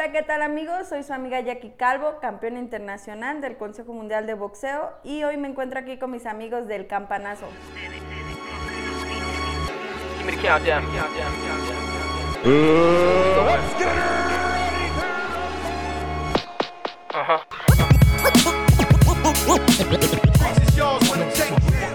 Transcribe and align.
Hola, 0.00 0.12
¿qué 0.12 0.22
tal 0.22 0.40
amigos? 0.40 0.88
Soy 0.88 1.02
su 1.02 1.12
amiga 1.12 1.40
Jackie 1.40 1.74
Calvo, 1.76 2.20
campeona 2.22 2.58
internacional 2.58 3.42
del 3.42 3.58
Consejo 3.58 3.92
Mundial 3.92 4.26
de 4.26 4.32
Boxeo 4.32 4.94
y 5.04 5.24
hoy 5.24 5.36
me 5.36 5.46
encuentro 5.46 5.78
aquí 5.78 5.98
con 5.98 6.10
mis 6.10 6.24
amigos 6.24 6.66
del 6.66 6.86
Campanazo. 6.86 7.46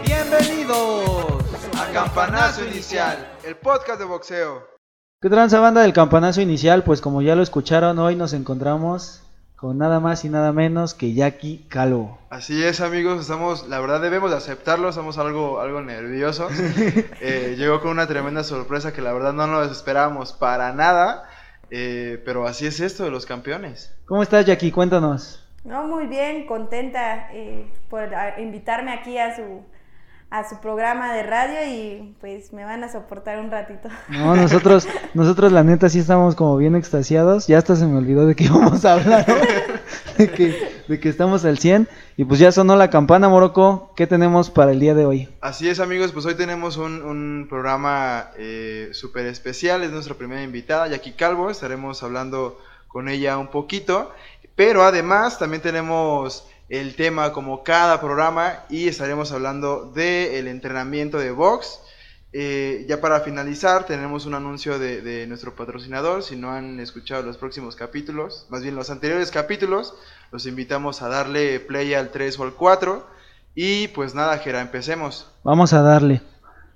Bienvenidos 0.05 1.41
a 1.75 1.91
Campanazo 1.91 2.65
Inicial, 2.65 3.17
el 3.43 3.55
podcast 3.55 3.97
de 3.97 4.05
boxeo. 4.05 4.74
¿Qué 5.25 5.29
tranza 5.31 5.59
banda 5.59 5.81
del 5.81 5.91
campanazo 5.91 6.39
inicial? 6.41 6.83
Pues 6.83 7.01
como 7.01 7.23
ya 7.23 7.33
lo 7.35 7.41
escucharon, 7.41 7.97
hoy 7.97 8.15
nos 8.15 8.33
encontramos 8.33 9.23
con 9.55 9.79
nada 9.79 9.99
más 9.99 10.23
y 10.23 10.29
nada 10.29 10.53
menos 10.53 10.93
que 10.93 11.15
Jackie 11.15 11.65
Calvo. 11.67 12.19
Así 12.29 12.63
es 12.63 12.79
amigos, 12.79 13.21
estamos, 13.21 13.67
la 13.67 13.79
verdad 13.79 14.01
debemos 14.01 14.29
de 14.29 14.37
aceptarlo, 14.37 14.87
estamos 14.87 15.17
algo, 15.17 15.61
algo 15.61 15.81
nerviosos. 15.81 16.51
Eh, 17.21 17.55
llegó 17.57 17.81
con 17.81 17.89
una 17.89 18.05
tremenda 18.05 18.43
sorpresa 18.43 18.93
que 18.93 19.01
la 19.01 19.13
verdad 19.13 19.33
no 19.33 19.47
nos 19.47 19.71
esperábamos 19.71 20.31
para 20.31 20.71
nada, 20.73 21.27
eh, 21.71 22.21
pero 22.23 22.45
así 22.45 22.67
es 22.67 22.79
esto 22.79 23.03
de 23.03 23.09
los 23.09 23.25
campeones. 23.25 23.97
¿Cómo 24.05 24.21
estás 24.21 24.45
Jackie? 24.45 24.71
Cuéntanos. 24.71 25.43
No, 25.63 25.87
muy 25.87 26.05
bien, 26.05 26.45
contenta 26.45 27.33
eh, 27.33 27.67
por 27.89 28.11
invitarme 28.37 28.93
aquí 28.93 29.17
a 29.17 29.35
su, 29.35 29.63
a 30.35 30.49
su 30.49 30.59
programa 30.59 31.13
de 31.13 31.23
radio 31.23 31.65
y 31.65 32.13
pues 32.19 32.51
me 32.51 32.65
van 32.65 32.83
a 32.83 32.91
soportar 32.91 33.39
un 33.39 33.49
ratito. 33.49 33.87
No, 34.09 34.35
nosotros, 34.35 34.85
nosotros 35.13 35.53
la 35.53 35.63
neta 35.63 35.87
sí 35.87 35.99
estamos 35.99 36.35
como 36.35 36.57
bien 36.57 36.75
extasiados. 36.75 37.47
Ya 37.47 37.57
hasta 37.57 37.77
se 37.77 37.85
me 37.85 37.97
olvidó 37.97 38.25
de 38.25 38.35
qué 38.35 38.43
íbamos 38.45 38.83
a 38.83 38.93
hablar, 38.93 39.25
¿no? 39.29 39.35
de, 40.17 40.29
que, 40.29 40.83
de 40.89 40.99
que 40.99 41.07
estamos 41.07 41.45
al 41.45 41.57
100. 41.57 41.87
Y 42.17 42.25
pues 42.25 42.39
ya 42.41 42.51
sonó 42.51 42.75
la 42.75 42.89
campana, 42.89 43.29
Morocco. 43.29 43.93
¿Qué 43.95 44.07
tenemos 44.07 44.49
para 44.49 44.71
el 44.71 44.79
día 44.81 44.93
de 44.93 45.05
hoy? 45.05 45.29
Así 45.39 45.69
es 45.69 45.79
amigos, 45.79 46.11
pues 46.11 46.25
hoy 46.25 46.35
tenemos 46.35 46.75
un, 46.75 47.01
un 47.01 47.47
programa 47.49 48.31
eh, 48.37 48.89
súper 48.91 49.27
especial, 49.27 49.83
es 49.83 49.91
nuestra 49.91 50.15
primera 50.15 50.43
invitada, 50.43 50.87
Jackie 50.87 51.13
Calvo, 51.13 51.49
estaremos 51.49 52.03
hablando 52.03 52.59
con 52.87 53.07
ella 53.07 53.37
un 53.37 53.47
poquito, 53.47 54.11
pero 54.55 54.83
además 54.83 55.39
también 55.39 55.61
tenemos 55.61 56.47
el 56.69 56.95
tema 56.95 57.31
como 57.31 57.63
cada 57.63 57.99
programa 57.99 58.63
y 58.69 58.87
estaremos 58.87 59.31
hablando 59.31 59.91
del 59.91 60.47
entrenamiento 60.47 61.17
de 61.19 61.31
box. 61.31 61.79
Eh, 62.33 62.85
ya 62.89 62.99
para 62.99 63.21
finalizar, 63.21 63.85
tenemos 63.85 64.25
un 64.25 64.33
anuncio 64.33 64.77
de, 64.77 65.01
de 65.01 65.25
nuestro 65.27 65.55
patrocinador. 65.55 66.21
Si 66.23 66.35
no 66.35 66.51
han 66.51 66.79
escuchado 66.79 67.23
los 67.23 67.37
próximos 67.37 67.75
capítulos, 67.75 68.45
más 68.49 68.61
bien 68.61 68.75
los 68.75 68.89
anteriores 68.89 69.31
capítulos, 69.31 69.93
los 70.31 70.45
invitamos 70.45 71.01
a 71.01 71.07
darle 71.07 71.59
play 71.59 71.93
al 71.93 72.09
3 72.09 72.39
o 72.39 72.43
al 72.43 72.53
4. 72.53 73.05
Y 73.55 73.87
pues 73.89 74.13
nada, 74.15 74.37
Jera, 74.39 74.61
empecemos. 74.61 75.31
Vamos 75.43 75.71
a 75.71 75.81
darle. 75.81 76.21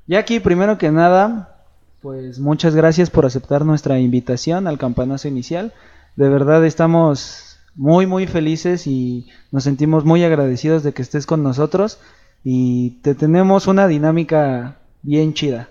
Jackie, 0.08 0.40
primero 0.40 0.78
que 0.78 0.92
nada, 0.92 1.66
pues 2.02 2.40
muchas 2.40 2.74
gracias 2.74 3.10
por 3.10 3.26
aceptar 3.26 3.66
nuestra 3.66 4.00
invitación 4.00 4.66
al 4.66 4.78
campanazo 4.78 5.28
inicial. 5.28 5.74
De 6.16 6.30
verdad 6.30 6.66
estamos 6.66 7.49
muy 7.80 8.08
muy 8.08 8.28
felices 8.28 8.88
y 8.88 9.26
nos 9.54 9.64
sentimos 9.64 10.04
muy 10.04 10.22
agradecidos 10.26 10.84
de 10.84 10.92
que 10.92 11.02
estés 11.02 11.26
con 11.26 11.44
nosotros 11.44 11.98
y 12.44 13.00
te 13.04 13.16
tenemos 13.16 13.68
una 13.68 13.88
dinámica 13.88 14.76
bien 15.02 15.34
chida. 15.34 15.70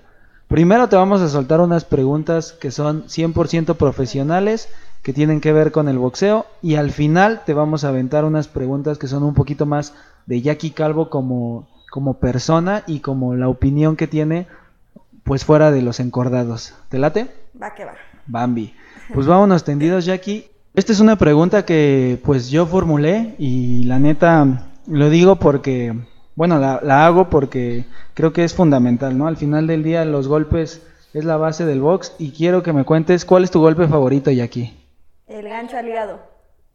Primero 0.48 0.88
te 0.88 0.96
vamos 0.96 1.20
a 1.20 1.28
soltar 1.28 1.60
unas 1.60 1.84
preguntas 1.84 2.52
que 2.52 2.70
son 2.70 3.04
100% 3.04 3.76
profesionales, 3.76 4.70
que 5.02 5.12
tienen 5.12 5.42
que 5.42 5.52
ver 5.52 5.70
con 5.70 5.86
el 5.86 5.98
boxeo 5.98 6.46
y 6.62 6.76
al 6.76 6.92
final 6.92 7.42
te 7.44 7.52
vamos 7.52 7.84
a 7.84 7.90
aventar 7.90 8.24
unas 8.24 8.48
preguntas 8.48 8.96
que 8.96 9.06
son 9.06 9.22
un 9.22 9.34
poquito 9.34 9.66
más 9.66 9.92
de 10.24 10.40
Jackie 10.40 10.70
Calvo 10.70 11.10
como, 11.10 11.68
como 11.90 12.14
persona 12.14 12.84
y 12.86 13.00
como 13.00 13.34
la 13.34 13.50
opinión 13.50 13.96
que 13.96 14.06
tiene 14.06 14.46
pues 15.24 15.44
fuera 15.44 15.70
de 15.70 15.82
los 15.82 16.00
encordados. 16.00 16.72
¿Te 16.88 16.98
late? 16.98 17.26
Va 17.62 17.74
que 17.74 17.84
va. 17.84 17.92
Bambi. 18.26 18.72
Pues 19.12 19.26
vámonos 19.26 19.62
tendidos, 19.62 20.06
Jackie. 20.06 20.46
Esta 20.78 20.92
es 20.92 21.00
una 21.00 21.16
pregunta 21.16 21.64
que 21.64 22.20
pues 22.22 22.50
yo 22.50 22.64
formulé 22.64 23.34
y 23.36 23.82
la 23.82 23.98
neta 23.98 24.70
lo 24.86 25.10
digo 25.10 25.34
porque, 25.34 25.92
bueno, 26.36 26.60
la, 26.60 26.78
la 26.84 27.04
hago 27.04 27.28
porque 27.28 27.84
creo 28.14 28.32
que 28.32 28.44
es 28.44 28.54
fundamental, 28.54 29.18
¿no? 29.18 29.26
Al 29.26 29.36
final 29.36 29.66
del 29.66 29.82
día 29.82 30.04
los 30.04 30.28
golpes 30.28 30.86
es 31.14 31.24
la 31.24 31.36
base 31.36 31.66
del 31.66 31.80
box 31.80 32.14
y 32.20 32.30
quiero 32.30 32.62
que 32.62 32.72
me 32.72 32.84
cuentes 32.84 33.24
cuál 33.24 33.42
es 33.42 33.50
tu 33.50 33.58
golpe 33.58 33.88
favorito, 33.88 34.30
Jackie. 34.30 34.72
El 35.26 35.48
gancho 35.48 35.76
al 35.76 35.88
hígado. 35.88 36.20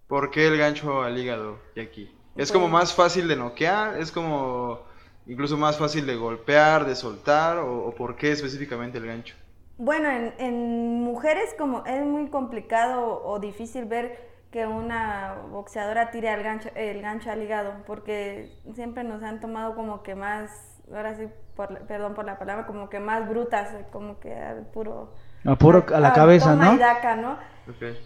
¿Por 0.08 0.32
qué 0.32 0.48
el 0.48 0.58
gancho 0.58 1.02
al 1.02 1.18
hígado, 1.18 1.60
Jackie? 1.74 2.12
Es 2.36 2.52
como 2.52 2.68
más 2.68 2.92
fácil 2.92 3.30
de 3.30 3.38
noquear, 3.38 4.02
es 4.02 4.12
como 4.12 4.82
incluso 5.28 5.56
más 5.56 5.78
fácil 5.78 6.06
de 6.06 6.18
golpear, 6.18 6.86
de 6.86 6.98
soltar, 6.98 7.58
o, 7.60 7.86
o 7.86 7.96
por 7.96 8.18
qué 8.18 8.34
específicamente 8.34 8.98
el 8.98 9.06
gancho. 9.06 9.36
Bueno, 9.84 10.10
en, 10.10 10.34
en 10.38 11.04
mujeres 11.04 11.54
como 11.58 11.86
es 11.86 12.06
muy 12.06 12.30
complicado 12.30 13.22
o 13.26 13.38
difícil 13.40 13.84
ver 13.84 14.18
que 14.50 14.66
una 14.66 15.36
boxeadora 15.52 16.10
tire 16.10 16.34
el 16.34 16.42
gancho, 16.42 16.70
el 16.74 17.02
gancho 17.02 17.30
al 17.30 17.44
hígado, 17.44 17.74
porque 17.86 18.50
siempre 18.76 19.04
nos 19.04 19.22
han 19.24 19.42
tomado 19.42 19.76
como 19.76 20.02
que 20.02 20.16
más, 20.16 20.80
ahora 20.90 21.16
sí, 21.16 21.28
por, 21.54 21.80
perdón 21.80 22.14
por 22.14 22.24
la 22.24 22.40
palabra, 22.40 22.66
como 22.66 22.88
que 22.88 23.02
más 23.02 23.28
brutas, 23.28 23.76
como 23.92 24.22
que 24.22 24.34
al 24.34 24.68
puro... 24.68 25.16
A 25.44 25.58
puro 25.58 25.84
a 25.94 26.00
la 26.00 26.14
cabeza, 26.14 26.56
¿no? 26.56 26.76
y 26.76 26.78
daca, 26.78 27.18
¿no? 27.18 27.38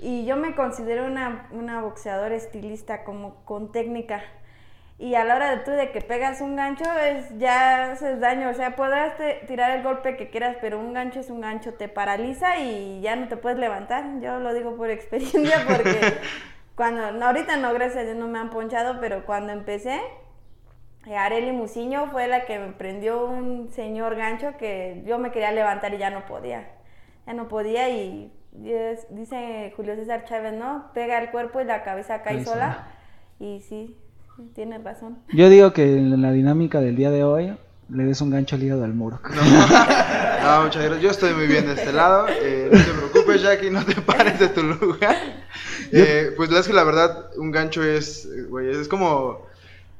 Y 0.01 0.25
yo 0.25 0.35
me 0.35 0.55
considero 0.55 1.05
una, 1.05 1.47
una 1.51 1.81
boxeadora 1.81 2.33
estilista, 2.33 3.03
como 3.03 3.45
con 3.45 3.71
técnica. 3.71 4.23
Y 4.99 5.13
a 5.13 5.23
la 5.23 5.35
hora 5.35 5.51
de 5.55 5.57
tú 5.63 5.69
de 5.71 5.91
que 5.91 6.01
pegas 6.01 6.41
un 6.41 6.55
gancho, 6.55 6.83
es, 6.99 7.25
ya 7.37 7.91
haces 7.91 8.19
daño. 8.19 8.49
O 8.49 8.53
sea, 8.55 8.75
podrás 8.75 9.15
te- 9.17 9.41
tirar 9.47 9.71
el 9.77 9.83
golpe 9.83 10.17
que 10.17 10.29
quieras, 10.29 10.57
pero 10.59 10.79
un 10.79 10.91
gancho 10.93 11.19
es 11.19 11.29
un 11.29 11.39
gancho, 11.41 11.75
te 11.75 11.87
paraliza 11.87 12.57
y 12.57 12.99
ya 13.01 13.15
no 13.15 13.27
te 13.27 13.37
puedes 13.37 13.59
levantar. 13.59 14.03
Yo 14.21 14.39
lo 14.39 14.53
digo 14.55 14.75
por 14.75 14.89
experiencia 14.91 15.57
porque 15.67 16.17
cuando, 16.75 17.23
ahorita 17.25 17.57
no, 17.57 17.73
gracias 17.73 17.97
a 17.97 18.03
Dios 18.05 18.17
no 18.17 18.27
me 18.27 18.39
han 18.39 18.49
ponchado, 18.49 18.99
pero 18.99 19.23
cuando 19.25 19.53
empecé, 19.53 20.01
Areli 21.15 21.51
Musiño 21.51 22.07
fue 22.11 22.27
la 22.27 22.45
que 22.45 22.59
me 22.59 22.73
prendió 22.73 23.25
un 23.27 23.69
señor 23.69 24.15
gancho 24.15 24.57
que 24.57 25.03
yo 25.05 25.19
me 25.19 25.31
quería 25.31 25.51
levantar 25.51 25.93
y 25.93 25.97
ya 25.99 26.09
no 26.09 26.25
podía. 26.25 26.67
Ya 27.25 27.33
no 27.33 27.47
podía 27.47 27.87
y 27.89 28.33
es- 28.65 29.05
dice 29.15 29.71
Julio 29.75 29.95
César 29.95 30.25
Chávez, 30.25 30.53
¿no? 30.53 30.89
Pega 30.93 31.19
el 31.19 31.29
cuerpo 31.29 31.61
y 31.61 31.65
la 31.65 31.83
cabeza 31.83 32.23
Cae 32.23 32.43
sola. 32.43 32.87
Y 33.39 33.61
sí, 33.61 33.95
tienes 34.53 34.83
razón. 34.83 35.17
Yo 35.33 35.49
digo 35.49 35.73
que 35.73 35.97
en 35.97 36.21
la 36.21 36.31
dinámica 36.31 36.79
del 36.81 36.95
día 36.95 37.11
de 37.11 37.23
hoy 37.23 37.57
le 37.89 38.03
des 38.03 38.21
un 38.21 38.29
gancho 38.29 38.55
al 38.55 38.63
hígado 38.63 38.83
al 38.83 38.93
muro. 38.93 39.19
No, 40.43 40.63
muchas 40.63 40.83
gracias. 40.83 41.01
Yo 41.01 41.09
estoy 41.09 41.33
muy 41.33 41.47
bien 41.47 41.65
de 41.65 41.73
este 41.73 41.91
lado. 41.91 42.27
eh, 42.29 42.69
no 42.71 42.77
te 42.77 42.91
preocupes, 42.91 43.41
Jackie, 43.41 43.69
no 43.69 43.83
te 43.83 43.95
pares 44.01 44.39
de 44.39 44.47
tu 44.49 44.63
lugar. 44.63 45.15
Eh, 45.91 46.33
pues 46.35 46.51
es 46.51 46.67
que 46.67 46.73
la 46.73 46.83
verdad, 46.83 47.31
un 47.37 47.51
gancho 47.51 47.83
es, 47.83 48.27
güey, 48.49 48.69
es 48.69 48.87
como. 48.87 49.45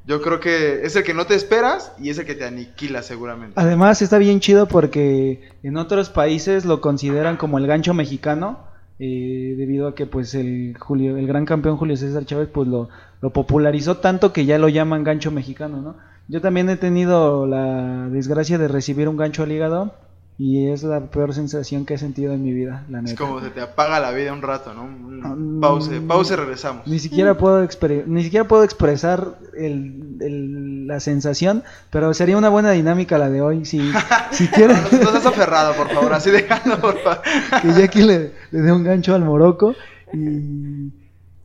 Yo 0.05 0.21
creo 0.21 0.39
que 0.39 0.85
es 0.85 0.95
el 0.95 1.03
que 1.03 1.13
no 1.13 1.25
te 1.25 1.35
esperas 1.35 1.91
y 1.99 2.09
es 2.09 2.17
el 2.17 2.25
que 2.25 2.33
te 2.35 2.45
aniquila 2.45 3.01
seguramente. 3.01 3.59
Además 3.59 4.01
está 4.01 4.17
bien 4.17 4.39
chido 4.39 4.65
porque 4.69 5.49
en 5.63 5.75
otros 5.75 6.09
países 6.09 6.63
lo 6.63 6.79
consideran 6.79 7.35
como 7.35 7.57
el 7.57 7.67
gancho 7.67 7.93
mexicano, 7.93 8.66
eh, 8.99 9.55
debido 9.57 9.87
a 9.87 9.95
que 9.95 10.05
pues 10.05 10.33
el 10.33 10.75
Julio, 10.79 11.17
el 11.17 11.27
gran 11.27 11.45
campeón 11.45 11.77
Julio 11.77 11.97
César 11.97 12.25
Chávez 12.25 12.49
pues 12.51 12.67
lo, 12.67 12.89
lo 13.21 13.31
popularizó 13.31 13.97
tanto 13.97 14.33
que 14.33 14.45
ya 14.45 14.57
lo 14.57 14.69
llaman 14.69 15.03
gancho 15.03 15.31
mexicano, 15.31 15.81
¿no? 15.81 15.95
Yo 16.27 16.41
también 16.41 16.69
he 16.69 16.75
tenido 16.75 17.47
la 17.47 18.09
desgracia 18.09 18.57
de 18.57 18.67
recibir 18.67 19.07
un 19.07 19.15
gancho 19.15 19.43
al 19.43 19.51
hígado 19.51 19.93
y 20.39 20.67
es 20.69 20.83
la 20.83 21.09
peor 21.09 21.33
sensación 21.33 21.83
que 21.85 21.95
he 21.95 21.97
sentido 21.97 22.31
en 22.33 22.43
mi 22.43 22.53
vida, 22.53 22.85
la 22.89 22.99
Es 22.99 23.03
neta. 23.05 23.17
como 23.17 23.41
se 23.41 23.49
te 23.49 23.59
apaga 23.59 23.99
la 23.99 24.11
vida 24.11 24.33
un 24.33 24.41
rato, 24.43 24.73
¿no? 24.73 24.83
Un- 24.83 25.07
Ah, 25.23 25.35
Pause, 25.61 25.99
mm. 25.99 26.07
pause, 26.07 26.35
regresamos. 26.35 26.85
Ni 26.85 26.99
siquiera 26.99 27.35
puedo 27.37 27.63
expre- 27.63 28.05
ni 28.05 28.23
siquiera 28.23 28.47
puedo 28.47 28.63
expresar 28.63 29.39
el- 29.57 30.17
el- 30.21 30.85
la 30.87 30.99
sensación, 30.99 31.63
pero 31.89 32.13
sería 32.13 32.37
una 32.37 32.49
buena 32.49 32.69
dinámica 32.71 33.17
la 33.17 33.31
de 33.31 33.41
hoy. 33.41 33.65
Si, 33.65 33.79
si 34.31 34.47
quieres 34.49 34.77
No, 34.93 34.99
no 35.05 35.11
seas 35.11 35.25
aferrado, 35.25 35.73
por 35.73 35.89
favor, 35.89 36.13
así 36.13 36.29
déjalo, 36.29 36.79
por 36.79 36.99
favor. 36.99 37.21
que 37.63 37.69
Jackie 37.73 38.03
le, 38.03 38.31
le 38.51 38.61
dé 38.61 38.71
un 38.71 38.83
gancho 38.83 39.15
al 39.15 39.25
Morocco. 39.25 39.73
Y, 40.13 40.91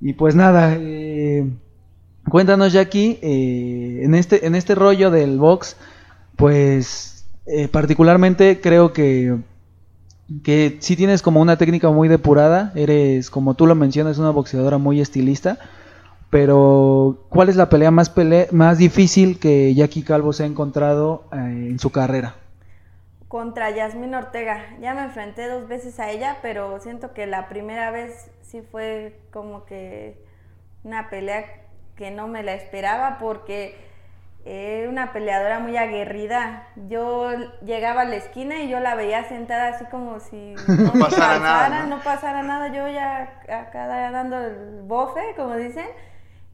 y 0.02 0.12
pues 0.12 0.34
nada, 0.34 0.76
eh, 0.78 1.48
cuéntanos 2.28 2.74
Jackie, 2.74 3.18
eh, 3.22 4.00
en, 4.04 4.14
este, 4.14 4.46
en 4.46 4.54
este 4.54 4.74
rollo 4.74 5.10
del 5.10 5.38
box, 5.38 5.76
pues 6.36 7.11
eh, 7.46 7.68
particularmente 7.68 8.60
creo 8.60 8.92
que, 8.92 9.36
que 10.42 10.76
sí 10.80 10.96
tienes 10.96 11.22
como 11.22 11.40
una 11.40 11.56
técnica 11.56 11.90
muy 11.90 12.08
depurada, 12.08 12.72
eres 12.74 13.30
como 13.30 13.54
tú 13.54 13.66
lo 13.66 13.74
mencionas, 13.74 14.18
una 14.18 14.30
boxeadora 14.30 14.78
muy 14.78 15.00
estilista. 15.00 15.58
Pero, 16.30 17.26
¿cuál 17.28 17.50
es 17.50 17.56
la 17.56 17.68
pelea 17.68 17.90
más, 17.90 18.10
más 18.52 18.78
difícil 18.78 19.38
que 19.38 19.74
Jackie 19.74 20.02
Calvo 20.02 20.32
se 20.32 20.44
ha 20.44 20.46
encontrado 20.46 21.24
eh, 21.32 21.36
en 21.70 21.78
su 21.78 21.90
carrera? 21.90 22.36
contra 23.32 23.70
Yasmín 23.70 24.14
Ortega. 24.14 24.76
Ya 24.82 24.92
me 24.92 25.04
enfrenté 25.04 25.48
dos 25.48 25.66
veces 25.66 25.98
a 25.98 26.10
ella, 26.10 26.36
pero 26.42 26.78
siento 26.80 27.14
que 27.14 27.26
la 27.26 27.48
primera 27.48 27.90
vez 27.90 28.30
sí 28.42 28.60
fue 28.60 29.18
como 29.30 29.64
que 29.64 30.22
una 30.84 31.08
pelea 31.08 31.46
que 31.96 32.10
no 32.10 32.28
me 32.28 32.42
la 32.42 32.52
esperaba 32.52 33.16
porque 33.18 33.74
era 34.44 34.88
una 34.88 35.12
peleadora 35.12 35.60
muy 35.60 35.76
aguerrida. 35.76 36.68
Yo 36.88 37.30
llegaba 37.64 38.02
a 38.02 38.04
la 38.04 38.16
esquina 38.16 38.62
y 38.62 38.68
yo 38.68 38.80
la 38.80 38.94
veía 38.94 39.24
sentada 39.24 39.68
así 39.68 39.84
como 39.86 40.18
si 40.20 40.54
no, 40.68 40.92
pasara, 40.92 41.38
nada. 41.38 41.86
¿no? 41.86 42.00
pasara 42.02 42.42
nada. 42.42 42.68
Yo 42.68 42.88
ya 42.88 43.40
acá 43.48 43.86
dando 44.10 44.38
el 44.38 44.82
bofe, 44.82 45.20
como 45.36 45.56
dicen, 45.56 45.86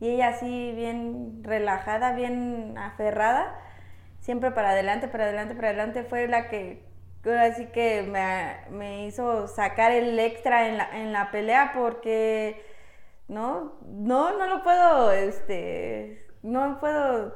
y 0.01 0.11
ella 0.11 0.29
así 0.29 0.73
bien 0.77 1.43
relajada, 1.43 2.13
bien 2.13 2.77
aferrada, 2.77 3.59
siempre 4.21 4.51
para 4.51 4.71
adelante, 4.71 5.09
para 5.09 5.25
adelante, 5.25 5.55
para 5.55 5.69
adelante. 5.69 6.05
Fue 6.05 6.29
la 6.29 6.49
que 6.49 6.87
así 7.37 7.67
que 7.67 8.03
me, 8.03 8.57
me 8.71 9.07
hizo 9.07 9.49
sacar 9.49 9.93
el 9.93 10.19
extra 10.19 10.69
en 10.69 10.79
la, 10.79 10.89
en 10.99 11.13
la 11.13 11.31
pelea 11.31 11.73
porque 11.75 12.65
no, 13.27 13.75
no, 13.85 14.39
no 14.39 14.47
lo 14.47 14.63
puedo, 14.63 15.13
este, 15.13 16.27
no 16.43 16.79
puedo 16.81 17.35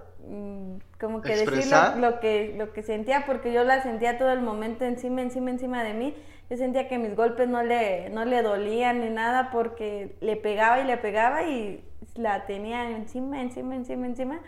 como 1.00 1.20
que 1.20 1.36
decir 1.36 1.72
lo, 1.96 2.20
que, 2.20 2.54
lo 2.56 2.72
que 2.72 2.82
sentía, 2.82 3.24
porque 3.26 3.52
yo 3.52 3.64
la 3.64 3.82
sentía 3.82 4.18
todo 4.18 4.30
el 4.30 4.40
momento 4.40 4.84
encima, 4.84 5.20
encima, 5.20 5.50
encima 5.50 5.82
de 5.82 5.94
mí. 5.94 6.14
Yo 6.48 6.56
sentía 6.56 6.88
que 6.88 6.98
mis 6.98 7.16
golpes 7.16 7.48
no 7.48 7.62
le, 7.62 8.10
no 8.10 8.24
le 8.24 8.42
dolían 8.42 9.00
ni 9.00 9.10
nada 9.10 9.50
porque 9.50 10.16
le 10.20 10.36
pegaba 10.36 10.80
y 10.80 10.84
le 10.84 10.96
pegaba 10.96 11.42
y 11.42 11.82
la 12.14 12.46
tenía 12.46 12.90
encima, 12.90 13.40
encima, 13.40 13.74
encima, 13.74 14.06
encima. 14.06 14.40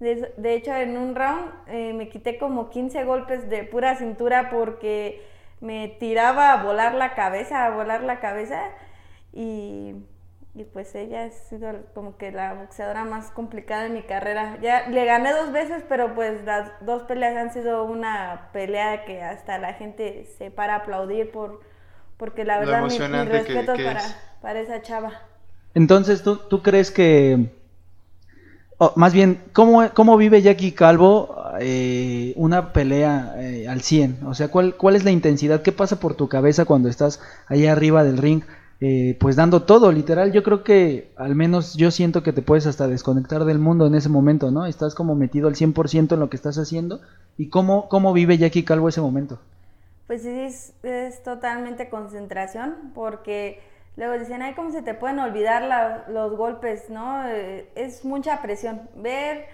De, 0.00 0.32
de 0.36 0.54
hecho, 0.54 0.74
en 0.74 0.96
un 0.96 1.14
round 1.14 1.52
eh, 1.68 1.92
me 1.92 2.08
quité 2.08 2.38
como 2.38 2.70
15 2.70 3.04
golpes 3.04 3.48
de 3.48 3.64
pura 3.64 3.96
cintura 3.96 4.50
porque 4.50 5.22
me 5.60 5.88
tiraba 5.88 6.52
a 6.52 6.62
volar 6.62 6.94
la 6.94 7.14
cabeza, 7.14 7.66
a 7.66 7.70
volar 7.70 8.02
la 8.02 8.18
cabeza 8.18 8.60
y 9.32 9.94
y 10.54 10.64
pues 10.64 10.94
ella 10.94 11.24
ha 11.24 11.30
sido 11.30 11.72
como 11.94 12.16
que 12.18 12.30
la 12.30 12.52
boxeadora 12.54 13.04
más 13.04 13.30
complicada 13.30 13.84
de 13.84 13.88
mi 13.88 14.02
carrera. 14.02 14.58
Ya 14.60 14.88
le 14.88 15.04
gané 15.06 15.32
dos 15.32 15.50
veces, 15.50 15.82
pero 15.88 16.14
pues 16.14 16.44
las 16.44 16.70
dos 16.82 17.04
peleas 17.04 17.36
han 17.36 17.52
sido 17.52 17.84
una 17.84 18.50
pelea 18.52 19.04
que 19.06 19.22
hasta 19.22 19.58
la 19.58 19.72
gente 19.74 20.28
se 20.36 20.50
para 20.50 20.74
a 20.74 20.78
aplaudir 20.78 21.30
por 21.30 21.60
porque 22.18 22.44
la 22.44 22.58
verdad 22.60 22.82
mi, 22.82 22.98
respeto 23.24 23.72
para, 23.74 24.02
para 24.40 24.60
esa 24.60 24.80
chava. 24.82 25.10
Entonces, 25.74 26.22
¿tú, 26.22 26.36
tú 26.36 26.62
crees 26.62 26.92
que, 26.92 27.50
más 28.94 29.12
bien, 29.12 29.42
¿cómo, 29.52 29.82
cómo 29.92 30.16
vive 30.16 30.40
Jackie 30.40 30.70
Calvo 30.70 31.34
eh, 31.58 32.32
una 32.36 32.72
pelea 32.72 33.34
eh, 33.38 33.66
al 33.66 33.80
100? 33.80 34.20
O 34.26 34.34
sea, 34.34 34.48
¿cuál, 34.48 34.76
¿cuál 34.76 34.94
es 34.94 35.02
la 35.02 35.10
intensidad? 35.10 35.62
¿Qué 35.62 35.72
pasa 35.72 35.98
por 35.98 36.14
tu 36.14 36.28
cabeza 36.28 36.64
cuando 36.64 36.88
estás 36.88 37.20
ahí 37.48 37.66
arriba 37.66 38.04
del 38.04 38.18
ring? 38.18 38.42
Eh, 38.84 39.16
pues 39.20 39.36
dando 39.36 39.62
todo, 39.62 39.92
literal. 39.92 40.32
Yo 40.32 40.42
creo 40.42 40.64
que 40.64 41.12
al 41.16 41.36
menos 41.36 41.76
yo 41.76 41.92
siento 41.92 42.24
que 42.24 42.32
te 42.32 42.42
puedes 42.42 42.66
hasta 42.66 42.88
desconectar 42.88 43.44
del 43.44 43.60
mundo 43.60 43.86
en 43.86 43.94
ese 43.94 44.08
momento, 44.08 44.50
¿no? 44.50 44.66
Estás 44.66 44.96
como 44.96 45.14
metido 45.14 45.46
al 45.46 45.54
100% 45.54 46.14
en 46.14 46.18
lo 46.18 46.28
que 46.28 46.36
estás 46.36 46.58
haciendo. 46.58 47.00
¿Y 47.38 47.48
cómo, 47.48 47.88
cómo 47.88 48.12
vive 48.12 48.38
Jackie 48.38 48.64
Calvo 48.64 48.88
ese 48.88 49.00
momento? 49.00 49.38
Pues 50.08 50.22
sí, 50.22 50.30
es, 50.30 50.72
es 50.82 51.22
totalmente 51.22 51.88
concentración, 51.88 52.90
porque 52.92 53.60
luego 53.96 54.18
dicen, 54.18 54.42
ay, 54.42 54.54
¿cómo 54.54 54.72
se 54.72 54.82
te 54.82 54.94
pueden 54.94 55.20
olvidar 55.20 56.08
los 56.08 56.36
golpes, 56.36 56.90
no? 56.90 57.24
Eh, 57.28 57.68
es 57.76 58.04
mucha 58.04 58.42
presión. 58.42 58.88
Ver 58.96 59.46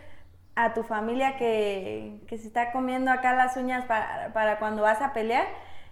a 0.54 0.72
tu 0.72 0.84
familia 0.84 1.36
que, 1.36 2.22
que 2.28 2.38
se 2.38 2.46
está 2.46 2.72
comiendo 2.72 3.10
acá 3.10 3.34
las 3.34 3.58
uñas 3.58 3.84
para, 3.84 4.32
para 4.32 4.58
cuando 4.58 4.80
vas 4.80 5.02
a 5.02 5.12
pelear 5.12 5.44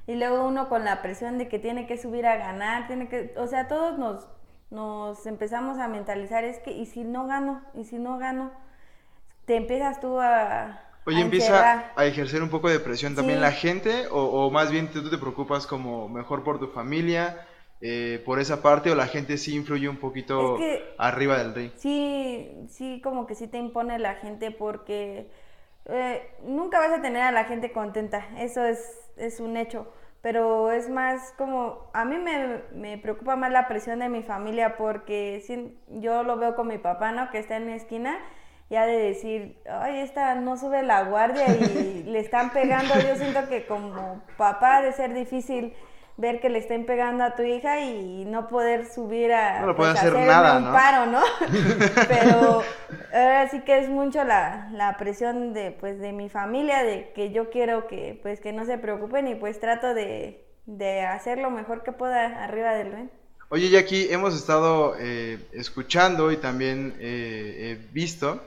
y 0.06 0.14
luego 0.14 0.46
uno 0.46 0.68
con 0.68 0.84
la 0.84 1.02
presión 1.02 1.38
de 1.38 1.48
que 1.48 1.58
tiene 1.58 1.86
que 1.86 1.98
subir 1.98 2.26
a 2.26 2.36
ganar, 2.36 2.86
tiene 2.86 3.08
que, 3.08 3.34
o 3.36 3.46
sea, 3.46 3.68
todos 3.68 3.98
nos, 3.98 4.26
nos 4.70 5.26
empezamos 5.26 5.78
a 5.78 5.88
mentalizar, 5.88 6.44
es 6.44 6.58
que, 6.60 6.70
¿y 6.70 6.86
si 6.86 7.04
no 7.04 7.26
gano? 7.26 7.62
¿Y 7.74 7.84
si 7.84 7.98
no 7.98 8.18
gano? 8.18 8.52
Te 9.44 9.56
empiezas 9.56 10.00
tú 10.00 10.20
a... 10.20 10.82
Oye, 11.06 11.20
empieza 11.20 11.92
a 11.94 12.04
ejercer 12.04 12.42
un 12.42 12.50
poco 12.50 12.68
de 12.68 12.80
presión 12.80 13.14
también 13.14 13.40
la 13.40 13.52
gente, 13.52 14.06
o, 14.10 14.50
más 14.50 14.72
bien 14.72 14.90
tú 14.90 15.08
te 15.08 15.18
preocupas 15.18 15.66
como 15.66 16.08
mejor 16.08 16.42
por 16.42 16.58
tu 16.58 16.66
familia, 16.66 17.46
eh, 17.80 18.20
por 18.24 18.40
esa 18.40 18.60
parte, 18.60 18.90
o 18.90 18.96
la 18.96 19.06
gente 19.06 19.38
sí 19.38 19.54
influye 19.54 19.88
un 19.88 19.98
poquito 19.98 20.58
arriba 20.98 21.38
del 21.38 21.54
ring. 21.54 21.70
Sí, 21.76 22.50
sí, 22.68 23.00
como 23.04 23.28
que 23.28 23.36
sí 23.36 23.46
te 23.46 23.58
impone 23.58 24.00
la 24.00 24.16
gente 24.16 24.50
porque 24.50 25.30
eh, 25.84 26.28
nunca 26.42 26.80
vas 26.80 26.98
a 26.98 27.00
tener 27.00 27.22
a 27.22 27.30
la 27.30 27.44
gente 27.44 27.70
contenta, 27.70 28.26
eso 28.38 28.64
es, 28.64 28.80
es 29.16 29.38
un 29.38 29.56
hecho, 29.56 29.86
pero 30.22 30.72
es 30.72 30.88
más 30.88 31.32
como, 31.38 31.90
a 31.92 32.04
mí 32.04 32.16
me, 32.18 32.62
me, 32.72 32.98
preocupa 32.98 33.36
más 33.36 33.52
la 33.52 33.68
presión 33.68 34.00
de 34.00 34.08
mi 34.08 34.22
familia 34.22 34.76
porque 34.76 35.42
yo 35.88 36.22
lo 36.22 36.36
veo 36.36 36.56
con 36.56 36.68
mi 36.68 36.78
papá, 36.78 37.12
¿no? 37.12 37.30
Que 37.30 37.38
está 37.38 37.56
en 37.56 37.66
mi 37.66 37.72
esquina, 37.72 38.18
ya 38.68 38.86
de 38.86 38.98
decir, 38.98 39.62
ay, 39.70 40.00
esta 40.00 40.34
no 40.34 40.56
sube 40.56 40.82
la 40.82 41.04
guardia 41.04 41.46
y 41.48 42.02
le 42.04 42.18
están 42.18 42.50
pegando, 42.50 42.94
yo 42.94 43.16
siento 43.16 43.48
que 43.48 43.66
como 43.66 44.22
papá 44.36 44.82
de 44.82 44.92
ser 44.92 45.14
difícil 45.14 45.74
ver 46.16 46.40
que 46.40 46.48
le 46.48 46.58
estén 46.58 46.86
pegando 46.86 47.24
a 47.24 47.34
tu 47.34 47.42
hija 47.42 47.80
y 47.80 48.24
no 48.24 48.48
poder 48.48 48.86
subir 48.90 49.32
a 49.32 49.60
no 49.60 49.76
pues, 49.76 49.90
hacer 49.90 50.14
nada, 50.14 50.58
un 50.58 50.72
paro, 50.72 51.06
¿no? 51.06 51.20
Pero 52.08 52.62
ahora 53.12 53.48
sí 53.50 53.60
que 53.60 53.78
es 53.78 53.88
mucho 53.88 54.24
la, 54.24 54.68
la, 54.72 54.96
presión 54.96 55.52
de 55.52 55.72
pues 55.72 55.98
de 55.98 56.12
mi 56.12 56.28
familia, 56.28 56.82
de 56.82 57.12
que 57.14 57.32
yo 57.32 57.50
quiero 57.50 57.86
que 57.86 58.18
pues 58.22 58.40
que 58.40 58.52
no 58.52 58.64
se 58.64 58.78
preocupen 58.78 59.28
y 59.28 59.34
pues 59.34 59.60
trato 59.60 59.92
de, 59.92 60.44
de 60.64 61.02
hacer 61.02 61.38
lo 61.38 61.50
mejor 61.50 61.82
que 61.82 61.92
pueda 61.92 62.44
arriba 62.44 62.72
del 62.74 62.92
ring. 62.92 63.08
Oye, 63.48 63.70
Jackie, 63.70 64.08
hemos 64.10 64.34
estado 64.34 64.96
eh, 64.98 65.38
escuchando 65.52 66.32
y 66.32 66.36
también 66.36 66.96
eh, 66.98 67.78
visto 67.92 68.42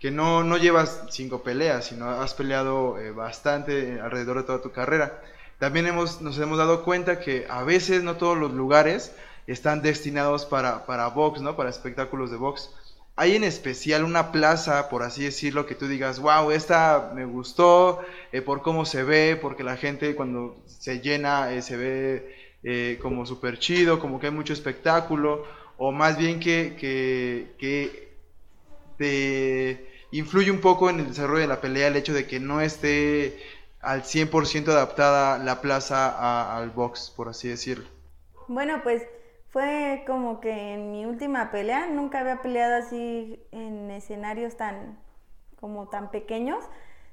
que 0.00 0.10
no, 0.10 0.42
no 0.42 0.56
llevas 0.56 1.04
cinco 1.10 1.44
peleas, 1.44 1.84
sino 1.84 2.10
has 2.10 2.34
peleado 2.34 2.98
eh, 2.98 3.12
bastante 3.12 4.00
alrededor 4.00 4.38
de 4.38 4.42
toda 4.42 4.60
tu 4.60 4.72
carrera. 4.72 5.22
También 5.62 5.86
hemos, 5.86 6.20
nos 6.20 6.36
hemos 6.40 6.58
dado 6.58 6.82
cuenta 6.82 7.20
que 7.20 7.46
a 7.48 7.62
veces 7.62 8.02
no 8.02 8.16
todos 8.16 8.36
los 8.36 8.52
lugares 8.52 9.14
están 9.46 9.80
destinados 9.80 10.44
para, 10.44 10.86
para 10.86 11.06
box, 11.06 11.40
¿no? 11.40 11.54
Para 11.54 11.70
espectáculos 11.70 12.32
de 12.32 12.36
box. 12.36 12.74
Hay 13.14 13.36
en 13.36 13.44
especial 13.44 14.02
una 14.02 14.32
plaza, 14.32 14.88
por 14.88 15.04
así 15.04 15.22
decirlo, 15.22 15.64
que 15.64 15.76
tú 15.76 15.86
digas, 15.86 16.18
wow, 16.18 16.50
esta 16.50 17.12
me 17.14 17.26
gustó 17.26 18.00
eh, 18.32 18.42
por 18.42 18.62
cómo 18.62 18.84
se 18.84 19.04
ve, 19.04 19.38
porque 19.40 19.62
la 19.62 19.76
gente 19.76 20.16
cuando 20.16 20.56
se 20.66 20.98
llena 20.98 21.52
eh, 21.54 21.62
se 21.62 21.76
ve 21.76 22.34
eh, 22.64 22.98
como 23.00 23.24
súper 23.24 23.60
chido, 23.60 24.00
como 24.00 24.18
que 24.18 24.26
hay 24.26 24.32
mucho 24.32 24.52
espectáculo, 24.52 25.46
o 25.76 25.92
más 25.92 26.18
bien 26.18 26.40
que, 26.40 26.74
que, 26.76 27.54
que 27.56 28.16
te 28.98 29.92
influye 30.10 30.50
un 30.50 30.60
poco 30.60 30.90
en 30.90 30.98
el 30.98 31.06
desarrollo 31.06 31.42
de 31.42 31.46
la 31.46 31.60
pelea 31.60 31.86
el 31.86 31.94
hecho 31.94 32.14
de 32.14 32.26
que 32.26 32.40
no 32.40 32.60
esté 32.60 33.38
al 33.82 34.02
100% 34.02 34.68
adaptada 34.68 35.38
la 35.38 35.60
plaza 35.60 36.56
al 36.56 36.70
box, 36.70 37.12
por 37.14 37.28
así 37.28 37.48
decirlo. 37.48 37.86
Bueno, 38.48 38.80
pues 38.82 39.02
fue 39.48 40.04
como 40.06 40.40
que 40.40 40.74
en 40.74 40.92
mi 40.92 41.04
última 41.04 41.50
pelea 41.50 41.88
nunca 41.88 42.20
había 42.20 42.40
peleado 42.40 42.76
así 42.76 43.44
en 43.50 43.90
escenarios 43.90 44.56
tan 44.56 44.98
como 45.60 45.88
tan 45.88 46.10
pequeños. 46.10 46.64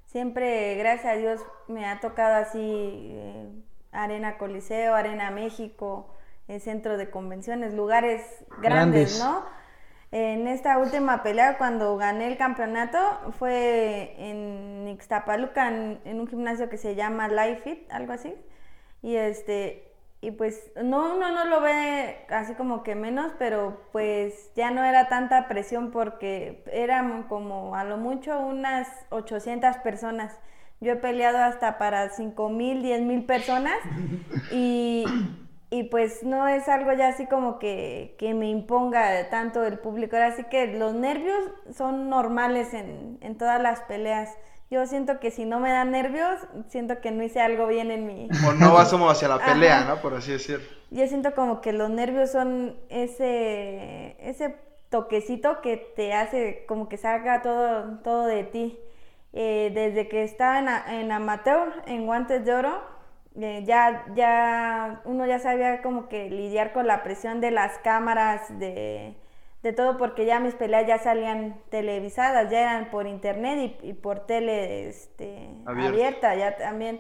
Siempre, 0.06 0.76
gracias 0.76 1.14
a 1.14 1.18
Dios, 1.18 1.42
me 1.68 1.86
ha 1.86 2.00
tocado 2.00 2.36
así 2.36 2.60
eh, 2.60 3.50
Arena 3.92 4.38
Coliseo, 4.38 4.96
Arena 4.96 5.32
México, 5.32 6.16
el 6.48 6.62
centro 6.62 6.98
de 6.98 7.10
convenciones, 7.10 7.74
lugares 7.74 8.24
grandes. 8.62 9.20
¿no? 9.20 9.44
En 10.12 10.48
esta 10.48 10.80
última 10.80 11.22
pelea, 11.22 11.60
cuando 11.60 11.96
gané 11.96 12.28
el 12.28 12.38
campeonato, 12.38 12.98
fue 13.38 14.16
en 14.18 14.88
Ixtapaluca, 14.88 15.68
en, 15.68 16.20
un 16.20 16.28
gimnasio 16.28 16.68
que 16.68 16.78
se 16.78 16.96
llama 16.96 17.28
Life 17.28 17.62
Fit, 17.62 17.92
algo 17.92 18.14
así. 18.14 18.34
Y 19.04 19.16
este, 19.16 19.94
y 20.20 20.32
pues 20.32 20.72
no, 20.84 21.16
uno 21.16 21.32
no 21.32 21.46
lo 21.46 21.62
ve 21.62 22.26
así 22.30 22.56
como 22.56 22.82
que 22.82 22.96
menos, 22.96 23.34
pero 23.38 23.84
pues 23.92 24.52
ya 24.56 24.72
no 24.72 24.84
era 24.84 25.10
tanta 25.10 25.48
presión 25.48 25.92
porque 25.92 26.64
eran 26.74 27.24
como 27.24 27.76
a 27.76 27.84
lo 27.84 27.98
mucho 27.98 28.40
unas 28.40 28.88
800 29.10 29.78
personas. 29.78 30.36
Yo 30.82 30.94
he 30.94 30.96
peleado 30.96 31.38
hasta 31.38 31.78
para 31.78 32.10
5 32.10 32.50
mil, 32.50 32.82
10 32.82 33.02
mil 33.04 33.26
personas 33.26 33.78
y 34.52 35.06
y 35.72 35.84
pues 35.84 36.24
no 36.24 36.48
es 36.48 36.68
algo 36.68 36.94
ya 36.94 37.10
así 37.10 37.28
como 37.28 37.60
que, 37.60 38.16
que, 38.18 38.34
me 38.34 38.50
imponga 38.50 39.30
tanto 39.30 39.64
el 39.64 39.78
público. 39.78 40.16
Ahora 40.16 40.36
sí 40.36 40.44
que 40.46 40.66
los 40.68 40.96
nervios 40.96 41.40
son 41.76 42.10
normales 42.10 42.74
en, 42.74 43.20
en, 43.22 43.38
todas 43.38 43.62
las 43.62 43.82
peleas. 43.82 44.36
Yo 44.72 44.88
siento 44.88 45.20
que 45.20 45.30
si 45.30 45.46
no 45.46 45.60
me 45.60 45.72
dan 45.72 45.92
nervios, 45.92 46.40
siento 46.70 47.02
que 47.02 47.12
no 47.12 47.24
hice 47.24 47.40
algo 47.40 47.68
bien 47.68 47.92
en 47.92 48.08
mi... 48.08 48.30
O 48.48 48.54
no 48.54 48.74
vas 48.74 48.90
como 48.92 49.10
hacia 49.10 49.28
la 49.28 49.38
pelea, 49.38 49.86
¿no? 49.86 50.02
Por 50.02 50.16
así 50.16 50.32
decir. 50.32 50.60
Yo 50.90 51.08
siento 51.08 51.36
como 51.36 51.62
que 51.62 51.72
los 51.72 51.92
nervios 51.92 52.32
son 52.32 52.76
ese, 52.90 54.16
ese 54.20 54.56
toquecito 54.90 55.62
que 55.62 55.78
te 55.78 56.14
hace 56.14 56.66
como 56.68 56.90
que 56.90 56.98
salga 56.98 57.44
todo, 57.44 58.00
todo 58.04 58.26
de 58.26 58.44
ti. 58.44 58.80
eh, 59.34 59.72
desde 59.72 60.08
que 60.08 60.24
estaba 60.24 60.58
en, 60.58 60.68
en, 60.96 61.12
amateur, 61.12 61.84
en 61.86 62.08
guantes 62.08 62.44
de 62.44 62.54
oro, 62.54 62.99
eh, 63.42 63.64
ya, 63.66 64.06
ya 64.16 65.02
uno 65.06 65.26
ya 65.26 65.40
sabía 65.40 65.82
como 65.82 66.10
que 66.10 66.30
lidiar 66.30 66.74
con 66.74 66.88
la 66.88 67.04
presión 67.04 67.40
de 67.40 67.52
las 67.52 67.78
cámaras, 67.78 68.60
de, 68.60 69.16
de 69.64 69.74
todo, 69.74 69.98
porque 69.98 70.26
ya 70.26 70.40
mis 70.40 70.56
peleas 70.56 70.86
ya 70.88 70.98
salían 71.00 71.56
televisadas, 71.70 72.50
ya 72.50 72.62
eran 72.62 72.90
por 72.90 73.08
internet 73.08 73.80
y, 73.82 73.94
por 73.94 74.26
tele 74.26 74.90
este, 74.90 75.50
abierta, 75.66 76.36
ya 76.36 76.58
también, 76.58 77.00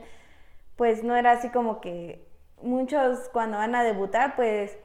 pues 0.77 1.03
no 1.03 1.15
era 1.15 1.31
así 1.31 1.49
como 1.49 1.81
que 1.81 2.25
muchos 2.61 3.29
cuando 3.33 3.57
van 3.57 3.75
a 3.75 3.83
debutar, 3.83 4.35
pues 4.35 4.77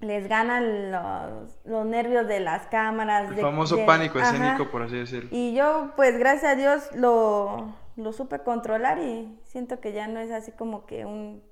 les 0.00 0.28
ganan 0.28 0.92
los, 0.92 1.58
los 1.64 1.86
nervios 1.86 2.28
de 2.28 2.38
las 2.38 2.66
cámaras. 2.66 3.32
El 3.32 3.40
famoso 3.40 3.84
pánico 3.84 4.20
escénico, 4.20 4.70
por 4.70 4.82
así 4.82 4.96
decirlo. 4.96 5.28
Y 5.32 5.54
yo, 5.54 5.90
pues 5.96 6.16
gracias 6.18 6.52
a 6.52 6.54
Dios, 6.54 6.88
lo, 6.94 7.74
lo 7.98 8.12
supe 8.12 8.38
controlar 8.38 8.98
y 9.00 9.28
siento 9.44 9.80
que 9.80 9.92
ya 9.92 10.06
no 10.06 10.20
es 10.20 10.30
así 10.30 10.52
como 10.52 10.86
que 10.86 11.04
un... 11.04 11.42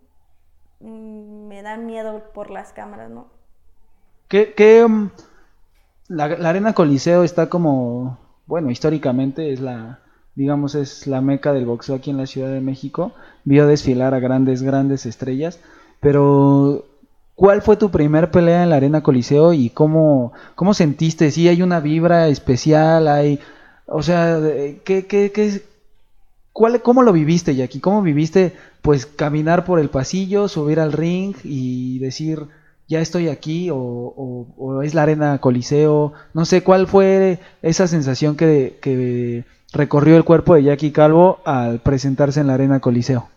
me 0.81 1.63
da 1.63 1.77
miedo 1.77 2.23
por 2.33 2.51
las 2.51 2.73
cámaras, 2.73 3.11
¿no? 3.11 3.27
¿Qué, 4.29 4.55
qué 4.55 4.85
um, 4.85 5.11
la, 6.09 6.25
Arena 6.25 6.73
Coliseo 6.73 7.25
está 7.25 7.49
como, 7.49 8.19
bueno, 8.47 8.71
históricamente 8.71 9.53
es 9.53 9.61
la, 9.61 10.01
digamos, 10.37 10.77
es 10.77 11.07
la 11.09 11.21
meca 11.21 11.53
del 11.53 11.67
boxeo 11.67 11.97
aquí 11.97 12.11
en 12.11 12.17
la 12.17 12.27
Ciudad 12.27 12.53
de 12.53 12.61
México. 12.61 13.13
Vio 13.45 13.67
desfilar 13.67 14.15
a 14.15 14.21
grandes, 14.21 14.63
grandes 14.63 15.05
estrellas, 15.05 15.59
pero 16.01 16.85
¿cuál 17.35 17.61
fue 17.61 17.77
tu 17.77 17.91
primer 17.91 18.31
pelea 18.31 18.63
en 18.63 18.71
la 18.71 18.77
Arena 18.77 19.03
Coliseo 19.03 19.53
y 19.53 19.71
cómo, 19.71 20.33
cómo 20.55 20.75
sentiste? 20.75 21.33
¿Sí 21.33 21.49
hay 21.49 21.63
una 21.63 21.81
vibra 21.81 22.29
especial? 22.29 23.09
¿Hay, 23.09 23.41
o 23.87 24.03
sea, 24.03 24.39
qué, 24.85 25.07
qué, 25.07 25.33
qué, 25.33 25.63
¿Cuál, 26.57 26.81
¿Cómo 26.81 27.03
lo 27.03 27.13
viviste, 27.13 27.55
Jackie? 27.55 27.81
¿Cómo 27.81 28.01
viviste, 28.01 28.55
pues, 28.81 29.05
caminar 29.05 29.67
por 29.67 29.79
el 29.79 29.91
pasillo, 29.91 30.49
subir 30.49 30.81
al 30.81 30.93
ring 30.93 31.37
y 31.45 31.99
decir, 31.99 32.47
ya 32.89 33.01
estoy 33.01 33.29
aquí, 33.29 33.69
o, 33.71 34.81
es 34.83 34.95
la 34.95 35.03
arena 35.03 35.37
Coliseo? 35.39 36.15
No 36.33 36.47
sé, 36.47 36.63
¿cuál 36.63 36.87
fue 36.87 37.41
esa 37.61 37.87
sensación 37.87 38.39
que, 38.39 38.79
que 38.81 39.45
recorrió 39.75 40.17
el 40.17 40.25
cuerpo 40.25 40.55
de 40.55 40.63
Jackie 40.63 40.93
Calvo 40.93 41.41
al 41.45 41.81
presentarse 41.81 42.41
en 42.41 42.47
la 42.47 42.55
arena 42.55 42.81
Coliseo? 42.81 43.29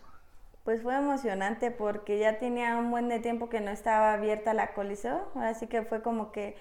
Pues 0.64 0.80
fue 0.80 0.96
emocionante 0.96 1.70
porque 1.70 2.18
ya 2.18 2.38
tenía 2.38 2.78
un 2.78 2.90
buen 2.90 3.10
de 3.10 3.18
tiempo 3.18 3.50
que 3.50 3.60
no 3.60 3.70
estaba 3.70 4.14
abierta 4.14 4.54
la 4.54 4.72
Coliseo, 4.72 5.28
así 5.34 5.66
que 5.66 5.82
fue 5.82 6.00
como 6.00 6.32
que 6.32 6.56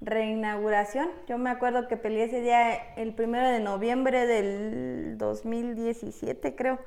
reinauguración. 0.00 1.10
Yo 1.28 1.38
me 1.38 1.50
acuerdo 1.50 1.88
que 1.88 1.96
peleé 1.96 2.24
ese 2.24 2.40
día 2.40 2.94
el 2.96 3.14
primero 3.14 3.48
de 3.48 3.60
noviembre 3.60 4.26
del 4.26 5.16
2017, 5.18 6.54
creo. 6.54 6.78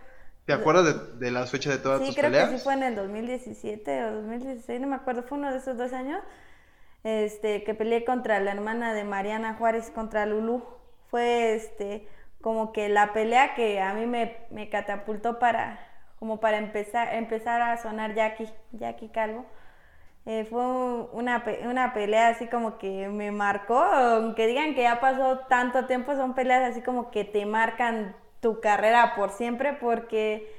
¿Te 0.46 0.54
acuerdas 0.54 1.20
de, 1.20 1.32
las 1.32 1.52
fechas 1.52 1.74
de 1.74 1.80
todas 1.80 2.00
tus 2.00 2.16
peleas? 2.16 2.32
Sí, 2.32 2.38
creo 2.38 2.50
que 2.50 2.58
sí 2.58 2.64
fue 2.64 2.74
en 2.74 2.84
el 2.84 2.96
2017 2.96 4.06
o 4.06 4.12
2016, 4.14 4.80
no 4.80 4.88
me 4.88 4.96
acuerdo, 4.96 5.24
fue 5.24 5.38
uno 5.38 5.52
de 5.52 5.58
esos 5.58 5.78
dos 5.78 5.92
años, 5.92 6.22
este, 7.04 7.64
que 7.66 7.74
peleé 7.74 8.06
contra 8.06 8.40
la 8.40 8.52
hermana 8.52 8.94
de 8.94 9.04
Mariana 9.04 9.56
Juárez, 9.56 9.92
contra 9.92 10.26
Lulú. 10.26 10.64
Fue, 11.10 11.56
este, 11.56 12.08
como 12.40 12.72
que 12.72 12.88
la 12.88 13.12
pelea 13.12 13.56
que 13.56 13.82
a 13.82 13.94
mí 13.94 14.06
me, 14.06 14.38
me 14.50 14.70
catapultó 14.70 15.38
para, 15.38 15.80
como 16.18 16.40
para 16.40 16.60
empezar, 16.60 17.14
empezar 17.14 17.62
a 17.62 17.76
sonar 17.78 18.16
Jackie, 18.16 18.50
Jackie 18.72 19.10
Calvo. 19.10 19.46
Eh, 20.30 20.44
fue 20.44 20.62
una, 21.14 21.42
una 21.64 21.94
pelea 21.94 22.28
así 22.28 22.48
como 22.48 22.78
que 22.78 23.08
me 23.08 23.32
marcó, 23.32 23.78
aunque 23.82 24.46
digan 24.46 24.76
que 24.76 24.82
ya 24.82 25.00
pasó 25.00 25.40
tanto 25.48 25.86
tiempo, 25.86 26.16
son 26.16 26.36
peleas 26.36 26.70
así 26.70 26.82
como 26.82 27.12
que 27.12 27.24
te 27.24 27.46
marcan 27.46 28.14
tu 28.42 28.60
carrera 28.60 29.16
por 29.16 29.32
siempre 29.32 29.72
porque 29.72 30.54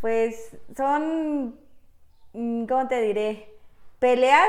pues 0.00 0.56
son, 0.76 1.54
mm, 2.32 2.66
¿cómo 2.66 2.88
te 2.88 3.00
diré? 3.00 3.48
Peleas 4.00 4.48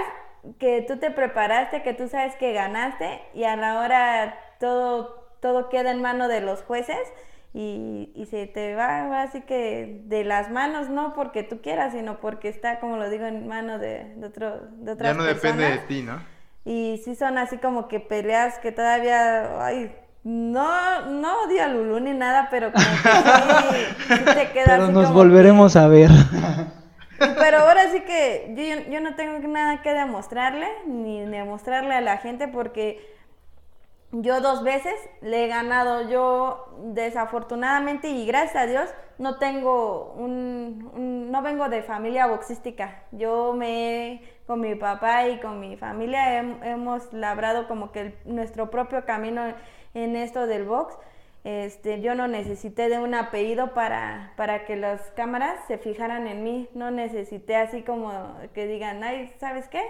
que 0.57 0.81
tú 0.81 0.97
te 0.97 1.11
preparaste, 1.11 1.83
que 1.83 1.93
tú 1.93 2.07
sabes 2.07 2.35
que 2.37 2.51
ganaste 2.51 3.21
y 3.35 3.43
a 3.43 3.55
la 3.55 3.79
hora 3.79 4.39
todo, 4.59 5.23
todo 5.39 5.69
queda 5.69 5.91
en 5.91 6.01
mano 6.01 6.27
de 6.27 6.41
los 6.41 6.63
jueces 6.63 7.13
y, 7.57 8.11
y, 8.13 8.25
se 8.25 8.47
te 8.47 8.75
va 8.75 9.21
así 9.21 9.39
que 9.39 10.01
de 10.07 10.25
las 10.25 10.51
manos, 10.51 10.89
no 10.89 11.13
porque 11.13 11.41
tú 11.41 11.61
quieras, 11.61 11.93
sino 11.93 12.19
porque 12.19 12.49
está, 12.49 12.81
como 12.81 12.97
lo 12.97 13.09
digo, 13.09 13.25
en 13.25 13.47
mano 13.47 13.79
de, 13.79 14.13
de, 14.17 14.27
otro, 14.27 14.59
de 14.71 14.91
otras 14.91 15.13
Ya 15.13 15.17
no 15.17 15.23
depende 15.23 15.63
de 15.63 15.77
ti, 15.77 16.01
¿no? 16.01 16.21
Y 16.65 17.01
sí 17.05 17.15
son 17.15 17.37
así 17.37 17.57
como 17.57 17.87
que 17.87 18.01
peleas 18.01 18.59
que 18.59 18.73
todavía, 18.73 19.65
ay, 19.65 19.95
no, 20.25 21.05
no 21.05 21.43
odio 21.43 21.63
a 21.63 21.69
Lulú 21.69 22.01
ni 22.01 22.11
nada, 22.11 22.49
pero 22.51 22.73
como 22.73 22.85
que 22.85 24.15
sí, 24.17 24.25
te 24.25 24.49
queda 24.53 24.65
pero 24.65 24.87
nos 24.89 25.13
volveremos 25.13 25.77
a 25.77 25.87
ver. 25.87 26.09
Pero 27.17 27.59
ahora 27.59 27.89
sí 27.89 28.01
que 28.01 28.53
yo, 28.57 28.91
yo 28.91 28.99
no 28.99 29.15
tengo 29.15 29.47
nada 29.47 29.81
que 29.81 29.93
demostrarle, 29.93 30.67
ni 30.87 31.21
demostrarle 31.21 31.93
a 31.93 32.01
la 32.01 32.17
gente, 32.17 32.49
porque 32.49 33.14
yo 34.21 34.41
dos 34.41 34.63
veces 34.63 34.93
le 35.21 35.45
he 35.45 35.47
ganado. 35.47 36.09
Yo 36.09 36.67
desafortunadamente 36.93 38.09
y 38.09 38.25
gracias 38.25 38.55
a 38.55 38.67
Dios 38.67 38.89
no 39.17 39.37
tengo 39.37 40.13
un, 40.17 41.31
no 41.31 41.41
vengo 41.41 41.69
de 41.69 41.83
familia 41.83 42.27
boxística. 42.27 43.03
Yo 43.11 43.53
me 43.53 44.21
con 44.47 44.61
mi 44.61 44.75
papá 44.75 45.27
y 45.27 45.39
con 45.39 45.59
mi 45.59 45.75
familia 45.75 46.39
hemos 46.39 47.11
labrado 47.13 47.67
como 47.67 47.91
que 47.91 48.15
nuestro 48.25 48.69
propio 48.69 49.05
camino 49.05 49.41
en 49.93 50.15
esto 50.15 50.47
del 50.47 50.65
box. 50.65 50.95
Este, 51.43 52.01
yo 52.01 52.15
no 52.15 52.27
necesité 52.27 52.89
de 52.89 52.97
un 52.97 53.13
apellido 53.13 53.75
para, 53.75 54.33
para 54.35 54.65
que 54.65 54.75
las 54.75 54.99
cámaras 55.11 55.59
se 55.67 55.77
fijaran 55.77 56.27
en 56.27 56.43
mí. 56.43 56.67
No 56.73 56.91
necesité 56.91 57.55
así 57.55 57.83
como 57.83 58.11
que 58.53 58.67
digan, 58.67 59.03
ay, 59.03 59.31
¿sabes 59.39 59.67
qué? 59.67 59.81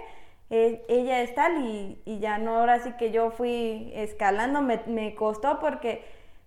E, 0.50 0.84
ella 0.88 1.22
es 1.22 1.34
tal 1.34 1.64
y, 1.64 2.18
ya 2.20 2.38
no, 2.38 2.56
ahora 2.56 2.78
sí 2.80 2.92
que 2.98 3.10
yo 3.10 3.30
fui 3.30 3.90
escalando, 3.94 4.62
me, 4.62 5.14
costó 5.14 5.58
porque 5.60 6.04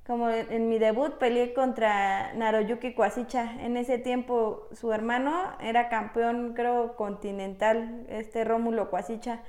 como 0.08 0.30
en, 0.30 0.70
mi 0.70 0.80
debut 0.80 1.18
peleé 1.18 1.54
contra 1.54 2.34
Naroyuki 2.34 2.94
Kwasicha, 2.94 3.54
en 3.62 3.78
ese 3.78 3.98
tiempo 4.00 4.68
su 4.72 4.92
hermano 4.94 5.54
era 5.62 5.90
campeón 5.90 6.54
creo 6.56 6.96
continental, 6.96 8.06
este 8.10 8.44
Rómulo 8.44 8.90
Kwasicha, 8.90 9.42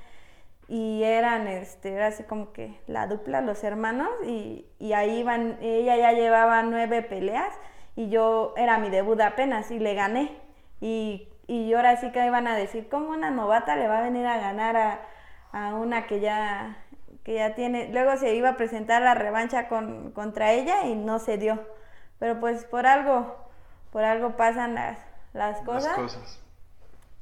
y 0.67 1.03
eran, 1.03 1.47
este, 1.47 1.93
era 1.93 2.07
así 2.07 2.23
como 2.23 2.53
que 2.53 2.79
la 2.87 3.07
dupla, 3.07 3.41
los 3.41 3.63
hermanos, 3.63 4.09
y, 4.25 4.65
y 4.79 4.93
ahí 4.93 5.19
iban, 5.19 5.57
ella 5.61 5.97
ya 5.97 6.13
llevaba 6.13 6.63
nueve 6.63 7.01
peleas 7.01 7.53
y 7.95 8.09
yo 8.09 8.53
era 8.57 8.77
mi 8.77 8.89
debut 8.89 9.19
apenas 9.19 9.71
y 9.71 9.79
le 9.79 9.93
gané. 9.95 10.31
Y 10.79 11.27
y 11.47 11.73
ahora 11.73 11.97
sí 11.97 12.11
que 12.11 12.25
iban 12.25 12.47
a 12.47 12.55
decir, 12.55 12.87
¿cómo 12.89 13.09
una 13.09 13.31
novata 13.31 13.75
le 13.75 13.87
va 13.87 13.99
a 13.99 14.03
venir 14.03 14.25
a 14.25 14.37
ganar 14.37 15.01
a, 15.51 15.75
una 15.75 16.07
que 16.07 16.19
ya, 16.19 16.77
que 17.23 17.35
ya 17.35 17.55
tiene? 17.55 17.89
Luego 17.89 18.15
se 18.17 18.35
iba 18.35 18.49
a 18.49 18.57
presentar 18.57 19.01
la 19.01 19.15
revancha 19.15 19.67
con, 19.67 20.11
contra 20.11 20.53
ella 20.53 20.85
y 20.85 20.95
no 20.95 21.19
se 21.19 21.37
dio. 21.37 21.59
Pero 22.19 22.39
pues 22.39 22.65
por 22.65 22.85
algo, 22.85 23.35
por 23.91 24.03
algo 24.03 24.37
pasan 24.37 24.75
las, 24.75 24.99
las 25.33 25.59
cosas. 25.61 26.39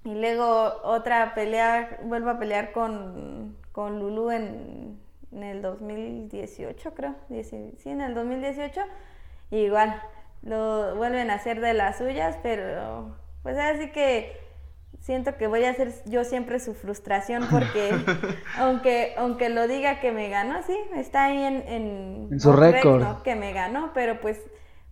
Y 0.03 0.13
luego 0.13 0.79
otra 0.83 1.33
pelea, 1.33 1.99
vuelvo 2.03 2.29
a 2.29 2.39
pelear 2.39 2.71
con, 2.71 3.57
con 3.71 3.99
Lulu 3.99 4.31
en, 4.31 4.99
en 5.31 5.43
el 5.43 5.61
2018, 5.61 6.93
creo. 6.93 7.15
Sí, 7.43 7.89
en 7.89 8.01
el 8.01 8.13
2018. 8.13 8.81
igual, 9.51 10.01
lo 10.41 10.95
vuelven 10.95 11.29
a 11.29 11.35
hacer 11.35 11.59
de 11.59 11.73
las 11.73 11.97
suyas, 11.97 12.37
pero 12.41 13.15
pues 13.43 13.57
así 13.57 13.91
que 13.91 14.37
siento 14.99 15.37
que 15.37 15.47
voy 15.47 15.63
a 15.63 15.73
ser 15.73 15.93
yo 16.05 16.23
siempre 16.23 16.59
su 16.59 16.73
frustración 16.73 17.47
porque 17.49 17.91
aunque 18.57 19.13
aunque 19.17 19.49
lo 19.49 19.67
diga 19.67 19.99
que 19.99 20.11
me 20.11 20.29
ganó, 20.29 20.61
sí, 20.63 20.77
está 20.95 21.25
ahí 21.25 21.43
en, 21.43 22.29
en, 22.31 22.39
su 22.39 22.51
récord. 22.53 23.21
Que 23.23 23.35
me 23.35 23.53
ganó, 23.53 23.91
pero 23.93 24.19
pues 24.21 24.39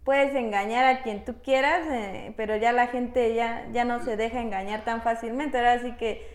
puedes 0.07 0.33
engañar 0.35 0.85
a 0.85 1.03
quien 1.03 1.25
tú 1.25 1.35
quieras, 1.43 1.85
eh, 1.91 2.33
pero 2.37 2.55
ya 2.55 2.71
la 2.71 2.87
gente 2.87 3.35
ya, 3.35 3.67
ya 3.73 3.83
no 3.83 4.01
se 4.01 4.15
deja 4.15 4.39
engañar 4.39 4.85
tan 4.85 5.01
fácilmente. 5.01 5.57
Ahora 5.57 5.81
sí 5.81 5.95
que 5.99 6.25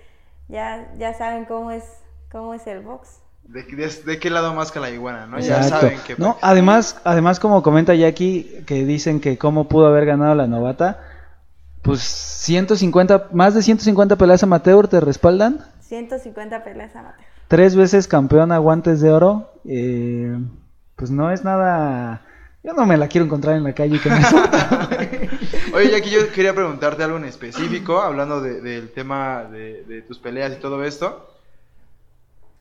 ya, 0.49 0.93
ya 0.99 1.15
saben 1.15 1.47
cómo 1.47 1.71
es, 1.71 1.85
cómo 2.31 2.53
es 2.53 2.67
el 2.67 2.81
box. 2.81 3.21
De, 3.45 3.63
de, 3.63 4.19
qué 4.21 4.29
lado 4.29 4.53
más 4.53 4.71
que 4.71 4.79
la 4.79 4.91
iguana, 4.91 5.27
¿no? 5.27 5.41
Ya 5.41 5.63
saben 5.63 5.99
que... 6.07 6.17
No, 6.17 6.37
además, 6.43 7.01
además 7.03 7.41
como 7.41 7.63
comenta 7.63 7.95
Jackie, 7.95 8.63
que 8.67 8.85
dicen 8.85 9.21
que 9.21 9.39
cómo 9.39 9.69
pudo 9.69 9.87
haber 9.87 10.05
ganado 10.05 10.35
la 10.35 10.47
novata, 10.47 11.01
pues 11.83 12.01
150, 12.01 13.29
más 13.33 13.55
de 13.55 13.63
150 13.63 14.17
peleas 14.17 14.43
amateur 14.43 14.89
te 14.89 15.01
respaldan. 15.01 15.65
150 15.81 16.65
peleas 16.65 16.95
amateur. 16.95 17.27
Tres 17.49 17.77
veces 17.77 18.09
campeón 18.09 18.53
a 18.53 18.59
guantes 18.59 19.01
de 19.01 19.11
oro. 19.11 19.53
Eh, 19.65 20.39
pues 20.97 21.11
no 21.11 21.31
es 21.31 21.45
nada... 21.45 22.23
Yo 22.63 22.73
no 22.75 22.87
me 22.87 22.97
la 22.97 23.09
quiero 23.09 23.25
encontrar 23.25 23.57
en 23.57 23.65
la 23.65 23.75
calle 23.75 24.01
que 24.01 24.09
me 24.09 24.21
Oye, 25.75 25.91
Jackie, 25.91 26.11
yo 26.11 26.31
quería 26.31 26.55
preguntarte 26.55 27.03
algo 27.03 27.17
en 27.17 27.25
específico, 27.25 28.01
hablando 28.01 28.41
del 28.41 28.91
tema 28.93 29.45
de, 29.45 30.05
tus 30.07 30.21
peleas 30.21 30.53
y 30.53 30.61
todo 30.61 30.85
esto. 30.85 31.29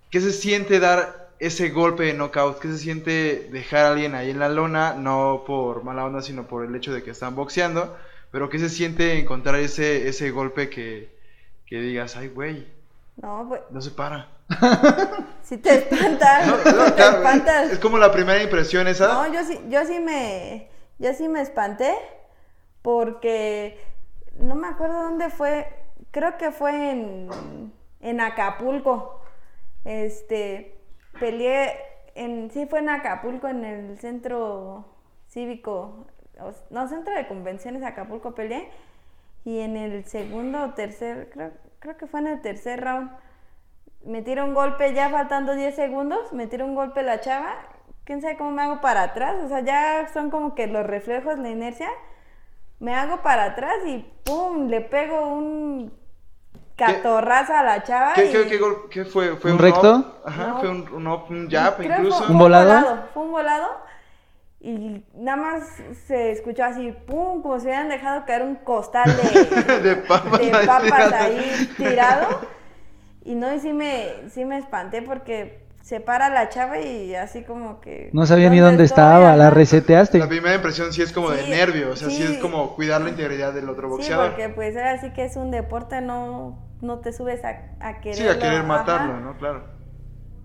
¿Qué 0.10 0.20
se 0.20 0.32
siente 0.32 0.80
dar 0.80 1.30
ese 1.38 1.70
golpe 1.70 2.04
de 2.04 2.14
knockout? 2.14 2.60
¿Qué 2.60 2.68
se 2.70 2.80
siente 2.80 3.50
dejar 3.52 3.86
a 3.86 3.92
alguien 3.92 4.16
ahí 4.16 4.32
en 4.32 4.40
la 4.40 4.50
lona? 4.50 4.96
No 4.96 5.44
por 5.46 5.84
mala 5.84 6.04
onda, 6.04 6.24
sino 6.24 6.48
por 6.48 6.66
el 6.66 6.76
hecho 6.76 6.92
de 6.92 7.04
que 7.04 7.12
están 7.12 7.36
boxeando. 7.36 7.96
Pero 8.32 8.50
¿qué 8.50 8.60
se 8.60 8.70
siente 8.70 9.20
encontrar 9.20 9.56
ese, 9.60 10.08
ese 10.08 10.32
golpe 10.32 10.70
que, 10.70 11.10
que 11.66 11.80
digas, 11.82 12.16
ay, 12.16 12.30
güey, 12.30 12.68
No, 13.18 13.46
pues 13.48 13.62
no 13.70 13.82
se 13.82 13.92
para? 13.92 14.30
si 15.44 15.58
te 15.58 15.76
espantas, 15.76 16.48
No, 16.48 16.58
te 16.58 16.72
claro, 16.96 17.18
espantas. 17.18 17.72
es 17.72 17.80
como 17.80 17.98
la 17.98 18.12
primera 18.12 18.42
impresión 18.42 18.88
esa. 18.88 19.08
No, 19.08 19.34
yo 19.34 19.44
sí, 19.44 19.60
yo 19.70 19.86
sí 19.86 20.00
me, 20.00 20.70
yo 21.00 21.14
sí 21.14 21.28
me 21.30 21.42
espanté 21.42 21.94
porque 22.82 23.80
no 24.38 24.56
me 24.56 24.68
acuerdo 24.68 25.04
dónde 25.04 25.30
fue, 25.30 25.68
creo 26.12 26.38
que 26.38 26.52
fue 26.52 26.92
en, 26.92 27.74
en 28.00 28.22
Acapulco. 28.22 29.22
Este, 29.86 30.78
peleé 31.20 31.74
en, 32.16 32.52
sí 32.52 32.66
fue 32.68 32.80
en 32.80 32.90
Acapulco, 32.90 33.48
en 33.48 33.66
el 33.66 34.00
centro 34.00 34.86
cívico, 35.30 36.08
no, 36.70 36.88
centro 36.88 37.14
de 37.14 37.28
convenciones 37.28 37.82
de 37.82 37.88
Acapulco 37.88 38.34
peleé. 38.34 38.70
Y 39.44 39.60
en 39.60 39.76
el 39.78 40.06
segundo 40.06 40.64
o 40.64 40.70
tercer, 40.72 41.30
creo, 41.34 41.52
creo 41.80 41.98
que 41.98 42.08
fue 42.08 42.20
en 42.20 42.28
el 42.28 42.42
tercer 42.42 42.80
round, 42.84 43.10
me 44.06 44.22
tira 44.22 44.44
un 44.44 44.54
golpe 44.54 44.94
ya 44.94 45.10
faltando 45.10 45.56
10 45.56 45.76
segundos, 45.76 46.32
me 46.34 46.48
tira 46.48 46.64
un 46.66 46.76
golpe 46.76 47.02
la 47.04 47.22
chava, 47.22 47.56
quién 48.04 48.22
sabe 48.22 48.38
cómo 48.38 48.52
me 48.52 48.62
hago 48.62 48.82
para 48.82 49.02
atrás, 49.04 49.38
o 49.44 49.48
sea, 49.48 49.62
ya 49.62 50.08
son 50.14 50.30
como 50.30 50.54
que 50.56 50.68
los 50.68 50.86
reflejos, 50.86 51.40
la 51.40 51.50
inercia, 51.50 51.90
me 52.80 52.96
hago 52.96 53.22
para 53.24 53.46
atrás 53.46 53.76
y 53.86 54.06
pum, 54.24 54.68
le 54.68 54.82
pego 54.82 55.30
un 55.34 55.92
catorrazo 56.76 57.54
a 57.54 57.64
la 57.64 57.84
chava. 57.84 58.14
¿Qué, 58.14 58.26
y- 58.26 58.32
qué, 58.32 58.48
qué 58.48 58.58
gol- 58.58 58.90
qué 58.90 59.06
fue? 59.06 59.36
¿Fue 59.38 59.52
¿Un 59.52 59.58
un 59.58 59.64
recto? 59.64 59.96
up? 59.98 60.06
Ajá, 60.26 60.48
No. 60.48 60.60
fue 60.60 60.70
un, 60.70 60.90
un 60.94 61.08
up, 61.08 61.24
un 61.30 61.50
jab 61.50 61.78
Creo 61.78 61.92
incluso. 61.98 62.18
fue 62.24 62.28
¿Un 62.32 62.40
volado? 62.40 63.04
Fue 63.14 63.24
un 63.24 63.32
volado. 63.32 63.68
Y 64.64 65.04
nada 65.16 65.38
más 65.38 65.64
se 66.06 66.32
escuchó 66.32 66.64
así, 66.64 66.92
pum, 67.08 67.42
como 67.42 67.60
si 67.60 67.66
hubieran 67.66 67.90
dejado 67.90 68.26
caer 68.26 68.44
un 68.44 68.56
costal 68.56 69.10
de, 69.18 69.80
De 69.82 69.96
papas 69.96 70.40
de 70.40 70.46
ahí 70.46 70.52
papas 70.68 70.84
tiradas. 70.84 71.14
ahí 71.14 71.70
tirado. 71.78 72.28
Y 73.26 73.36
no, 73.36 73.54
y 73.54 73.60
sí 73.60 73.74
me, 73.74 74.30
sí 74.30 74.46
me 74.46 74.58
espanté 74.60 75.02
porque 75.02 75.62
se 75.82 76.00
para 76.00 76.30
la 76.30 76.50
chava 76.50 76.80
y 76.80 77.16
así 77.16 77.44
como 77.44 77.82
que... 77.82 78.12
No 78.14 78.28
sabía 78.28 78.52
ni 78.52 78.60
dónde 78.60 78.84
estaba, 78.84 79.36
la 79.36 79.50
reseteaste. 79.50 80.20
La 80.20 80.28
primera 80.30 80.54
impresión 80.56 80.94
sí 80.94 81.02
es 81.02 81.12
como 81.12 81.32
de 81.32 81.44
Sí, 81.44 81.50
nervio, 81.50 81.90
o 81.92 81.96
sea, 81.96 82.10
sí. 82.10 82.18
sí. 82.18 82.34
es 82.34 82.38
como 82.38 82.76
cuidar 82.76 83.02
la 83.02 83.10
integridad 83.10 83.54
del 83.54 83.68
otro 83.68 83.88
Sí, 83.88 83.92
boxeador. 83.94 84.28
porque 84.30 84.50
pues 84.50 84.78
ahora 84.78 85.02
sí 85.02 85.12
que 85.12 85.26
es 85.26 85.36
un 85.38 85.50
deporte, 85.50 86.02
no, 86.02 86.60
no 86.82 87.00
te 87.00 87.14
subes 87.14 87.44
a, 87.44 87.62
a 87.80 88.00
querer... 88.00 88.16
Sí, 88.16 88.28
a 88.28 88.38
querer 88.38 88.64
matarlo, 88.64 89.20
¿no? 89.22 89.38
Claro. 89.38 89.64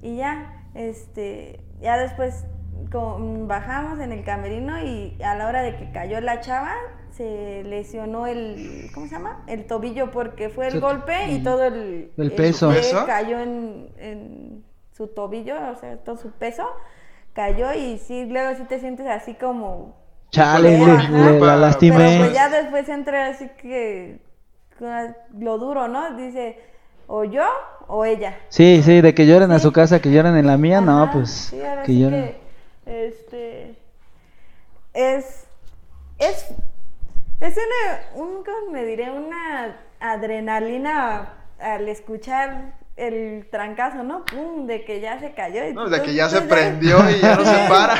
Y 0.00 0.16
ya, 0.16 0.64
este, 0.74 1.60
ya 1.80 1.98
después 1.98 2.44
con- 2.90 3.48
bajamos 3.48 4.00
en 4.00 4.12
el 4.12 4.24
camerino 4.24 4.80
y 4.82 5.16
a 5.22 5.34
la 5.34 5.48
hora 5.48 5.62
de 5.62 5.76
que 5.76 5.90
cayó 5.92 6.20
la 6.20 6.40
chava, 6.40 6.72
se 7.10 7.62
lesionó 7.64 8.26
el, 8.26 8.90
¿cómo 8.94 9.06
se 9.06 9.14
llama? 9.14 9.42
El 9.46 9.66
tobillo 9.66 10.10
porque 10.10 10.48
fue 10.50 10.66
el 10.66 10.72
Se- 10.74 10.80
golpe 10.80 11.28
y 11.30 11.38
mm, 11.40 11.42
todo 11.42 11.64
el, 11.64 12.12
el 12.16 12.32
peso. 12.32 12.72
cayó 13.06 13.38
en, 13.40 13.88
en 13.98 14.64
su 14.92 15.08
tobillo, 15.08 15.54
o 15.72 15.76
sea, 15.76 15.96
todo 15.98 16.16
su 16.16 16.30
peso 16.32 16.64
cayó 17.32 17.72
y 17.74 17.98
sí, 17.98 18.26
luego 18.26 18.56
sí 18.56 18.64
te 18.64 18.78
sientes 18.80 19.06
así 19.06 19.34
como... 19.34 19.96
Chale, 20.30 20.76
Ajá. 20.76 21.08
le- 21.10 21.18
le- 21.18 21.32
la 21.32 21.38
Pero 21.38 21.56
lastimé. 21.56 22.16
pues 22.18 22.32
ya 22.34 22.48
después 22.48 22.88
entra 22.88 23.28
así 23.28 23.48
que 23.60 24.20
lo 25.38 25.58
duro, 25.58 25.88
¿no? 25.88 26.16
Dice, 26.16 26.58
o 27.06 27.24
yo 27.24 27.44
o 27.88 28.04
ella. 28.04 28.36
Sí, 28.48 28.82
sí, 28.82 29.00
de 29.00 29.14
que 29.14 29.26
lloren 29.26 29.52
a 29.52 29.58
su 29.58 29.72
casa, 29.72 30.00
que 30.00 30.10
lloren 30.10 30.36
en 30.36 30.46
la 30.46 30.56
mía, 30.58 30.80
no, 30.80 31.08
pues 31.12 31.30
sí, 31.30 31.60
ahora 31.62 31.82
que 31.82 31.92
sí 31.92 32.00
lloren. 32.00 32.24
que, 32.24 32.45
este, 32.86 33.76
es, 34.94 35.44
es, 36.18 36.46
es 37.40 37.56
una, 37.56 38.22
un, 38.22 38.44
¿cómo 38.44 38.70
me 38.72 38.84
diré? 38.84 39.10
Una 39.10 39.76
adrenalina 40.00 41.34
al 41.58 41.88
escuchar 41.88 42.74
el 42.96 43.46
trancazo, 43.50 44.02
¿no? 44.02 44.24
Pum, 44.24 44.66
de 44.66 44.84
que 44.84 45.00
ya 45.00 45.18
se 45.20 45.32
cayó. 45.34 45.66
y 45.68 45.74
No, 45.74 45.84
tú- 45.84 45.90
de 45.90 46.02
que 46.02 46.14
ya 46.14 46.28
tú 46.28 46.36
se 46.36 46.42
prendió 46.42 46.98
y 47.10 47.20
ya 47.20 47.36
no 47.36 47.44
se 47.44 47.52
para. 47.68 47.96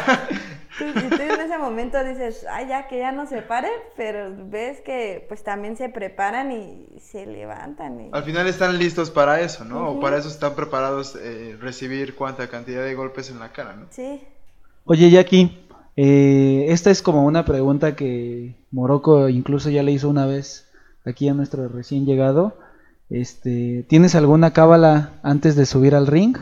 Tú, 0.79 0.85
y 0.88 1.09
tú 1.09 1.22
en 1.22 1.40
ese 1.40 1.57
momento 1.59 2.03
dices, 2.05 2.46
ay, 2.51 2.68
ya 2.68 2.87
que 2.87 2.99
ya 2.99 3.11
no 3.12 3.27
se 3.27 3.40
pare, 3.42 3.68
pero 3.96 4.31
ves 4.37 4.81
que 4.83 5.25
pues 5.29 5.42
también 5.42 5.77
se 5.77 5.88
preparan 5.88 6.53
y 6.53 6.87
se 7.01 7.25
levantan. 7.27 8.01
y- 8.01 8.11
Al 8.12 8.25
final 8.25 8.46
están 8.46 8.79
listos 8.79 9.11
para 9.11 9.40
eso, 9.40 9.64
¿no? 9.64 9.88
O 9.88 9.92
Ujú. 9.92 10.01
para 10.01 10.18
eso 10.18 10.29
están 10.29 10.55
preparados 10.55 11.16
eh, 11.16 11.57
recibir 11.61 12.14
cuánta 12.14 12.49
cantidad 12.49 12.83
de 12.83 12.94
golpes 12.94 13.31
en 13.31 13.38
la 13.38 13.53
cara, 13.53 13.75
¿no? 13.75 13.87
Sí. 13.90 14.22
Oye, 14.88 15.11
Jackie, 15.11 15.66
eh, 15.96 16.66
esta 16.68 16.92
es 16.92 17.03
como 17.03 17.25
una 17.25 17.44
pregunta 17.44 17.96
que 17.96 18.55
Morocco 18.70 19.29
incluso 19.29 19.68
ya 19.68 19.83
le 19.83 19.90
hizo 19.90 20.09
una 20.09 20.27
vez 20.27 20.70
aquí 21.05 21.29
a 21.29 21.35
nuestro 21.35 21.66
recién 21.66 22.07
llegado. 22.07 22.57
Este, 23.11 23.85
¿tienes 23.88 24.14
alguna 24.14 24.53
cábala 24.53 25.14
antes 25.25 25.57
de 25.57 25.66
subir 25.66 25.96
al 25.96 26.07
ring? 26.07 26.37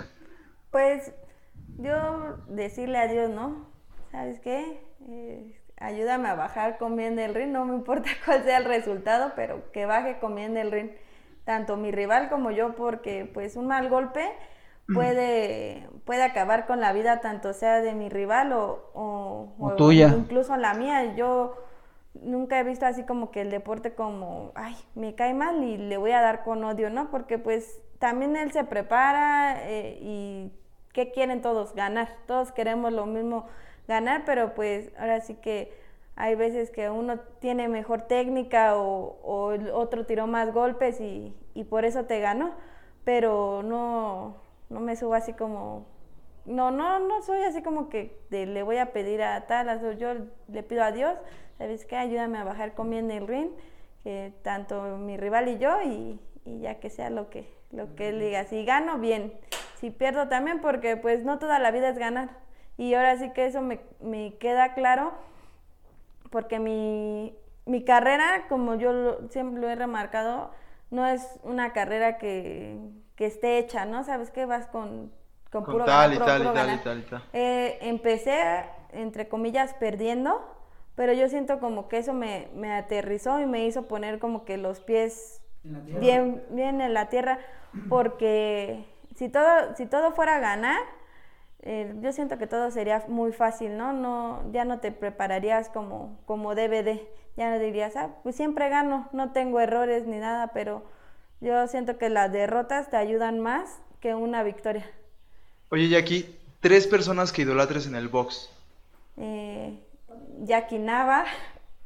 Pues 0.70 1.11
yo 1.78 2.37
decirle 2.48 2.98
a 2.98 3.09
Dios, 3.09 3.30
¿no? 3.30 3.66
¿Sabes 4.12 4.40
qué? 4.40 4.78
Eh, 5.09 5.59
ayúdame 5.78 6.28
a 6.28 6.35
bajar 6.35 6.76
con 6.76 6.96
bien 6.96 7.16
ring, 7.16 7.50
no 7.50 7.64
me 7.64 7.74
importa 7.74 8.11
cuál 8.26 8.44
sea 8.44 8.59
el 8.59 8.66
resultado, 8.66 9.33
pero 9.37 9.72
que 9.72 9.87
baje 9.87 10.18
con 10.18 10.35
bien 10.35 10.54
ring, 10.70 10.90
tanto 11.46 11.78
mi 11.78 11.92
rival 11.92 12.28
como 12.28 12.50
yo, 12.50 12.74
porque 12.74 13.24
pues 13.24 13.57
un 13.57 13.68
mal 13.68 13.88
golpe 13.88 14.20
puede, 14.92 15.88
puede 16.05 16.23
acabar 16.23 16.66
con 16.66 16.81
la 16.81 16.92
vida, 16.92 17.20
tanto 17.20 17.53
sea 17.53 17.81
de 17.81 17.94
mi 17.94 18.09
rival 18.09 18.53
o, 18.53 18.90
o- 18.94 19.55
O 19.59 19.70
tuya. 19.77 20.09
incluso 20.16 20.57
la 20.57 20.75
mía. 20.75 21.14
Yo 21.16 21.57
nunca 22.14 22.59
he 22.61 22.64
visto 22.64 22.87
así 22.87 23.05
como 23.05 23.31
que 23.31 23.40
el 23.42 23.51
deporte 23.51 23.94
como, 23.94 24.53
ay, 24.55 24.77
me 24.94 25.14
cae 25.14 25.35
mal 25.35 25.62
y 25.64 25.77
le 25.77 25.97
voy 25.97 26.12
a 26.12 26.20
dar 26.20 26.44
con 26.44 26.62
odio, 26.64 26.90
¿no? 26.90 27.11
Porque 27.11 27.38
pues 27.38 27.81
también 27.99 28.37
él 28.37 28.53
se 28.53 28.64
prepara 28.64 29.68
eh, 29.68 29.99
y 30.01 30.53
¿qué 30.92 31.11
quieren 31.12 31.42
todos? 31.42 31.75
Ganar. 31.75 32.09
Todos 32.27 32.53
queremos 32.53 32.92
lo 32.92 33.07
mismo, 33.07 33.47
ganar, 33.88 34.23
pero 34.25 34.55
pues 34.55 34.90
ahora 34.99 35.20
sí 35.20 35.35
que 35.37 35.73
hay 36.16 36.37
veces 36.37 36.70
que 36.70 36.90
uno 36.90 37.18
tiene 37.40 37.68
mejor 37.68 38.03
técnica 38.03 38.77
o, 38.77 39.18
o 39.25 39.53
el 39.53 39.70
otro 39.70 40.07
tiró 40.07 40.27
más 40.29 40.53
golpes 40.53 41.01
y, 41.01 41.35
y 41.55 41.64
por 41.64 41.85
eso 41.85 42.05
te 42.05 42.20
ganó, 42.20 42.53
pero 43.05 43.62
no, 43.64 44.37
no 44.70 44.81
me 44.81 44.96
subo 44.96 45.14
así 45.14 45.33
como 45.33 45.87
no, 46.46 46.70
no, 46.70 46.98
no 46.98 47.22
soy 47.22 47.42
así 47.42 47.62
como 47.62 47.88
que 47.88 48.18
de- 48.31 48.46
le 48.46 48.62
voy 48.62 48.77
a 48.77 48.92
pedir 48.92 49.22
a 49.22 49.46
tal, 49.46 49.96
yo 49.98 50.14
le 50.48 50.62
pido 50.62 50.85
a 50.85 50.92
Dios, 50.92 51.14
¿sabes 51.59 51.87
qué? 51.87 51.96
Ayúdame 51.96 52.38
a 52.38 52.44
bajar 52.44 52.74
con 52.74 52.90
bien 52.90 53.11
el 53.11 53.27
ring, 53.27 53.48
que 54.03 54.33
tanto 54.42 54.83
mi 54.98 55.16
rival 55.16 55.48
y 55.48 55.59
yo, 55.59 55.81
y, 55.83 56.20
y 56.44 56.61
ya 56.61 56.81
que 56.81 56.90
sea 56.90 57.09
lo 57.09 57.31
que, 57.31 57.48
lo 57.72 57.94
que 57.94 58.11
él 58.11 58.20
diga. 58.20 58.44
Si 58.44 58.62
gano, 58.66 58.98
bien. 58.98 59.33
Si 59.81 59.88
pierdo 59.90 60.29
también, 60.29 60.61
porque 60.61 60.96
pues 60.98 61.24
no 61.24 61.38
toda 61.38 61.59
la 61.59 61.70
vida 61.70 61.88
es 61.88 61.98
ganar. 61.98 62.29
Y 62.77 62.92
ahora 62.92 63.16
sí 63.16 63.31
que 63.33 63.46
eso 63.46 63.62
me, 63.62 63.81
me 64.00 64.35
queda 64.37 64.74
claro, 64.74 65.12
porque 66.31 66.59
mi, 66.59 67.35
mi 67.66 67.85
carrera, 67.85 68.46
como 68.48 68.74
yo 68.74 68.92
lo- 68.92 69.29
siempre 69.31 69.61
lo 69.61 69.68
he 69.68 69.74
remarcado, 69.77 70.50
no 70.90 71.07
es 71.07 71.38
una 71.42 71.73
carrera 71.73 72.18
que, 72.18 72.79
que 73.16 73.27
esté 73.27 73.59
hecha, 73.59 73.85
¿no? 73.85 74.05
¿Sabes 74.05 74.31
qué? 74.31 74.47
Vas 74.47 74.66
con, 74.66 75.12
con, 75.51 75.64
Con 75.64 75.73
puro 75.75 75.85
tal 75.85 76.11
ganar, 76.11 76.12
y 76.12 76.18
puro- 76.18 76.27
tal 76.27 76.40
y 76.42 76.44
tal 76.44 76.53
y 76.53 76.55
ganar. 76.55 76.85
tal 76.85 76.99
y 76.99 77.03
tal. 77.03 77.23
Eh, 77.33 77.79
empecé, 77.83 78.64
entre 78.92 79.29
comillas, 79.29 79.75
perdiendo, 79.75 80.40
pero 80.94 81.12
yo 81.12 81.29
siento 81.29 81.59
como 81.61 81.88
que 81.88 81.99
eso 81.99 82.12
me, 82.12 82.49
me 82.55 82.73
aterrizó 82.73 83.40
y 83.40 83.47
me 83.47 83.66
hizo 83.66 83.88
poner 83.88 84.18
como 84.18 84.44
que 84.44 84.57
los 84.57 84.81
pies 84.81 85.40
bien, 85.64 86.44
bien 86.51 86.81
en 86.81 86.94
la 86.94 87.09
tierra, 87.09 87.38
porque 87.88 88.85
si 89.16 89.29
todo, 89.29 89.75
si 89.77 89.87
todo 89.87 90.12
fuera 90.12 90.37
a 90.37 90.40
ganar, 90.40 90.81
eh, 91.62 91.94
yo 92.01 92.12
siento 92.12 92.38
que 92.38 92.47
todo 92.47 92.70
sería 92.70 93.05
muy 93.09 93.33
fácil, 93.33 93.77
¿no? 93.77 93.92
no 93.92 94.42
ya 94.53 94.64
no 94.64 94.81
te 94.81 94.92
prepararías 94.92 95.68
como, 95.70 96.18
como 96.27 96.55
debe 96.55 96.83
de, 96.83 97.09
ya 97.37 97.51
no 97.51 97.59
dirías, 97.59 97.97
ah, 97.97 98.11
pues 98.23 98.37
siempre 98.37 98.68
gano, 98.68 99.09
no 99.12 99.33
tengo 99.33 99.61
errores 99.61 100.07
ni 100.07 100.18
nada, 100.18 100.49
pero 100.55 100.83
yo 101.40 101.66
siento 101.68 101.99
que 101.99 102.09
las 102.09 102.33
derrotas 102.33 102.90
te 102.90 102.97
ayudan 102.97 103.40
más 103.40 103.79
que 104.01 104.14
una 104.14 104.42
victoria. 104.42 104.88
Oye, 105.70 105.88
Jackie, 105.88 106.38
tres 106.61 106.87
personas 106.87 107.33
que 107.33 107.42
idolatres 107.42 107.87
en 107.87 107.94
el 107.97 108.09
box. 108.09 108.51
eh, 109.16 109.79
Jackie 110.44 110.79
Nava, 110.79 111.25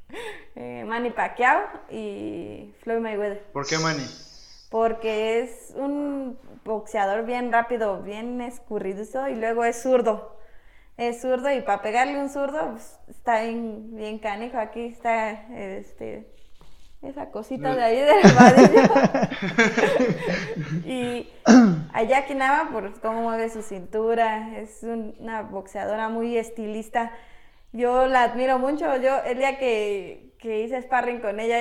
eh, 0.56 0.84
Manny 0.86 1.10
Pacquiao 1.10 1.62
y 1.90 2.72
Floyd 2.82 3.00
Mayweather. 3.00 3.42
¿Por 3.52 3.66
qué, 3.66 3.78
Manny? 3.78 4.04
Porque 4.70 5.40
es 5.40 5.72
un 5.76 6.38
boxeador 6.64 7.24
bien 7.24 7.50
rápido, 7.52 8.02
bien 8.02 8.40
escurridizo 8.42 9.28
y 9.28 9.34
luego 9.34 9.64
es 9.64 9.82
zurdo. 9.82 10.37
Es 10.98 11.20
zurdo 11.20 11.48
y 11.52 11.60
para 11.62 11.80
pegarle 11.80 12.18
un 12.18 12.28
zurdo 12.28 12.72
pues, 12.72 12.98
está 13.06 13.42
bien, 13.42 13.94
bien 13.94 14.18
canijo. 14.18 14.58
Aquí 14.58 14.86
está 14.86 15.30
este, 15.56 16.26
esa 17.02 17.30
cosita 17.30 17.76
de 17.76 17.84
ahí 17.84 18.00
del 18.00 18.34
vadillo. 18.34 18.82
y 20.84 21.28
a 21.94 22.02
Jackie 22.02 22.34
Nava, 22.34 22.70
por 22.72 23.00
cómo 23.00 23.22
mueve 23.22 23.48
su 23.48 23.62
cintura, 23.62 24.58
es 24.58 24.82
una 24.82 25.42
boxeadora 25.42 26.08
muy 26.08 26.36
estilista. 26.36 27.12
Yo 27.72 28.08
la 28.08 28.24
admiro 28.24 28.58
mucho. 28.58 28.96
Yo, 28.96 29.22
el 29.24 29.38
día 29.38 29.56
que, 29.56 30.34
que 30.40 30.62
hice 30.62 30.82
sparring 30.82 31.20
con 31.20 31.38
ella, 31.38 31.58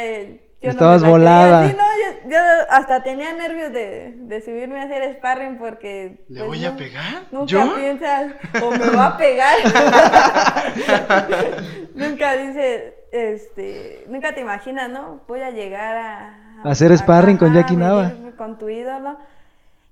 yo 0.62 0.72
Estabas 0.72 1.04
volada. 1.04 1.70
Sí, 1.70 1.76
no, 1.76 2.32
yo, 2.32 2.38
hasta 2.70 3.04
tenía 3.04 3.32
nervios 3.34 3.72
de, 3.72 4.16
de, 4.18 4.42
subirme 4.42 4.80
a 4.80 4.84
hacer 4.84 5.18
sparring 5.18 5.58
porque. 5.58 6.26
¿Le 6.30 6.40
pues, 6.40 6.48
voy 6.48 6.66
a 6.66 6.76
pegar? 6.76 7.24
Nunca 7.32 7.76
piensas, 7.76 8.32
o 8.64 8.72
me 8.72 8.90
va 8.90 9.08
a 9.08 9.18
pegar. 9.18 9.56
nunca 11.94 12.38
dices, 12.38 12.94
este, 13.12 14.06
nunca 14.08 14.34
te 14.34 14.42
imaginas, 14.42 14.90
¿no? 14.90 15.22
Voy 15.28 15.42
a 15.42 15.52
llegar 15.52 15.98
a... 15.98 16.62
hacer 16.64 16.98
sparring 16.98 17.38
con 17.38 17.54
Jackie 17.54 17.76
Nava. 17.76 18.14
Con 18.36 18.58
tu 18.58 18.70
ídolo. 18.70 19.18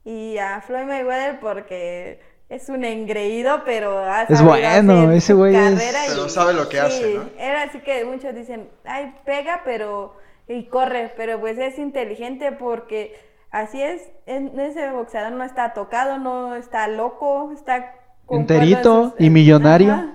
Y 0.04 0.38
a 0.38 0.62
Floyd 0.62 0.86
Mayweather 0.86 1.39
porque 1.39 2.19
es 2.49 2.69
un 2.69 2.86
engreído, 2.86 3.63
pero 3.65 4.04
es 4.30 4.41
bueno, 4.41 5.12
ese 5.12 5.34
güey 5.34 5.56
es... 5.56 5.82
Pero 6.10 6.30
sabe 6.30 6.54
lo 6.54 6.69
que 6.69 6.80
hace, 6.80 7.15
¿no? 7.15 7.30
Era 7.39 7.63
así 7.63 7.80
que 7.80 8.06
muchos 8.06 8.36
dicen, 8.36 8.69
ay, 8.84 9.13
pega, 9.25 9.62
pero... 9.63 10.15
Y 10.48 10.68
corre, 10.68 11.12
pero 11.18 11.40
pues 11.40 11.58
es 11.58 11.80
inteligente 11.80 12.52
porque 12.52 13.16
así 13.52 13.82
es, 13.82 14.02
ese 14.26 14.92
boxeador 14.92 15.32
no 15.32 15.44
está 15.44 15.74
tocado, 15.74 16.20
no 16.20 16.56
está 16.56 16.88
loco, 16.88 17.52
está 17.52 17.94
enterito 18.30 19.16
y 19.18 19.30
millonario. 19.30 20.12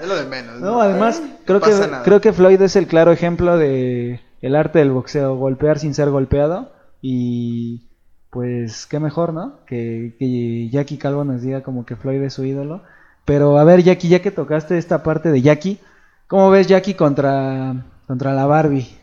Es 0.00 0.08
lo 0.08 0.16
de 0.16 0.26
menos. 0.26 0.60
No, 0.60 0.80
además 0.80 1.22
creo 1.44 1.60
que 1.60 1.70
creo 2.04 2.20
que 2.20 2.32
Floyd 2.32 2.60
es 2.62 2.76
el 2.76 2.86
claro 2.86 3.12
ejemplo 3.12 3.56
de 3.56 4.20
el 4.40 4.56
arte 4.56 4.80
del 4.80 4.90
boxeo, 4.90 5.36
golpear 5.36 5.78
sin 5.78 5.94
ser 5.94 6.10
golpeado 6.10 6.72
y 7.00 7.88
pues 8.30 8.86
qué 8.86 8.98
mejor, 8.98 9.32
¿no? 9.32 9.64
Que, 9.66 10.16
que 10.18 10.68
Jackie 10.70 10.98
Calvo 10.98 11.24
nos 11.24 11.42
diga 11.42 11.62
como 11.62 11.84
que 11.84 11.96
Floyd 11.96 12.22
es 12.22 12.34
su 12.34 12.44
ídolo. 12.44 12.82
Pero 13.24 13.58
a 13.58 13.64
ver, 13.64 13.82
Jackie, 13.82 14.08
ya 14.08 14.22
que 14.22 14.30
tocaste 14.30 14.78
esta 14.78 15.02
parte 15.02 15.30
de 15.30 15.42
Jackie, 15.42 15.78
¿cómo 16.26 16.50
ves 16.50 16.66
Jackie 16.66 16.94
contra 16.94 17.84
contra 18.06 18.32
la 18.32 18.46
Barbie? 18.46 19.01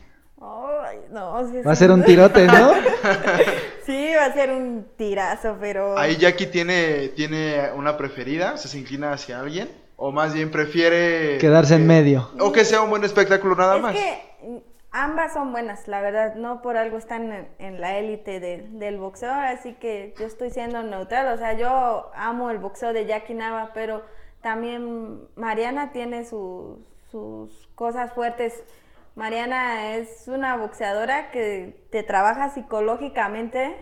Va 1.66 1.72
a 1.72 1.76
ser 1.76 1.90
un 1.90 2.04
tirote, 2.04 2.46
¿no? 2.46 2.72
sí, 3.86 4.12
va 4.16 4.26
a 4.26 4.32
ser 4.32 4.50
un 4.50 4.86
tirazo, 4.96 5.56
pero... 5.60 5.98
Ahí 5.98 6.16
Jackie 6.16 6.46
tiene, 6.46 7.08
tiene 7.08 7.70
una 7.74 7.96
preferida, 7.96 8.56
se 8.56 8.78
inclina 8.78 9.12
hacia 9.12 9.40
alguien, 9.40 9.68
o 9.96 10.12
más 10.12 10.34
bien 10.34 10.50
prefiere... 10.50 11.38
Quedarse 11.38 11.74
en 11.74 11.86
medio. 11.86 12.30
O 12.38 12.52
que 12.52 12.64
sea 12.64 12.82
un 12.82 12.90
buen 12.90 13.04
espectáculo 13.04 13.56
nada 13.56 13.76
es 13.76 13.82
más. 13.82 13.92
Que 13.92 14.22
ambas 14.92 15.32
son 15.32 15.52
buenas, 15.52 15.86
la 15.88 16.00
verdad, 16.00 16.34
no 16.34 16.62
por 16.62 16.76
algo 16.76 16.98
están 16.98 17.48
en, 17.58 17.80
la 17.80 17.98
élite 17.98 18.40
del 18.40 18.98
boxeo, 18.98 19.32
así 19.32 19.74
que 19.74 20.14
yo 20.18 20.26
estoy 20.26 20.50
siendo 20.50 20.82
neutral, 20.82 21.32
o 21.32 21.38
sea, 21.38 21.54
yo 21.54 22.10
amo 22.14 22.50
el 22.50 22.58
boxeo 22.58 22.92
de 22.92 23.06
Jackie 23.06 23.34
Nava, 23.34 23.70
pero 23.72 24.02
también 24.42 25.28
Mariana 25.36 25.92
tiene 25.92 26.24
sus, 26.24 26.78
sus 27.10 27.68
cosas 27.74 28.12
fuertes 28.12 28.64
Mariana 29.14 29.94
es 29.96 30.28
una 30.28 30.56
boxeadora 30.56 31.30
que 31.30 31.86
te 31.90 32.02
trabaja 32.02 32.50
psicológicamente 32.50 33.76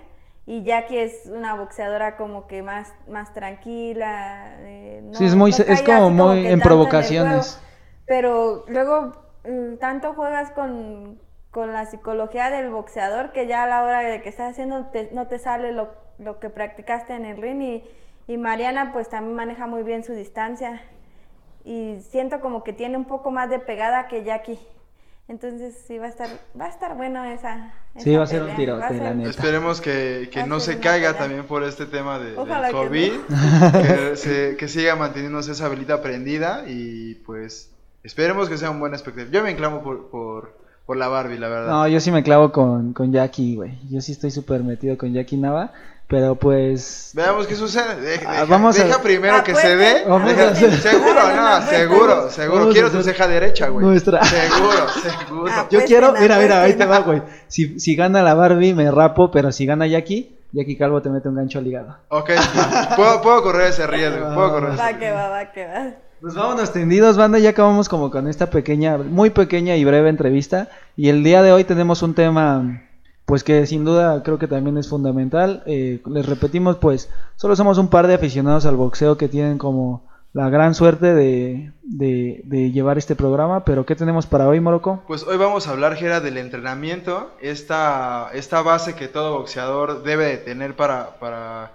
y 0.47 0.63
Jackie 0.63 0.99
es 0.99 1.27
una 1.27 1.55
boxeadora 1.55 2.17
como 2.17 2.47
que 2.47 2.63
más, 2.63 2.95
más 3.07 3.35
tranquila. 3.35 4.57
Eh, 4.61 5.11
sí, 5.13 5.27
es, 5.27 5.35
muy, 5.35 5.51
es 5.51 5.83
como 5.83 6.11
muy 6.11 6.47
en 6.47 6.61
provocaciones. 6.61 7.61
pero 8.07 8.65
luego 8.69 9.13
mm, 9.45 9.77
tanto 9.77 10.15
juegas 10.15 10.51
con, 10.53 11.21
la 11.55 11.87
psicología 11.87 12.51
del 12.51 12.71
boxeador 12.71 13.33
que 13.33 13.49
ya 13.49 13.65
a 13.65 13.67
la 13.67 13.83
hora 13.83 14.01
de 14.01 14.23
que 14.23 14.29
estás 14.29 14.53
haciendo 14.53 14.89
no 15.11 15.27
te 15.27 15.39
sale 15.41 15.73
lo, 15.73 15.89
lo, 16.21 16.39
que 16.39 16.51
practicaste 16.51 17.15
en 17.15 17.25
el 17.25 17.37
ring 17.37 17.61
y, 17.61 17.85
y 18.29 18.37
Mariana 18.37 18.93
pues 18.93 19.09
también 19.09 19.35
maneja 19.35 19.67
muy 19.67 19.83
bien 19.83 20.05
su 20.05 20.13
distancia 20.13 20.81
y 21.65 21.99
siento 22.01 22.41
como 22.41 22.63
que 22.63 22.73
tiene 22.73 22.97
un 22.97 23.07
poco 23.07 23.33
más 23.33 23.51
de 23.51 23.59
pegada 23.59 24.07
que 24.07 24.23
Jackie. 24.23 24.59
Entonces 25.29 25.75
sí 25.87 25.99
va 25.99 26.07
a 26.07 26.09
estar, 26.09 26.29
va 26.59 26.65
a 26.65 26.69
estar 26.69 26.97
bueno 26.97 27.23
esa. 27.23 27.75
sí, 27.99 28.17
va 28.17 28.25
a 28.25 28.27
ser 28.27 28.43
un 28.43 28.57
tiro, 28.57 28.79
la 28.79 28.91
neta. 29.13 29.29
Esperemos 29.29 29.83
que, 29.83 30.31
que 30.33 30.45
no 30.45 30.59
se 30.59 30.79
caiga 30.81 31.19
también 31.19 31.45
por 31.45 31.63
este 31.65 31.85
tema 31.85 32.19
de, 32.19 32.31
del 32.31 32.73
COVID, 32.73 33.13
que, 34.23 34.57
que, 34.59 34.69
siga 34.69 34.97
manteniéndose 34.97 35.53
esa 35.53 35.69
velita 35.69 36.01
prendida 36.01 36.65
y 36.67 37.17
pues 37.27 37.71
esperemos 38.03 38.49
que 38.49 38.57
sea 38.57 38.71
un 38.71 38.81
buen 38.81 38.95
espectáculo. 38.95 39.31
Yo 39.31 39.43
me 39.43 39.51
inclamo 39.51 39.83
por, 39.83 40.09
por, 40.09 40.57
por 40.87 40.97
la 40.97 41.09
Barbie, 41.09 41.39
la 41.39 41.49
verdad. 41.49 41.71
No, 41.73 41.87
yo 41.87 42.01
sí 42.01 42.11
me 42.11 42.23
clavo 42.23 42.51
con, 42.51 42.95
con 42.95 43.13
Jackie, 43.13 43.57
güey. 43.57 43.79
Yo 43.91 44.01
sí 44.01 44.13
estoy 44.13 44.31
súper 44.31 44.65
metido 44.65 44.97
con 44.97 45.13
Jackie 45.13 45.37
Nava. 45.37 45.75
Pero 46.09 46.37
pues. 46.37 47.11
Veamos 47.13 47.47
qué 47.47 47.55
sucede. 47.55 48.01
Deja, 48.01 48.41
ah, 48.41 48.45
vamos 48.47 48.77
deja 48.77 49.03
primero 49.03 49.37
ah, 49.37 49.45
que 49.45 49.55
se 49.55 49.77
dé. 49.77 50.05
seguro, 50.81 51.37
no, 51.37 51.63
seguro, 51.67 52.31
seguro. 52.31 52.71
Quiero 52.71 52.91
tu 52.91 53.03
ceja 53.03 53.29
derecha, 53.29 53.69
güey. 53.69 53.85
Nuestra. 53.85 54.25
Seguro, 54.25 54.89
seguro. 54.89 55.53
Ah, 55.55 55.67
Yo 55.71 55.85
quiero, 55.85 56.15
mira, 56.19 56.39
mira, 56.39 56.63
ahí 56.63 56.73
te 56.73 56.87
va, 56.87 57.01
güey. 57.01 57.23
Si, 57.49 57.79
si 57.79 57.95
gana 57.95 58.23
la 58.23 58.33
Barbie, 58.33 58.73
me 58.73 58.91
rapo, 58.91 59.31
pero 59.31 59.53
si 59.53 59.67
gana 59.67 59.87
Jackie, 59.87 60.35
Jackie 60.53 60.79
Calvo 60.79 61.03
te 61.03 61.11
mete 61.11 61.29
un 61.29 61.37
gancho 61.37 61.61
ligado. 61.61 61.99
Ok, 62.09 62.31
puedo, 62.97 63.21
puedo 63.21 63.43
correr 63.43 63.69
ese 63.69 63.87
riesgo. 63.87 64.35
Puedo 64.35 64.51
correr 64.51 64.81
Va 64.81 64.99
que 64.99 65.11
va, 65.11 65.29
va 65.29 65.53
que 65.53 65.67
va. 65.67 65.91
Pues 66.23 66.35
vámonos 66.35 66.73
tendidos, 66.73 67.19
banda. 67.19 67.39
Ya 67.39 67.51
acabamos 67.51 67.89
como 67.91 68.11
con 68.11 68.29
esta 68.29 68.49
pequeña, 68.49 68.97
muy 68.97 69.29
pequeña 69.29 69.77
y 69.77 69.85
breve 69.85 70.09
entrevista. 70.09 70.69
Y 70.97 71.11
el 71.11 71.23
día 71.23 71.43
de 71.43 71.53
hoy 71.53 71.65
tenemos 71.65 72.03
un 72.03 72.15
tema 72.15 72.88
pues 73.29 73.45
que 73.45 73.67
sin 73.67 73.85
duda 73.85 74.23
creo 74.23 74.39
que 74.39 74.49
también 74.49 74.79
es 74.79 74.89
fundamental. 74.89 75.63
Eh, 75.67 76.01
les 76.07 76.25
repetimos, 76.25 76.79
pues 76.79 77.11
solo 77.37 77.57
somos 77.57 77.77
un 77.77 77.89
par 77.89 78.07
de 78.07 78.15
aficionados 78.15 78.65
al 78.65 78.77
boxeo 78.77 79.19
que 79.19 79.29
tienen 79.29 79.59
como 79.59 80.09
la 80.33 80.49
gran 80.49 80.75
suerte 80.75 81.15
de, 81.15 81.73
de, 81.83 82.71
llevar 82.73 82.97
este 82.97 83.17
programa, 83.17 83.67
pero 83.67 83.85
¿qué 83.85 83.95
tenemos 83.95 84.25
para 84.25 84.49
hoy, 84.49 84.61
Morocco? 84.61 85.03
Pues 85.07 85.25
hoy 85.25 85.37
vamos 85.37 85.67
a 85.67 85.73
hablar, 85.73 85.97
Gera, 85.97 86.21
del 86.21 86.39
entrenamiento, 86.39 87.31
esta, 87.43 88.31
esta 88.33 88.63
base 88.63 88.95
que 88.95 89.09
todo 89.09 89.37
boxeador 89.37 90.03
debe 90.05 90.25
de 90.25 90.39
tener 90.39 90.75
para, 90.75 91.19
para 91.21 91.73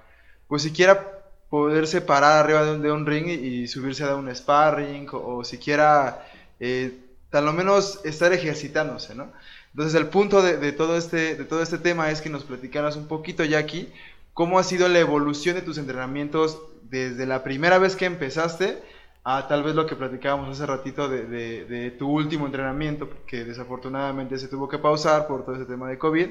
pues 0.48 0.63
siquiera 0.63 1.22
poderse 1.52 2.02
parar 2.02 2.44
arriba 2.44 2.63
de 2.63 2.92
un, 2.92 3.06
ring 3.06 3.28
y, 3.28 3.68
subirse 3.68 4.04
a 4.06 4.16
un 4.16 4.36
sparring, 4.36 5.08
o, 5.12 5.44
siquiera 5.44 6.26
eh, 6.60 6.98
tal 7.30 7.46
lo 7.46 7.54
menos 7.54 8.00
estar 8.06 8.34
ejercitándose, 8.34 9.13
¿no? 9.13 9.28
Entonces 9.73 9.99
el 9.99 10.07
punto 10.07 10.43
de, 10.43 10.71
todo 10.71 10.95
este, 10.95 11.36
de 11.36 11.45
todo 11.45 11.63
este 11.63 11.79
tema 11.79 12.12
es 12.12 12.21
que 12.21 12.29
nos 12.29 12.43
platicaras 12.43 12.95
un 12.95 13.07
poquito, 13.07 13.43
Jackie, 13.43 13.91
cómo 14.33 14.59
ha 14.59 14.63
sido 14.63 14.88
la 14.88 14.99
evolución 14.99 15.55
de 15.55 15.63
tus 15.63 15.79
entrenamientos 15.79 16.62
desde 16.83 17.25
la 17.25 17.43
primera 17.43 17.79
vez 17.79 17.95
que 17.95 18.05
empezaste 18.05 18.77
a 19.23 19.47
tal 19.47 19.63
vez 19.63 19.73
lo 19.73 19.88
que 19.88 19.95
platicábamos 19.95 20.49
hace 20.49 20.67
ratito 20.67 21.09
de, 21.09 21.95
tu 21.97 22.07
último 22.07 22.45
entrenamiento, 22.45 23.09
que 23.25 23.45
desafortunadamente 23.45 24.38
se 24.38 24.47
tuvo 24.47 24.69
que 24.69 24.77
pausar 24.77 25.25
por 25.25 25.43
todo 25.43 25.55
ese 25.55 25.65
tema 25.65 25.89
de 25.89 25.97
COVID. 25.97 26.27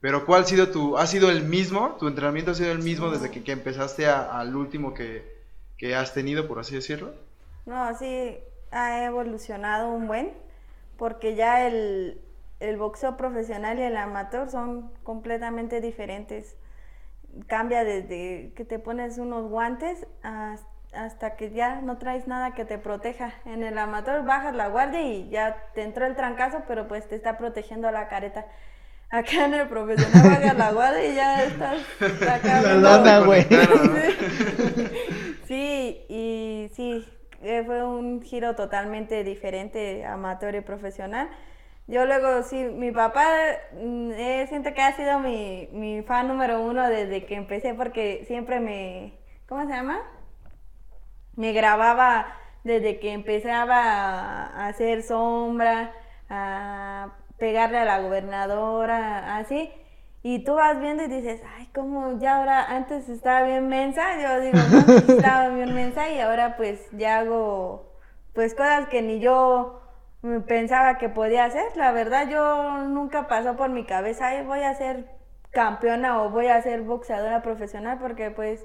Pero 0.00 0.24
¿cuál 0.24 0.42
ha 0.42 0.46
sido 0.46 0.68
tu, 0.68 0.96
ha 0.96 1.06
sido 1.06 1.28
el 1.30 1.42
mismo, 1.42 1.96
tu 1.98 2.06
entrenamiento 2.06 2.52
ha 2.52 2.54
sido 2.54 2.72
el 2.72 2.78
mismo 2.78 3.10
desde 3.10 3.30
que, 3.30 3.52
empezaste 3.52 4.06
al 4.06 4.54
último 4.56 4.94
que, 4.94 5.36
que, 5.76 5.94
has 5.94 6.14
tenido, 6.14 6.46
por 6.46 6.60
así 6.60 6.76
decirlo? 6.76 7.12
No, 7.66 7.98
sí, 7.98 8.38
ha 8.70 9.04
evolucionado 9.04 9.90
un 9.90 10.06
buen, 10.06 10.32
porque 10.96 11.34
ya 11.34 11.66
el, 11.66 12.20
el 12.60 12.76
boxeo 12.76 13.16
profesional 13.16 13.78
y 13.78 13.82
el 13.82 13.96
amateur 13.96 14.48
son 14.48 14.90
completamente 15.02 15.80
diferentes. 15.80 16.56
Cambia 17.46 17.84
desde 17.84 18.52
que 18.56 18.64
te 18.64 18.78
pones 18.78 19.18
unos 19.18 19.48
guantes 19.48 20.06
hasta 20.92 21.36
que 21.36 21.50
ya 21.50 21.80
no 21.80 21.98
traes 21.98 22.26
nada 22.26 22.54
que 22.54 22.64
te 22.64 22.78
proteja. 22.78 23.32
En 23.44 23.62
el 23.62 23.78
amateur 23.78 24.24
bajas 24.24 24.54
la 24.54 24.68
guardia 24.68 25.02
y 25.02 25.28
ya 25.28 25.56
te 25.74 25.82
entró 25.82 26.06
el 26.06 26.16
trancazo, 26.16 26.62
pero 26.66 26.88
pues 26.88 27.08
te 27.08 27.14
está 27.14 27.38
protegiendo 27.38 27.90
la 27.90 28.08
careta. 28.08 28.46
Acá 29.10 29.46
en 29.46 29.54
el 29.54 29.68
profesional 29.68 30.22
bajas 30.22 30.58
la 30.58 30.72
guardia 30.72 31.06
y 31.06 31.14
ya 31.14 31.44
estás 31.44 31.80
La 32.82 33.20
güey. 33.20 33.46
Sí, 35.46 36.04
y 36.10 36.70
sí, 36.74 37.08
eh, 37.42 37.62
fue 37.64 37.82
un 37.82 38.20
giro 38.20 38.54
totalmente 38.54 39.24
diferente, 39.24 40.04
amateur 40.04 40.54
y 40.54 40.60
profesional. 40.60 41.30
Yo 41.88 42.04
luego, 42.04 42.42
sí, 42.42 42.64
mi 42.64 42.92
papá 42.92 43.26
mm, 43.72 44.12
eh, 44.12 44.46
siento 44.48 44.74
que 44.74 44.82
ha 44.82 44.92
sido 44.94 45.20
mi, 45.20 45.70
mi 45.72 46.02
fan 46.02 46.28
número 46.28 46.60
uno 46.60 46.86
desde 46.86 47.24
que 47.24 47.34
empecé 47.34 47.72
porque 47.72 48.24
siempre 48.26 48.60
me, 48.60 49.18
¿cómo 49.48 49.62
se 49.66 49.72
llama? 49.72 49.98
Me 51.34 51.54
grababa 51.54 52.26
desde 52.62 52.98
que 53.00 53.12
empezaba 53.12 53.76
a 53.78 54.66
hacer 54.68 55.02
sombra, 55.02 55.94
a 56.28 57.14
pegarle 57.38 57.78
a 57.78 57.86
la 57.86 58.00
gobernadora, 58.00 59.38
así. 59.38 59.72
Y 60.22 60.44
tú 60.44 60.56
vas 60.56 60.78
viendo 60.80 61.04
y 61.04 61.08
dices, 61.08 61.40
ay, 61.56 61.68
como 61.74 62.18
ya 62.18 62.36
ahora, 62.36 62.66
antes 62.66 63.08
estaba 63.08 63.46
bien 63.46 63.68
mensa, 63.68 64.20
yo 64.20 64.40
digo, 64.40 64.58
no, 64.58 65.14
estaba 65.14 65.48
bien 65.48 65.74
mensa 65.74 66.10
y 66.10 66.20
ahora 66.20 66.58
pues 66.58 66.86
ya 66.92 67.20
hago 67.20 67.94
pues 68.34 68.54
cosas 68.54 68.88
que 68.88 69.00
ni 69.00 69.20
yo 69.20 69.80
pensaba 70.46 70.98
que 70.98 71.08
podía 71.08 71.44
hacer. 71.44 71.76
La 71.76 71.92
verdad, 71.92 72.28
yo 72.28 72.84
nunca 72.88 73.28
pasó 73.28 73.56
por 73.56 73.70
mi 73.70 73.84
cabeza, 73.84 74.28
ay, 74.28 74.44
voy 74.44 74.60
a 74.60 74.74
ser 74.74 75.06
campeona 75.50 76.22
o 76.22 76.30
voy 76.30 76.48
a 76.48 76.62
ser 76.62 76.82
boxeadora 76.82 77.42
profesional, 77.42 77.98
porque 78.00 78.30
pues 78.30 78.64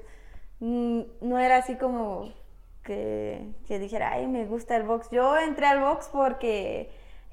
mm, 0.60 1.00
no 1.22 1.38
era 1.38 1.58
así 1.58 1.76
como 1.76 2.32
que, 2.82 3.54
que 3.66 3.78
dijera, 3.78 4.12
ay, 4.12 4.26
me 4.26 4.44
gusta 4.46 4.76
el 4.76 4.84
box. 4.84 5.10
Yo 5.10 5.36
entré 5.38 5.66
al 5.66 5.80
box 5.80 6.08
porque 6.12 6.90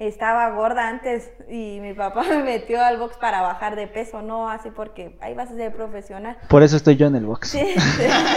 estaba 0.08 0.50
gorda 0.50 0.88
antes 0.88 1.32
y 1.48 1.80
mi 1.80 1.94
papá 1.94 2.24
me 2.30 2.44
metió 2.44 2.84
al 2.84 2.98
box 2.98 3.18
para 3.18 3.42
bajar 3.42 3.76
de 3.76 3.88
peso, 3.88 4.22
no 4.22 4.50
así 4.50 4.72
porque 4.72 5.18
ahí 5.22 5.36
vas 5.36 5.52
a 5.52 5.56
ser 5.56 5.74
profesional. 5.74 6.38
Por 6.50 6.64
eso 6.64 6.76
estoy 6.76 6.96
yo 6.96 7.08
en 7.08 7.16
el 7.16 7.26
box. 7.26 7.50
Sí. 7.50 7.60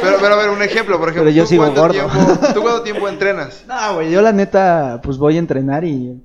Pero, 0.02 0.18
pero 0.20 0.34
a 0.34 0.38
ver, 0.38 0.50
un 0.50 0.62
ejemplo, 0.62 0.98
por 0.98 1.08
ejemplo. 1.08 1.30
Pero 1.30 1.36
yo 1.36 1.44
¿tú 1.44 1.48
sigo 1.48 1.64
cuánto 1.64 1.80
gordo. 1.80 1.94
Tiempo, 1.94 2.46
¿Tú 2.54 2.62
cuánto 2.62 2.82
tiempo 2.82 3.08
entrenas? 3.08 3.64
No, 3.74 3.94
güey, 3.94 4.10
yo 4.10 4.20
la 4.20 4.32
neta, 4.32 5.00
pues 5.02 5.16
voy 5.18 5.36
a 5.36 5.38
entrenar 5.38 5.84
y... 5.84 6.22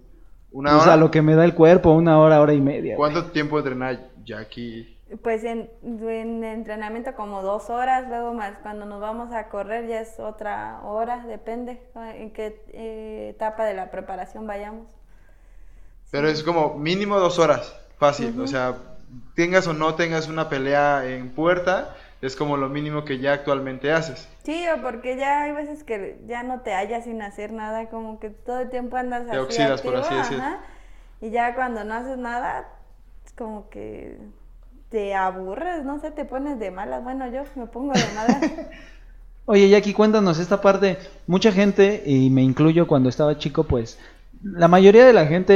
¿Una 0.52 0.71
pues, 0.71 0.84
hora? 0.84 0.93
a 0.93 0.97
lo 0.97 1.12
que 1.12 1.21
me 1.21 1.36
da 1.36 1.45
el 1.45 1.54
cuerpo, 1.54 1.91
una 1.91 2.19
hora, 2.19 2.41
hora 2.41 2.54
y 2.54 2.60
media. 2.60 2.95
¿Cuánto 2.95 3.25
tiempo 3.25 3.60
entrena 3.60 3.99
Jackie? 4.25 4.97
Pues 5.23 5.43
en, 5.43 5.69
en 5.84 6.43
entrenamiento 6.43 7.13
como 7.15 7.41
dos 7.41 7.69
horas, 7.69 8.08
luego 8.10 8.34
más 8.34 8.54
cuando 8.62 8.86
nos 8.86 8.99
vamos 8.99 9.32
a 9.32 9.47
correr 9.49 9.88
ya 9.88 10.02
es 10.02 10.19
otra 10.19 10.82
hora, 10.84 11.23
depende 11.28 11.82
en 11.95 12.32
qué 12.32 12.62
eh, 12.73 13.30
etapa 13.36 13.65
de 13.65 13.75
la 13.75 13.91
preparación 13.91 14.45
vayamos. 14.45 14.88
Pero 16.12 16.28
es 16.28 16.43
como 16.43 16.78
mínimo 16.78 17.19
dos 17.19 17.39
horas, 17.39 17.76
fácil. 17.98 18.39
O 18.39 18.48
sea, 18.48 18.76
tengas 19.36 19.67
o 19.67 19.74
no 19.74 19.95
tengas 19.95 20.28
una 20.28 20.50
pelea 20.50 21.06
en 21.06 21.30
puerta, 21.30 21.95
es 22.22 22.36
como 22.36 22.58
lo 22.58 22.69
mínimo 22.69 23.06
que 23.06 23.19
ya 23.19 23.34
actualmente 23.34 23.91
haces. 23.91 24.28
Sí, 24.43 24.65
o 24.67 24.82
porque 24.82 25.15
ya 25.15 25.43
hay 25.43 25.52
veces 25.52 25.84
que 25.84 26.19
ya 26.28 26.43
no 26.43 26.62
te 26.62 26.74
hallas 26.74 27.04
sin 27.04 27.22
hacer 27.22 27.52
nada, 27.52 27.89
como 27.89 28.19
que 28.19 28.30
todo 28.30 28.60
el 28.60 28.69
tiempo 28.69 28.98
andas 28.98 29.26
Te 29.26 29.32
así 29.32 29.39
oxidas, 29.39 29.82
por 29.82 29.95
así 29.95 30.15
decir. 30.15 30.39
ajá, 30.39 30.60
y 31.22 31.30
ya 31.30 31.54
cuando 31.56 31.84
no 31.84 31.93
haces 31.93 32.17
nada, 32.17 32.67
es 33.26 33.32
como 33.34 33.69
que 33.69 34.17
te 34.89 35.13
aburres, 35.13 35.86
no 35.86 36.00
sé, 36.00 36.12
te 36.12 36.26
pones 36.26 36.60
de 36.60 36.72
malas. 36.72 37.04
Bueno, 37.04 37.30
yo 37.32 37.43
me 37.56 37.67
pongo 37.67 37.93
de 37.93 38.04
malas. 38.15 38.41
Oye, 39.45 39.69
Jackie, 39.69 39.93
cuéntanos 39.93 40.39
esta 40.39 40.62
parte. 40.62 40.98
Mucha 41.28 41.52
gente, 41.52 42.04
y 42.06 42.30
me 42.30 42.43
incluyo 42.43 42.88
cuando 42.88 43.10
estaba 43.10 43.38
chico, 43.38 43.63
pues 43.63 43.98
la 44.43 44.67
mayoría 44.67 45.06
de 45.06 45.13
la 45.13 45.25
gente 45.25 45.56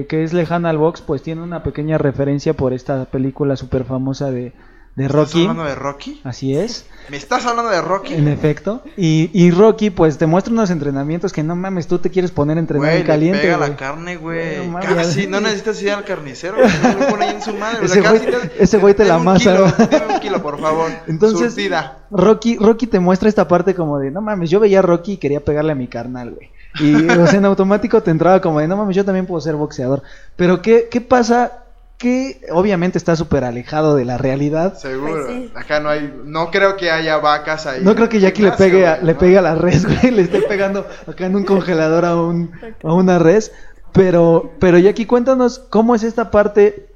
eh, 0.00 0.06
que 0.06 0.22
es 0.22 0.32
lejana 0.32 0.70
al 0.70 0.78
box, 0.78 1.00
pues 1.00 1.22
tiene 1.22 1.42
una 1.42 1.62
pequeña 1.62 1.98
referencia 1.98 2.54
por 2.54 2.72
esta 2.72 3.04
película 3.06 3.56
súper 3.56 3.84
famosa 3.84 4.30
de, 4.30 4.52
de 4.94 5.06
¿Estás 5.06 5.12
Rocky. 5.12 5.40
hablando 5.42 5.64
de 5.64 5.74
Rocky? 5.74 6.20
Así 6.22 6.54
es, 6.56 6.86
¿Me 7.10 7.16
estás 7.16 7.44
hablando 7.46 7.70
de 7.72 7.80
Rocky? 7.80 8.14
en 8.14 8.28
efecto. 8.28 8.82
Y, 8.96 9.28
y 9.32 9.50
Rocky, 9.50 9.90
pues 9.90 10.18
te 10.18 10.26
muestra 10.26 10.52
unos 10.52 10.70
entrenamientos 10.70 11.32
que 11.32 11.42
no 11.42 11.56
mames, 11.56 11.88
tú 11.88 11.98
te 11.98 12.10
quieres 12.10 12.30
poner 12.30 12.58
a 12.58 12.60
entrenar 12.60 12.86
Güey, 12.90 13.00
en 13.00 13.06
caliente. 13.06 13.38
le 13.38 13.42
pega 13.42 13.56
güey. 13.56 13.70
la 13.70 13.76
carne, 13.76 14.16
güey. 14.16 14.68
No 14.68 14.78
Casi, 14.78 15.26
no 15.26 15.40
necesitas 15.40 15.82
ir 15.82 15.90
al 15.90 16.04
carnicero, 16.04 16.58
güey. 16.58 16.70
No 16.80 17.00
lo 17.00 17.08
pone 17.08 17.24
ahí 17.24 17.34
en 17.34 17.42
su 17.42 17.54
madre. 17.54 17.84
o 17.84 17.88
sea, 17.88 18.02
Ese 18.02 18.08
güey- 18.08 18.20
te- 18.52 18.62
ese 18.62 18.78
güey 18.78 18.94
te 18.94 19.04
la 19.04 19.18
deme 19.18 20.14
un 20.14 20.20
kilo, 20.20 20.40
por 20.40 20.60
favor. 20.60 20.92
Entonces, 21.08 21.52
Surtida. 21.54 22.06
Rocky, 22.12 22.56
Rocky 22.58 22.86
te 22.86 23.00
muestra 23.00 23.28
esta 23.28 23.48
parte 23.48 23.74
como 23.74 23.98
de, 23.98 24.12
no 24.12 24.20
mames, 24.20 24.48
yo 24.48 24.60
veía 24.60 24.78
a 24.78 24.82
Rocky 24.82 25.14
y 25.14 25.16
quería 25.16 25.40
pegarle 25.40 25.72
a 25.72 25.74
mi 25.74 25.88
carnal, 25.88 26.30
güey. 26.34 26.50
Y 26.80 27.08
o 27.08 27.26
sea, 27.26 27.38
en 27.38 27.44
automático 27.44 28.02
te 28.02 28.10
entraba 28.10 28.40
como 28.40 28.60
de, 28.60 28.68
no 28.68 28.76
mames, 28.76 28.96
yo 28.96 29.04
también 29.04 29.26
puedo 29.26 29.40
ser 29.40 29.56
boxeador. 29.56 30.02
Pero 30.36 30.62
¿qué, 30.62 30.88
qué 30.90 31.00
pasa? 31.00 31.58
Que 31.98 32.40
obviamente 32.50 32.98
está 32.98 33.14
súper 33.14 33.44
alejado 33.44 33.94
de 33.94 34.04
la 34.04 34.18
realidad. 34.18 34.76
Seguro. 34.76 35.24
Pues 35.24 35.26
sí. 35.28 35.52
Acá 35.54 35.80
no 35.80 35.88
hay, 35.88 36.12
no 36.24 36.50
creo 36.50 36.76
que 36.76 36.90
haya 36.90 37.18
vacas 37.18 37.66
ahí. 37.66 37.84
No 37.84 37.94
creo 37.94 38.08
que 38.08 38.20
Jackie 38.20 38.42
le 38.42 38.52
pegue 38.52 38.86
a, 38.86 38.98
le 38.98 39.14
pegue 39.14 39.38
a 39.38 39.42
la 39.42 39.54
res, 39.54 39.84
güey, 39.86 40.10
le 40.10 40.22
esté 40.22 40.40
pegando 40.42 40.86
acá 41.06 41.26
en 41.26 41.36
un 41.36 41.44
congelador 41.44 42.04
a, 42.04 42.16
un, 42.16 42.50
a 42.82 42.92
una 42.92 43.18
res. 43.18 43.52
Pero, 43.92 44.52
pero 44.58 44.78
Jackie, 44.78 45.06
cuéntanos 45.06 45.58
cómo 45.58 45.94
es 45.94 46.02
esta 46.02 46.30
parte. 46.30 46.88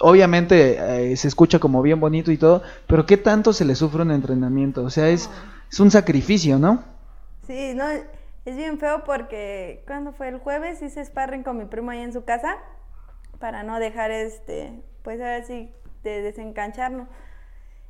Obviamente 0.00 1.12
eh, 1.12 1.16
se 1.16 1.28
escucha 1.28 1.58
como 1.58 1.80
bien 1.80 2.00
bonito 2.00 2.32
y 2.32 2.38
todo, 2.38 2.62
pero 2.86 3.06
¿qué 3.06 3.16
tanto 3.16 3.52
se 3.52 3.64
le 3.64 3.74
sufre 3.74 4.02
un 4.02 4.10
entrenamiento? 4.10 4.82
O 4.84 4.90
sea, 4.90 5.08
es, 5.08 5.30
es 5.70 5.80
un 5.80 5.90
sacrificio, 5.90 6.58
¿no? 6.58 6.82
Sí, 7.46 7.72
no, 7.74 7.84
es 8.44 8.56
bien 8.56 8.78
feo 8.78 9.04
porque 9.04 9.84
cuando 9.86 10.12
fue 10.12 10.28
el 10.28 10.38
jueves 10.38 10.82
hice 10.82 11.04
sparring 11.04 11.42
con 11.42 11.58
mi 11.58 11.64
primo 11.66 11.90
ahí 11.90 12.00
en 12.00 12.12
su 12.12 12.24
casa 12.24 12.58
para 13.38 13.62
no 13.62 13.78
dejar 13.78 14.10
este, 14.10 14.72
pues 15.02 15.20
ahora 15.20 15.42
sí, 15.44 15.72
de 16.02 16.22
desencancharnos. 16.22 17.08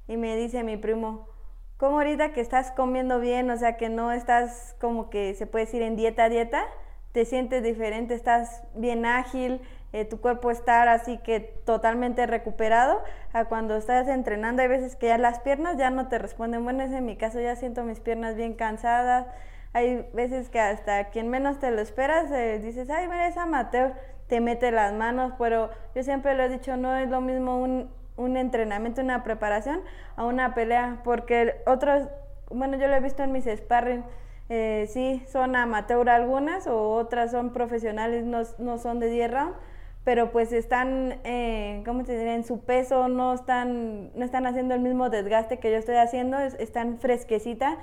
Y 0.09 0.17
me 0.17 0.37
dice 0.37 0.63
mi 0.63 0.77
primo, 0.77 1.29
¿cómo 1.77 1.99
ahorita 1.99 2.33
que 2.33 2.41
estás 2.41 2.71
comiendo 2.73 3.21
bien, 3.21 3.51
o 3.51 3.57
sea 3.57 3.77
que 3.77 3.89
no 3.89 4.13
estás 4.13 4.77
como 4.81 5.11
que 5.11 5.35
se 5.35 5.47
puede 5.47 5.67
decir 5.67 5.83
en 5.83 5.97
dieta, 5.97 6.29
dieta, 6.29 6.65
te 7.13 7.25
sientes 7.25 7.63
diferente, 7.63 8.15
estás 8.15 8.63
bien 8.75 9.05
ágil, 9.05 9.61
eh, 9.93 10.07
tu 10.07 10.21
cuerpo 10.21 10.51
está 10.51 10.91
así 10.91 11.19
que 11.19 11.41
totalmente 11.41 12.27
recuperado, 12.27 13.03
a 13.35 13.45
cuando 13.45 13.77
estás 13.77 14.09
entrenando 14.09 14.63
hay 14.63 14.69
veces 14.69 14.97
que 14.97 15.09
ya 15.09 15.19
las 15.19 15.41
piernas 15.41 15.77
ya 15.77 15.91
no 15.91 16.09
te 16.09 16.19
responden, 16.19 16.65
bueno, 16.65 16.83
es 16.83 16.93
en 16.93 17.05
mi 17.05 17.17
caso 17.17 17.41
ya 17.41 17.57
siento 17.57 17.85
mis 17.85 18.01
piernas 18.01 18.37
bien 18.37 18.55
cansadas, 18.55 19.27
hay 19.73 20.07
veces 20.13 20.49
que 20.51 20.61
hasta 20.61 21.11
quien 21.11 21.29
menos 21.29 21.59
te 21.59 21.71
lo 21.71 21.81
esperas 21.81 22.31
eh, 22.31 22.61
dices, 22.63 22.91
ay, 22.91 23.07
mira, 23.09 23.27
es 23.29 23.37
amateur, 23.37 23.95
te 24.29 24.41
mete 24.41 24.71
las 24.71 24.93
manos, 24.93 25.33
pero 25.39 25.71
yo 25.95 26.03
siempre 26.03 26.35
lo 26.35 26.43
he 26.45 26.49
dicho, 26.49 26.77
no 26.77 26.97
es 26.97 27.09
lo 27.09 27.21
mismo 27.21 27.59
un, 27.61 27.91
un 28.17 28.37
entrenamiento, 28.37 29.01
una 29.01 29.25
preparación 29.25 29.81
a 30.17 30.25
una 30.25 30.55
pelea, 30.55 31.01
porque 31.05 31.57
otros, 31.67 32.09
bueno, 32.51 32.77
yo 32.77 32.87
lo 32.89 32.95
he 32.95 33.01
visto 33.01 33.23
en 33.23 33.33
mis 33.33 33.45
sparring, 33.47 34.05
eh, 34.49 34.87
sí, 34.91 35.23
son 35.31 35.57
amateur 35.57 36.09
algunas 36.11 36.67
o 36.67 36.91
otras 36.95 37.31
son 37.31 37.53
profesionales, 37.53 38.25
no, 38.25 38.43
no 38.59 38.79
son 38.79 38.99
de 39.01 39.09
10 39.09 39.31
rounds, 39.31 39.57
pero 40.05 40.33
pues 40.33 40.53
están, 40.53 41.21
eh, 41.25 41.83
¿cómo 41.87 42.03
te 42.05 42.17
diré? 42.19 42.35
En 42.35 42.45
su 42.45 42.61
peso, 42.61 43.09
no 43.09 43.33
están, 43.35 44.11
no 44.17 44.25
están 44.25 44.47
haciendo 44.47 44.75
el 44.75 44.81
mismo 44.81 45.11
desgaste 45.11 45.59
que 45.59 45.71
yo 45.71 45.79
estoy 45.79 45.95
haciendo, 45.97 46.39
es- 46.41 46.55
están 46.59 46.99
fresquecita 46.99 47.79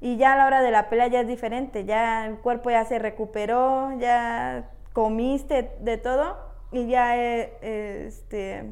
y 0.00 0.16
ya 0.16 0.32
a 0.32 0.36
la 0.36 0.46
hora 0.46 0.62
de 0.62 0.70
la 0.70 0.88
pelea 0.88 1.08
ya 1.08 1.20
es 1.20 1.26
diferente, 1.28 1.84
ya 1.84 2.26
el 2.26 2.36
cuerpo 2.38 2.70
ya 2.70 2.84
se 2.84 2.98
recuperó, 2.98 3.90
ya 3.98 4.70
comiste 4.92 5.70
de 5.80 5.98
todo 5.98 6.38
y 6.72 6.86
ya 6.88 7.16
eh, 7.16 8.06
este, 8.06 8.64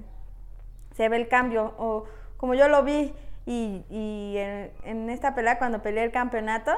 se 0.96 1.08
ve 1.08 1.16
el 1.16 1.28
cambio. 1.28 1.74
O 1.78 2.04
como 2.36 2.54
yo 2.54 2.68
lo 2.68 2.82
vi 2.82 3.12
y, 3.46 3.84
y 3.90 4.36
en, 4.38 4.70
en 4.84 5.10
esta 5.10 5.34
pelea 5.34 5.58
cuando 5.58 5.82
peleé 5.82 6.04
el 6.04 6.12
campeonato, 6.12 6.72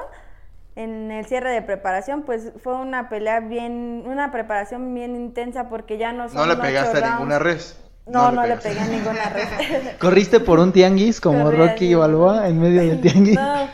en 0.75 1.11
el 1.11 1.25
cierre 1.25 1.51
de 1.51 1.61
preparación, 1.61 2.23
pues 2.23 2.51
fue 2.63 2.75
una 2.75 3.09
pelea 3.09 3.39
bien, 3.41 4.03
una 4.05 4.31
preparación 4.31 4.93
bien 4.93 5.15
intensa 5.15 5.69
porque 5.69 5.97
ya 5.97 6.13
no 6.13 6.27
No 6.29 6.45
le 6.45 6.55
pegaste 6.57 7.03
a 7.03 7.11
ninguna 7.11 7.39
res. 7.39 7.77
No, 8.05 8.31
no, 8.31 8.45
le 8.45 8.57
pegaste. 8.57 8.69
pegué 8.69 8.79
a 8.81 8.87
ninguna 8.87 9.29
red. 9.29 9.97
Corriste 9.99 10.39
por 10.39 10.59
un 10.59 10.71
tianguis 10.71 11.21
como 11.21 11.43
Corrí 11.43 11.57
Rocky 11.57 11.85
así. 11.87 11.95
Balboa 11.95 12.47
en 12.47 12.59
medio 12.59 12.81
del 12.81 13.01
tianguis. 13.01 13.35
No, 13.35 13.67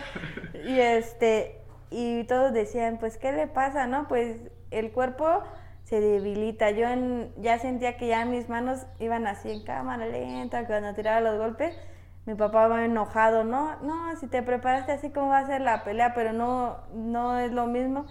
y 0.68 0.80
este, 0.80 1.62
y 1.90 2.24
todos 2.26 2.54
decían, 2.54 2.98
pues, 3.00 3.18
¿qué 3.18 3.32
le 3.32 3.48
pasa, 3.48 3.88
no? 3.88 4.08
Pues 4.08 4.38
el 4.72 4.92
cuerpo 4.92 5.42
se 5.84 6.00
debilita. 6.02 6.72
Yo 6.72 6.88
en- 6.88 7.32
ya 7.38 7.58
sentía 7.60 7.98
que 7.98 8.08
ya 8.08 8.26
mis 8.26 8.50
manos 8.50 8.86
iban 9.00 9.26
así 9.28 9.50
en 9.52 9.64
cámara 9.64 10.06
lenta 10.06 10.66
cuando 10.68 10.94
tiraba 10.94 11.22
los 11.22 11.38
golpes. 11.38 11.76
Mi 12.26 12.36
papá 12.36 12.68
va 12.68 12.84
enojado, 12.84 13.46
no, 13.46 13.78
no, 13.84 14.14
si 14.18 14.28
te 14.28 14.44
preparaste 14.44 14.92
así 14.92 15.12
como 15.12 15.30
va 15.30 15.40
a 15.40 15.46
ser 15.48 15.62
la 15.62 15.86
pelea, 15.86 16.14
pero 16.14 16.34
no, 16.34 16.78
no 16.94 17.40
es 17.40 17.54
lo 17.54 17.68
mismo, 17.68 18.06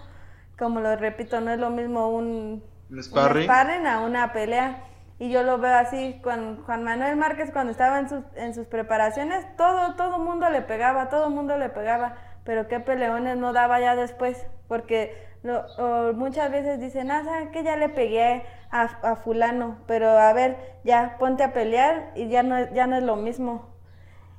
como 0.57 0.79
lo 0.79 0.95
repito, 0.95 1.39
no 1.39 1.51
es 1.51 1.59
lo 1.59 1.69
mismo 1.69 2.09
un, 2.09 2.63
Un 2.89 3.03
sparring. 3.03 3.43
sparring 3.43 3.85
a 3.85 3.99
una 3.99 4.33
pelea. 4.33 4.83
Y 5.19 5.29
yo 5.29 5.43
lo 5.43 5.59
veo 5.59 5.75
así 5.75 6.19
con 6.23 6.63
Juan 6.63 6.83
Manuel 6.83 7.15
Márquez 7.15 7.51
cuando 7.51 7.71
estaba 7.71 7.99
en 7.99 8.09
sus, 8.09 8.23
en 8.35 8.55
sus 8.55 8.65
preparaciones, 8.67 9.45
todo, 9.55 9.95
todo 9.95 10.17
mundo 10.19 10.49
le 10.49 10.61
pegaba, 10.63 11.09
todo 11.09 11.29
mundo 11.29 11.57
le 11.57 11.69
pegaba, 11.69 12.15
pero 12.47 12.67
qué 12.69 12.79
peleones 12.81 13.37
no 13.37 13.53
daba 13.53 13.79
ya 13.81 13.95
después, 13.95 14.47
porque 14.69 15.13
lo- 15.43 15.65
o 15.77 16.13
muchas 16.15 16.51
veces 16.51 16.79
dicen, 16.81 17.11
ah, 17.11 17.23
¿saben 17.25 17.51
qué? 17.51 17.63
Ya 17.63 17.77
le 17.77 17.89
pegué 17.89 18.43
a, 18.71 18.83
a 18.83 19.17
fulano, 19.17 19.77
pero 19.87 20.09
a 20.17 20.33
ver, 20.33 20.57
ya 20.85 21.17
ponte 21.19 21.43
a 21.43 21.53
pelear 21.53 22.11
y 22.15 22.29
ya 22.29 22.43
no, 22.43 22.55
ya 22.73 22.87
no 22.87 22.97
es 22.97 23.03
lo 23.03 23.17
mismo. 23.17 23.67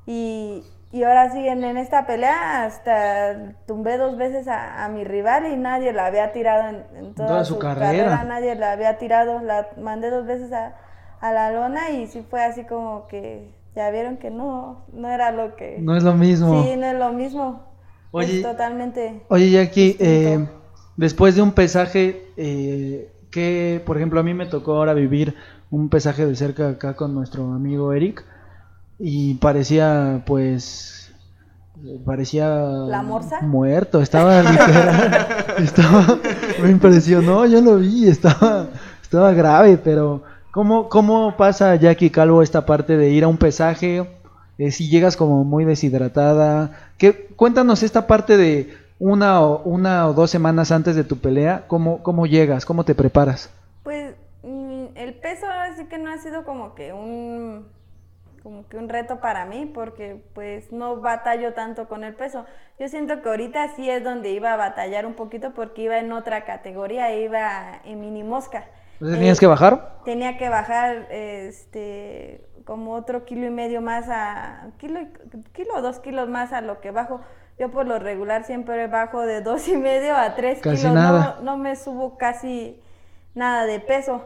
Y, 0.06 0.64
y 0.92 1.02
ahora 1.04 1.30
sí, 1.30 1.46
en, 1.46 1.64
en 1.64 1.76
esta 1.76 2.06
pelea 2.06 2.64
hasta 2.64 3.54
tumbé 3.66 3.98
dos 3.98 4.16
veces 4.16 4.48
a, 4.48 4.84
a 4.84 4.88
mi 4.88 5.04
rival 5.04 5.46
y 5.52 5.56
nadie 5.56 5.92
la 5.92 6.06
había 6.06 6.32
tirado 6.32 6.68
en, 6.70 6.84
en 6.96 7.14
toda, 7.14 7.28
Toda 7.28 7.44
su 7.44 7.54
su, 7.54 7.60
carrera. 7.60 7.92
carrera. 7.92 8.24
nadie 8.24 8.54
la 8.54 8.72
había 8.72 8.98
tirado, 8.98 9.40
la 9.40 9.68
mandé 9.76 10.10
dos 10.10 10.26
veces 10.26 10.52
a, 10.52 10.74
a 11.20 11.32
la 11.32 11.50
lona 11.52 11.90
y 11.90 12.06
sí 12.06 12.26
fue 12.28 12.42
así 12.42 12.64
como 12.64 13.06
que 13.08 13.54
ya 13.76 13.90
vieron 13.90 14.16
que 14.16 14.30
no, 14.30 14.84
no 14.92 15.10
era 15.10 15.30
lo 15.30 15.56
que... 15.56 15.78
No 15.80 15.94
es 15.96 16.02
lo 16.02 16.14
mismo. 16.14 16.62
Sí, 16.64 16.76
no 16.76 16.86
es 16.86 16.94
lo 16.94 17.12
mismo. 17.12 17.67
Oye, 18.10 18.38
es 18.38 18.42
totalmente... 18.42 19.22
Oye, 19.28 19.50
Jackie, 19.50 19.96
eh, 19.98 20.46
después 20.96 21.34
de 21.34 21.42
un 21.42 21.52
pesaje, 21.52 22.32
eh, 22.36 23.12
que 23.30 23.82
por 23.84 23.96
ejemplo 23.96 24.20
a 24.20 24.22
mí 24.22 24.34
me 24.34 24.46
tocó 24.46 24.76
ahora 24.76 24.94
vivir 24.94 25.34
un 25.70 25.88
pesaje 25.88 26.26
de 26.26 26.34
cerca 26.34 26.70
acá 26.70 26.94
con 26.94 27.14
nuestro 27.14 27.52
amigo 27.52 27.92
Eric 27.92 28.24
y 28.98 29.34
parecía 29.34 30.22
pues 30.26 31.12
parecía 32.04 32.48
¿La 32.48 33.02
morsa? 33.02 33.40
muerto 33.42 34.00
estaba 34.00 34.42
literal 34.42 35.26
estaba 35.58 36.18
Me 36.62 36.70
impresionó, 36.70 37.46
yo 37.46 37.60
lo 37.60 37.76
vi, 37.76 38.08
estaba, 38.08 38.68
estaba 39.02 39.32
grave, 39.32 39.78
pero 39.78 40.22
¿cómo, 40.50 40.88
¿cómo 40.88 41.36
pasa 41.36 41.76
Jackie 41.76 42.10
Calvo 42.10 42.42
esta 42.42 42.66
parte 42.66 42.96
de 42.96 43.10
ir 43.10 43.24
a 43.24 43.28
un 43.28 43.36
pesaje? 43.36 44.17
Eh, 44.58 44.72
si 44.72 44.88
llegas 44.88 45.16
como 45.16 45.44
muy 45.44 45.64
deshidratada, 45.64 46.90
¿qué, 46.98 47.28
cuéntanos 47.36 47.84
esta 47.84 48.08
parte 48.08 48.36
de 48.36 48.76
una 48.98 49.40
o, 49.40 49.62
una 49.62 50.08
o 50.08 50.12
dos 50.12 50.30
semanas 50.30 50.72
antes 50.72 50.96
de 50.96 51.04
tu 51.04 51.18
pelea, 51.18 51.64
¿cómo, 51.68 52.02
cómo 52.02 52.26
llegas? 52.26 52.66
¿Cómo 52.66 52.84
te 52.84 52.96
preparas? 52.96 53.50
Pues 53.84 54.14
mm, 54.42 54.86
el 54.96 55.14
peso 55.14 55.46
ahora 55.46 55.76
sí 55.76 55.84
que 55.86 55.98
no 55.98 56.10
ha 56.10 56.18
sido 56.18 56.44
como 56.44 56.74
que 56.74 56.92
un 56.92 57.66
como 58.42 58.66
que 58.68 58.76
un 58.76 58.88
reto 58.88 59.20
para 59.20 59.44
mí 59.44 59.66
porque 59.66 60.22
pues 60.32 60.72
no 60.72 61.00
batallo 61.00 61.52
tanto 61.54 61.86
con 61.86 62.02
el 62.02 62.14
peso. 62.14 62.44
Yo 62.78 62.88
siento 62.88 63.20
que 63.22 63.28
ahorita 63.28 63.76
sí 63.76 63.90
es 63.90 64.02
donde 64.02 64.30
iba 64.30 64.52
a 64.52 64.56
batallar 64.56 65.06
un 65.06 65.14
poquito 65.14 65.52
porque 65.54 65.82
iba 65.82 65.98
en 65.98 66.12
otra 66.12 66.44
categoría, 66.44 67.14
iba 67.14 67.80
en 67.84 68.00
mini 68.00 68.22
mosca. 68.22 68.64
¿Tenías 69.00 69.38
eh, 69.38 69.40
que 69.40 69.46
bajar? 69.46 69.98
Tenía 70.04 70.38
que 70.38 70.48
bajar 70.48 71.06
este 71.10 72.47
como 72.68 72.92
otro 72.92 73.24
kilo 73.24 73.46
y 73.46 73.50
medio 73.50 73.80
más 73.80 74.10
a 74.10 74.72
kilo 74.76 75.00
kilo 75.54 75.76
o 75.76 75.80
dos 75.80 76.00
kilos 76.00 76.28
más 76.28 76.52
a 76.52 76.60
lo 76.60 76.82
que 76.82 76.90
bajo. 76.90 77.22
Yo 77.58 77.70
por 77.70 77.86
lo 77.86 77.98
regular 77.98 78.44
siempre 78.44 78.86
bajo 78.88 79.22
de 79.22 79.40
dos 79.40 79.66
y 79.68 79.76
medio 79.78 80.14
a 80.14 80.34
tres 80.34 80.60
casi 80.60 80.82
kilos. 80.82 80.92
Nada. 80.92 81.38
No, 81.38 81.52
no 81.52 81.56
me 81.56 81.76
subo 81.76 82.18
casi 82.18 82.78
nada 83.34 83.64
de 83.64 83.80
peso. 83.80 84.22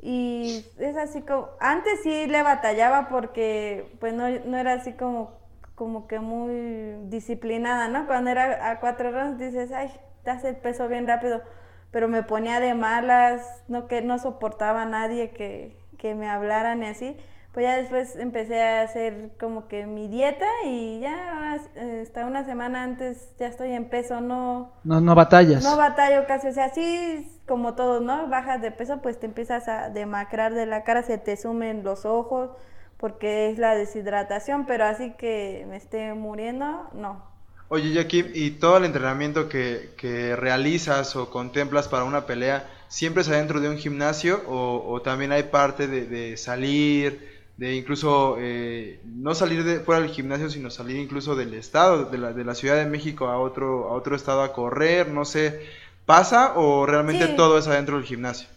Y 0.00 0.64
es 0.78 0.96
así 0.96 1.20
como, 1.20 1.50
antes 1.60 2.00
sí 2.02 2.26
le 2.26 2.42
batallaba 2.42 3.08
porque 3.08 3.94
pues 4.00 4.14
no, 4.14 4.26
no 4.46 4.56
era 4.56 4.72
así 4.72 4.94
como, 4.94 5.32
como 5.74 6.06
que 6.06 6.18
muy 6.18 6.96
disciplinada, 7.10 7.88
¿no? 7.88 8.06
Cuando 8.06 8.30
era 8.30 8.70
a 8.70 8.80
cuatro 8.80 9.10
horas 9.10 9.36
dices, 9.36 9.70
ay, 9.70 9.92
te 10.24 10.30
hace 10.30 10.48
el 10.48 10.56
peso 10.56 10.88
bien 10.88 11.06
rápido, 11.06 11.42
pero 11.90 12.08
me 12.08 12.22
ponía 12.22 12.58
de 12.58 12.72
malas, 12.72 13.42
no 13.68 13.86
que 13.86 14.00
no 14.00 14.18
soportaba 14.18 14.82
a 14.82 14.86
nadie 14.86 15.32
que, 15.32 15.76
que 15.98 16.14
me 16.14 16.26
hablaran 16.26 16.82
y 16.82 16.86
así 16.86 17.18
pues 17.56 17.64
ya 17.64 17.76
después 17.78 18.16
empecé 18.16 18.60
a 18.60 18.82
hacer 18.82 19.30
como 19.40 19.66
que 19.66 19.86
mi 19.86 20.08
dieta 20.08 20.44
y 20.66 21.00
ya 21.00 21.54
hasta 21.54 22.26
una 22.26 22.44
semana 22.44 22.82
antes 22.82 23.30
ya 23.38 23.46
estoy 23.46 23.72
en 23.72 23.88
peso, 23.88 24.20
no... 24.20 24.74
No, 24.84 25.00
no 25.00 25.14
batallas. 25.14 25.64
No 25.64 25.74
batallo 25.78 26.26
casi, 26.26 26.48
o 26.48 26.52
sea, 26.52 26.68
sí 26.74 27.26
como 27.48 27.74
todo, 27.74 28.00
¿no? 28.00 28.28
Bajas 28.28 28.60
de 28.60 28.72
peso, 28.72 29.00
pues 29.00 29.18
te 29.18 29.24
empiezas 29.24 29.68
a 29.68 29.88
demacrar 29.88 30.52
de 30.52 30.66
la 30.66 30.84
cara, 30.84 31.02
se 31.02 31.16
te 31.16 31.34
sumen 31.38 31.82
los 31.82 32.04
ojos 32.04 32.50
porque 32.98 33.48
es 33.48 33.58
la 33.58 33.74
deshidratación, 33.74 34.66
pero 34.66 34.84
así 34.84 35.14
que 35.16 35.64
me 35.66 35.78
esté 35.78 36.12
muriendo, 36.12 36.90
no. 36.92 37.24
Oye, 37.68 37.90
Jackie, 37.90 38.32
¿y 38.34 38.50
todo 38.50 38.76
el 38.76 38.84
entrenamiento 38.84 39.48
que, 39.48 39.94
que 39.96 40.36
realizas 40.36 41.16
o 41.16 41.30
contemplas 41.30 41.88
para 41.88 42.04
una 42.04 42.26
pelea, 42.26 42.68
siempre 42.88 43.22
es 43.22 43.30
adentro 43.30 43.60
de 43.60 43.70
un 43.70 43.78
gimnasio 43.78 44.42
o, 44.46 44.92
o 44.92 45.00
también 45.00 45.32
hay 45.32 45.44
parte 45.44 45.86
de, 45.86 46.04
de 46.04 46.36
salir? 46.36 47.35
De 47.56 47.74
incluso 47.74 48.36
eh, 48.38 49.00
no 49.04 49.34
salir 49.34 49.64
de 49.64 49.80
fuera 49.80 50.02
del 50.02 50.10
gimnasio, 50.10 50.50
sino 50.50 50.70
salir 50.70 50.96
incluso 50.96 51.36
del 51.36 51.54
estado, 51.54 52.04
de 52.04 52.18
la, 52.18 52.32
de 52.32 52.44
la 52.44 52.54
Ciudad 52.54 52.76
de 52.76 52.86
México 52.86 53.28
a 53.28 53.38
otro, 53.38 53.88
a 53.88 53.92
otro 53.92 54.14
estado 54.14 54.42
a 54.42 54.52
correr, 54.52 55.08
no 55.08 55.24
sé, 55.24 55.60
¿pasa 56.04 56.52
o 56.56 56.84
realmente 56.84 57.26
todo 57.28 57.58
es 57.58 57.66
adentro 57.66 57.96
del 57.96 58.04
gimnasio? 58.04 58.48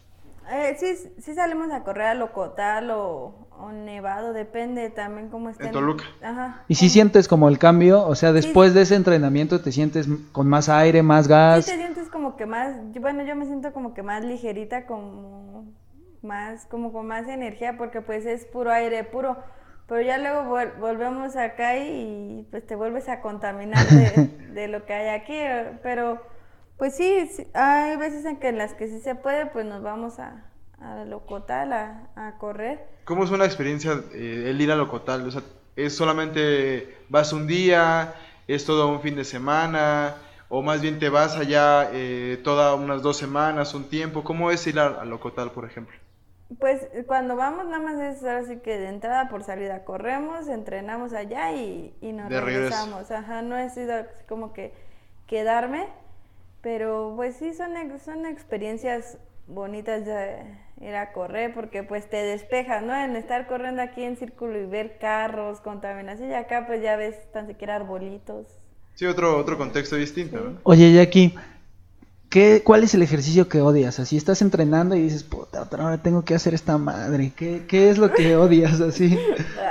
Eh, 0.52 0.76
sí, 0.80 1.12
sí 1.22 1.34
salimos 1.36 1.72
a 1.72 1.84
correr 1.84 2.08
a 2.08 2.14
Locotal 2.16 2.90
o, 2.90 3.48
o 3.52 3.72
Nevado, 3.72 4.34
depende 4.34 4.90
también 4.90 5.30
cómo 5.30 5.50
esté. 5.50 5.68
En 5.68 5.72
Toluca. 5.72 6.06
Ajá. 6.24 6.64
¿Y 6.68 6.76
si 6.76 6.90
sientes 6.90 7.28
como 7.28 7.50
el 7.50 7.60
cambio? 7.60 8.06
O 8.06 8.16
sea, 8.16 8.34
después 8.34 8.74
de 8.74 8.82
ese 8.82 8.96
entrenamiento 8.96 9.62
te 9.62 9.72
sientes 9.72 10.08
con 10.32 10.50
más 10.50 10.68
aire, 10.68 11.04
más 11.04 11.28
gas. 11.28 11.66
Sí, 11.66 11.72
te 11.72 11.78
sientes 11.78 12.10
como 12.10 12.36
que 12.36 12.48
más, 12.48 12.76
bueno, 13.00 13.24
yo 13.24 13.36
me 13.36 13.46
siento 13.46 13.72
como 13.74 13.94
que 13.94 14.02
más 14.02 14.26
ligerita, 14.26 14.88
como 14.88 15.66
más, 16.24 16.66
como 16.66 16.92
con 16.92 17.08
más 17.08 17.28
energía, 17.28 17.78
porque 17.78 18.02
pues 18.02 18.26
es 18.26 18.46
puro 18.46 18.72
aire 18.72 19.04
puro. 19.04 19.38
Pero 19.88 20.02
ya 20.02 20.18
luego 20.20 20.44
volvemos 20.80 21.36
acá 21.36 21.78
y, 21.78 22.48
pues 22.52 22.66
te 22.68 22.76
vuelves 22.76 23.10
a 23.10 23.22
contaminar 23.22 23.86
de, 23.88 24.68
lo 24.70 24.86
que 24.86 24.94
hay 24.94 25.10
aquí. 25.10 25.36
Pero 25.82 26.22
pues 26.78 26.96
sí, 26.96 27.28
hay 27.54 27.98
veces 27.98 28.26
en 28.26 28.38
que 28.38 28.50
en 28.50 28.58
las 28.58 28.74
que 28.74 28.88
sí 28.88 29.00
se 29.00 29.16
puede, 29.16 29.48
pues 29.48 29.66
nos 29.66 29.82
vamos 29.82 30.20
a, 30.20 30.46
a 30.80 31.06
Locotal 31.06 31.74
a, 31.74 32.10
a 32.16 32.38
correr. 32.38 32.86
¿Cómo 33.06 33.24
es 33.24 33.32
una 33.32 33.46
experiencia 33.46 34.00
eh, 34.14 34.46
el 34.48 34.62
ir 34.62 34.72
a 34.72 34.76
Locotal? 34.76 35.28
O 35.28 35.32
sea, 35.32 35.42
¿es 35.76 35.96
solamente 35.96 36.98
vas 37.10 37.34
un 37.34 37.48
día, 37.48 38.14
es 38.48 38.66
todo 38.66 38.88
un 38.90 39.02
fin 39.02 39.16
de 39.16 39.24
semana? 39.24 40.18
o 40.50 40.64
más 40.64 40.82
bien 40.82 41.00
te 41.00 41.10
vas 41.10 41.36
allá 41.36 41.90
eh, 41.94 42.42
todas 42.44 42.78
unas 42.78 43.02
dos 43.04 43.18
semanas, 43.18 43.74
un 43.76 43.86
tiempo. 43.86 44.24
¿Cómo 44.24 44.52
es 44.52 44.66
ir 44.68 44.80
a, 44.80 44.88
a 44.88 45.06
Locotal, 45.06 45.52
por 45.52 45.66
ejemplo? 45.66 45.96
Pues 46.58 46.88
cuando 47.06 47.36
vamos 47.36 47.66
nada 47.66 47.80
más 47.80 48.00
es 48.00 48.24
así 48.24 48.58
que 48.58 48.80
de 48.80 48.90
entrada 48.90 49.30
por 49.30 49.44
salida 49.44 49.86
corremos, 49.86 50.48
entrenamos 50.48 51.14
allá 51.14 51.54
y, 51.54 51.94
y 52.02 52.12
nos 52.12 52.30
regresamos. 52.30 53.12
Ajá, 53.12 53.44
no 53.44 53.56
he 53.56 53.70
sido 53.70 54.06
como 54.28 54.52
que 54.52 54.74
quedarme, 55.28 55.86
pero 56.62 57.14
pues 57.16 57.36
sí 57.36 57.54
son, 57.54 57.74
son 58.04 58.26
experiencias 58.26 59.20
bonitas 59.48 60.06
de 60.06 60.44
ir 60.82 60.96
a 60.96 61.12
correr 61.12 61.54
porque 61.54 61.84
pues 61.84 62.10
te 62.10 62.18
despejas, 62.18 62.82
¿no? 62.82 62.96
En 62.96 63.16
estar 63.16 63.48
corriendo 63.48 63.82
aquí 63.82 64.04
en 64.04 64.18
círculo 64.18 64.60
y 64.60 64.66
ver 64.66 64.98
carros, 64.98 65.60
contaminación 65.60 66.32
y 66.32 66.34
acá 66.34 66.66
pues 66.66 66.82
ya 66.82 66.96
ves 66.96 67.16
tan 67.32 67.48
siquiera 67.48 67.76
arbolitos. 67.76 68.48
Sí, 68.96 69.06
otro, 69.06 69.38
otro 69.38 69.58
contexto 69.58 69.96
distinto, 69.96 70.40
¿no? 70.40 70.60
Oye, 70.64 70.92
Jackie, 70.94 71.36
¿Qué, 72.30 72.62
¿Cuál 72.64 72.84
es 72.84 72.94
el 72.94 73.02
ejercicio 73.02 73.50
que 73.50 73.60
odias? 73.60 74.00
Así 74.00 74.16
estás 74.16 74.44
entrenando 74.44 74.96
y 74.96 75.02
dices, 75.02 75.24
puta, 75.24 75.64
otra 75.64 75.84
hora 75.84 75.98
tengo 75.98 76.24
que 76.24 76.36
hacer 76.36 76.54
esta 76.54 76.78
madre. 76.78 77.34
¿Qué, 77.36 77.66
qué 77.68 77.90
es 77.90 77.98
lo 77.98 78.12
que 78.12 78.36
odias 78.38 78.80
así? 78.82 79.18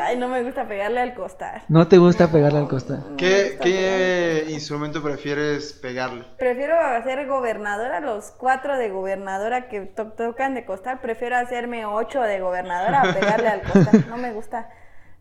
Ay, 0.04 0.18
no 0.18 0.28
me 0.28 0.42
gusta 0.42 0.66
pegarle 0.66 1.00
al 1.00 1.14
costal. 1.14 1.62
¿No 1.68 1.86
te 1.86 1.98
gusta 1.98 2.32
pegarle 2.32 2.58
al 2.58 2.68
costal? 2.68 3.04
¿Qué, 3.16 3.58
¿qué 3.62 4.46
instrumento 4.48 5.00
prefieres 5.04 5.72
pegarle? 5.72 6.24
Prefiero 6.36 6.74
hacer 6.80 7.28
gobernadora, 7.28 8.00
los 8.00 8.32
cuatro 8.32 8.76
de 8.76 8.90
gobernadora 8.90 9.68
que 9.68 9.82
tocan 9.82 10.54
de 10.54 10.64
costal. 10.64 10.98
Prefiero 11.00 11.36
hacerme 11.36 11.86
ocho 11.86 12.20
de 12.22 12.40
gobernadora 12.40 13.02
a 13.02 13.14
pegarle 13.14 13.48
al 13.48 13.62
costal. 13.62 14.04
No 14.08 14.16
me 14.16 14.32
gusta 14.32 14.68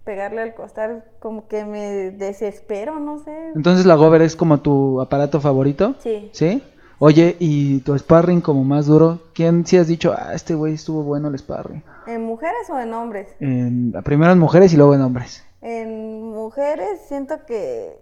pegarle 0.05 0.41
al 0.41 0.55
costal, 0.55 1.03
como 1.19 1.47
que 1.47 1.65
me 1.65 2.11
desespero, 2.11 2.99
no 2.99 3.19
sé. 3.19 3.51
Entonces 3.53 3.85
la 3.85 3.95
gober 3.95 4.21
es 4.21 4.35
como 4.35 4.59
tu 4.59 5.01
aparato 5.01 5.41
favorito? 5.41 5.95
Sí. 5.99 6.29
¿Sí? 6.31 6.63
Oye, 6.99 7.35
¿y 7.39 7.81
tu 7.81 7.95
sparring 7.97 8.41
como 8.41 8.63
más 8.63 8.87
duro? 8.87 9.19
¿Quién 9.33 9.67
si 9.67 9.77
has 9.77 9.87
dicho, 9.87 10.15
ah, 10.17 10.33
este 10.33 10.55
güey 10.55 10.73
estuvo 10.73 11.03
bueno 11.03 11.27
el 11.27 11.37
sparring? 11.37 11.83
¿En 12.07 12.23
mujeres 12.25 12.67
o 12.71 12.79
en 12.79 12.91
hombres? 12.91 13.27
En, 13.39 13.91
primero 14.03 14.31
en 14.31 14.39
mujeres 14.39 14.73
y 14.73 14.77
luego 14.77 14.95
en 14.95 15.01
hombres. 15.01 15.45
En 15.61 16.31
mujeres 16.31 17.01
siento 17.07 17.45
que, 17.45 17.99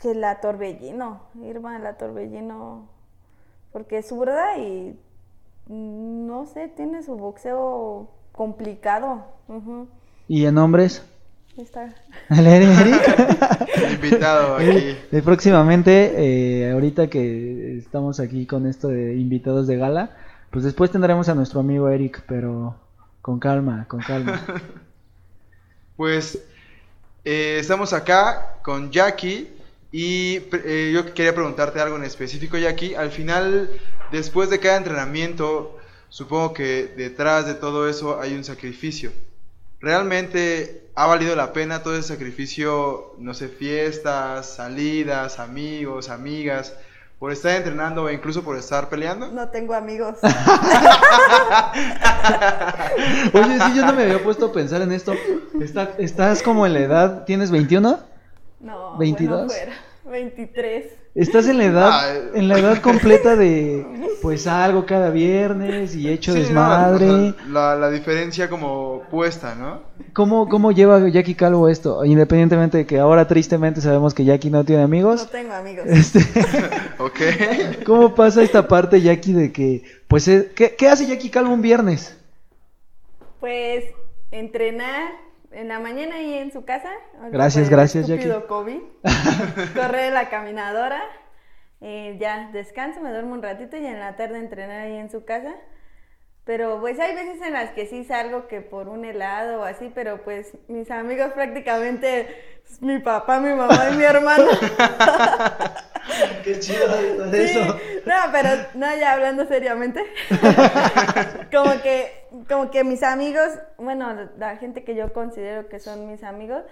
que 0.00 0.14
la 0.14 0.40
Torbellino, 0.40 1.20
Irma 1.42 1.78
la 1.78 1.98
Torbellino, 1.98 2.88
porque 3.70 3.98
es 3.98 4.08
zurda 4.08 4.56
y 4.56 4.98
no 5.68 6.46
sé, 6.46 6.68
tiene 6.68 7.02
su 7.02 7.16
boxeo 7.16 8.08
complicado. 8.32 9.24
¿Y 10.26 10.46
en 10.46 10.56
hombres? 10.56 11.04
Está. 11.56 11.94
invitado 13.92 14.56
aquí. 14.58 14.96
Y 15.10 15.20
próximamente, 15.20 16.14
eh, 16.16 16.70
ahorita 16.72 17.08
que 17.08 17.78
estamos 17.78 18.20
aquí 18.20 18.46
con 18.46 18.66
esto 18.66 18.88
de 18.88 19.14
invitados 19.16 19.66
de 19.66 19.76
gala, 19.76 20.16
pues 20.50 20.64
después 20.64 20.90
tendremos 20.90 21.28
a 21.28 21.34
nuestro 21.34 21.60
amigo 21.60 21.88
Eric, 21.88 22.24
pero 22.26 22.76
con 23.20 23.38
calma, 23.38 23.86
con 23.88 24.00
calma. 24.00 24.44
Pues 25.96 26.42
eh, 27.24 27.58
estamos 27.60 27.92
acá 27.92 28.58
con 28.62 28.90
Jackie 28.90 29.48
y 29.92 30.40
eh, 30.64 30.90
yo 30.92 31.12
quería 31.12 31.34
preguntarte 31.34 31.80
algo 31.80 31.96
en 31.96 32.04
específico, 32.04 32.56
Jackie. 32.56 32.94
Al 32.94 33.10
final, 33.10 33.70
después 34.10 34.48
de 34.48 34.58
cada 34.58 34.78
entrenamiento, 34.78 35.78
supongo 36.08 36.54
que 36.54 36.92
detrás 36.96 37.46
de 37.46 37.54
todo 37.54 37.88
eso 37.88 38.20
hay 38.20 38.34
un 38.34 38.42
sacrificio. 38.42 39.12
¿Realmente 39.82 40.88
ha 40.94 41.06
valido 41.06 41.34
la 41.34 41.52
pena 41.52 41.82
todo 41.82 41.96
ese 41.96 42.06
sacrificio, 42.14 43.16
no 43.18 43.34
sé, 43.34 43.48
fiestas, 43.48 44.46
salidas, 44.46 45.40
amigos, 45.40 46.08
amigas, 46.08 46.76
por 47.18 47.32
estar 47.32 47.56
entrenando 47.56 48.04
o 48.04 48.10
incluso 48.10 48.44
por 48.44 48.56
estar 48.56 48.88
peleando? 48.88 49.32
No 49.32 49.48
tengo 49.48 49.74
amigos. 49.74 50.18
Oye, 53.32 53.58
sí, 53.58 53.74
yo 53.74 53.84
no 53.84 53.92
me 53.94 54.04
había 54.04 54.22
puesto 54.22 54.46
a 54.46 54.52
pensar 54.52 54.82
en 54.82 54.92
esto. 54.92 55.14
¿Estás 55.98 56.44
como 56.44 56.64
en 56.64 56.74
la 56.74 56.80
edad, 56.80 57.24
¿tienes 57.24 57.50
21? 57.50 57.98
No, 58.60 58.96
22. 58.98 59.52
23. 60.12 60.84
Estás 61.14 61.46
en 61.48 61.58
la 61.58 61.64
edad, 61.64 62.36
en 62.36 62.48
la 62.48 62.58
edad 62.58 62.80
completa 62.80 63.34
de 63.36 63.84
pues 64.22 64.46
algo 64.46 64.86
cada 64.86 65.10
viernes 65.10 65.94
y 65.96 66.08
hecho 66.08 66.32
Sí, 66.32 66.38
no, 66.38 66.44
desmadre. 66.44 67.10
o 67.10 67.32
sea, 67.32 67.46
la, 67.48 67.74
la 67.76 67.90
diferencia 67.90 68.48
como 68.48 69.02
puesta, 69.10 69.54
¿no? 69.56 69.82
¿Cómo, 70.14 70.48
¿Cómo 70.48 70.70
lleva 70.72 71.06
Jackie 71.08 71.34
Calvo 71.34 71.68
esto? 71.68 72.04
Independientemente 72.04 72.78
de 72.78 72.86
que 72.86 72.98
ahora 72.98 73.26
tristemente 73.26 73.80
sabemos 73.80 74.14
que 74.14 74.24
Jackie 74.24 74.48
no 74.50 74.64
tiene 74.64 74.82
No 74.82 74.86
amigos. 74.86 75.28
tengo 75.30 75.52
amigos. 75.52 75.84
Este, 75.86 76.20
Ok. 76.98 77.20
¿Cómo 77.84 78.14
pasa 78.14 78.42
esta 78.42 78.68
parte, 78.68 79.00
Jackie, 79.02 79.32
de 79.32 79.52
que, 79.52 79.82
pues, 80.08 80.28
eh, 80.28 80.52
¿qué, 80.54 80.76
qué 80.76 80.88
hace 80.88 81.06
Jackie 81.06 81.30
Calvo 81.30 81.52
un 81.52 81.60
viernes? 81.62 82.16
Pues 83.40 83.84
entrenar 84.30 85.10
en 85.52 85.68
la 85.68 85.78
mañana 85.78 86.20
y 86.20 86.34
en 86.38 86.52
su 86.52 86.64
casa. 86.64 86.90
Gracias, 87.30 87.68
gracias, 87.68 88.08
estúpido 88.08 88.46
COVID. 88.46 88.80
Correr 89.74 90.12
la 90.12 90.28
caminadora. 90.28 91.02
eh, 91.80 92.16
ya 92.20 92.50
descanso, 92.52 93.00
me 93.00 93.10
duermo 93.10 93.34
un 93.34 93.42
ratito 93.42 93.76
y 93.76 93.86
en 93.86 93.98
la 93.98 94.16
tarde 94.16 94.38
entrenar 94.38 94.80
ahí 94.80 94.96
en 94.96 95.10
su 95.10 95.24
casa. 95.24 95.54
Pero 96.44 96.80
pues 96.80 96.98
hay 96.98 97.14
veces 97.14 97.40
en 97.46 97.52
las 97.52 97.70
que 97.70 97.86
sí 97.86 98.02
salgo 98.04 98.48
que 98.48 98.60
por 98.60 98.88
un 98.88 99.04
helado 99.04 99.60
o 99.60 99.64
así, 99.64 99.92
pero 99.94 100.22
pues 100.24 100.52
mis 100.66 100.90
amigos 100.90 101.32
prácticamente 101.34 102.26
es 102.68 102.82
mi 102.82 102.98
papá, 102.98 103.38
mi 103.38 103.54
mamá 103.54 103.90
y 103.92 103.96
mi 103.96 104.02
hermano. 104.02 104.46
Qué 106.44 106.58
chido 106.58 106.88
Sí, 107.32 107.58
no, 108.04 108.14
pero 108.32 108.48
no, 108.74 108.96
ya 108.96 109.12
hablando 109.12 109.46
seriamente. 109.46 110.04
como 111.52 111.80
que, 111.80 112.21
como 112.52 112.70
que 112.70 112.84
mis 112.84 113.02
amigos, 113.02 113.48
bueno, 113.78 114.28
la 114.38 114.56
gente 114.56 114.84
que 114.84 114.94
yo 114.94 115.12
considero 115.12 115.68
que 115.68 115.78
son 115.78 116.06
mis 116.06 116.22
amigos, 116.22 116.62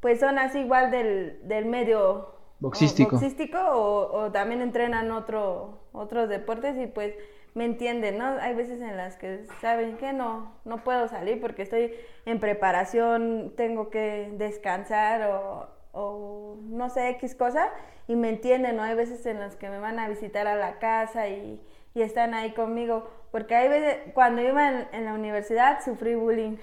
pues 0.00 0.20
son 0.20 0.38
así 0.38 0.60
igual 0.60 0.90
del, 0.90 1.40
del 1.42 1.66
medio 1.66 2.34
Boxístico. 2.60 3.16
o, 3.16 3.18
boxístico 3.18 3.58
o, 3.58 4.24
o 4.24 4.32
también 4.32 4.62
entrenan 4.62 5.10
otro, 5.10 5.80
otros 5.92 6.28
deportes 6.28 6.76
y 6.78 6.86
pues 6.86 7.14
me 7.54 7.64
entienden, 7.64 8.18
¿no? 8.18 8.26
Hay 8.40 8.54
veces 8.54 8.80
en 8.80 8.96
las 8.96 9.16
que 9.16 9.44
saben 9.60 9.96
que 9.96 10.12
no, 10.12 10.52
no 10.64 10.82
puedo 10.84 11.08
salir 11.08 11.40
porque 11.40 11.62
estoy 11.62 11.92
en 12.26 12.40
preparación, 12.40 13.54
tengo 13.56 13.90
que 13.90 14.32
descansar 14.36 15.22
o, 15.30 15.68
o 15.92 16.56
no 16.62 16.90
sé, 16.90 17.08
X 17.10 17.34
cosa, 17.34 17.70
y 18.06 18.16
me 18.16 18.28
entienden, 18.28 18.76
¿no? 18.76 18.82
Hay 18.82 18.94
veces 18.94 19.24
en 19.26 19.40
las 19.40 19.56
que 19.56 19.68
me 19.68 19.78
van 19.78 19.98
a 19.98 20.08
visitar 20.08 20.46
a 20.46 20.56
la 20.56 20.78
casa 20.78 21.28
y, 21.28 21.60
y 21.94 22.02
están 22.02 22.34
ahí 22.34 22.52
conmigo, 22.52 23.08
porque 23.30 23.54
hay 23.54 23.68
veces, 23.68 23.96
cuando 24.14 24.42
iba 24.42 24.68
en, 24.68 24.88
en 24.92 25.04
la 25.04 25.14
universidad 25.14 25.78
sufrí 25.84 26.14
bullying 26.14 26.56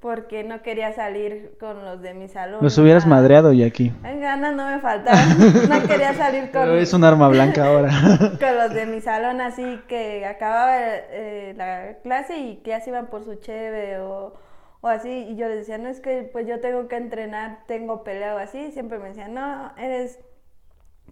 porque 0.00 0.44
no 0.44 0.62
quería 0.62 0.92
salir 0.92 1.56
con 1.58 1.84
los 1.84 2.00
de 2.02 2.14
mi 2.14 2.28
salón. 2.28 2.60
Los 2.62 2.76
hubieras 2.78 3.06
madreado, 3.06 3.52
Jackie. 3.52 3.92
ay, 4.04 4.20
ganas 4.20 4.54
no 4.54 4.70
me 4.70 4.78
faltaban, 4.78 5.28
no 5.68 5.82
quería 5.86 6.14
salir 6.14 6.52
con, 6.52 6.62
Pero 6.62 6.76
es 6.76 6.92
un 6.92 7.02
arma 7.02 7.28
blanca 7.28 7.66
ahora. 7.66 7.90
con 8.40 8.56
los 8.56 8.72
de 8.72 8.86
mi 8.86 9.00
salón 9.00 9.40
así 9.40 9.80
que 9.88 10.26
acababa 10.26 10.76
eh, 10.78 11.54
la 11.56 11.96
clase 12.02 12.36
y 12.38 12.56
que 12.58 12.70
ya 12.70 12.80
se 12.80 12.90
iban 12.90 13.06
por 13.06 13.24
su 13.24 13.36
cheve 13.36 13.98
o, 13.98 14.34
o 14.80 14.88
así 14.88 15.26
y 15.30 15.36
yo 15.36 15.48
les 15.48 15.58
decía, 15.58 15.78
no 15.78 15.88
es 15.88 16.00
que 16.00 16.28
pues 16.30 16.46
yo 16.46 16.60
tengo 16.60 16.86
que 16.88 16.96
entrenar, 16.96 17.60
tengo 17.66 18.04
pelea 18.04 18.34
o 18.34 18.38
así, 18.38 18.66
y 18.66 18.72
siempre 18.72 18.98
me 18.98 19.08
decían, 19.08 19.34
no, 19.34 19.72
eres 19.76 20.20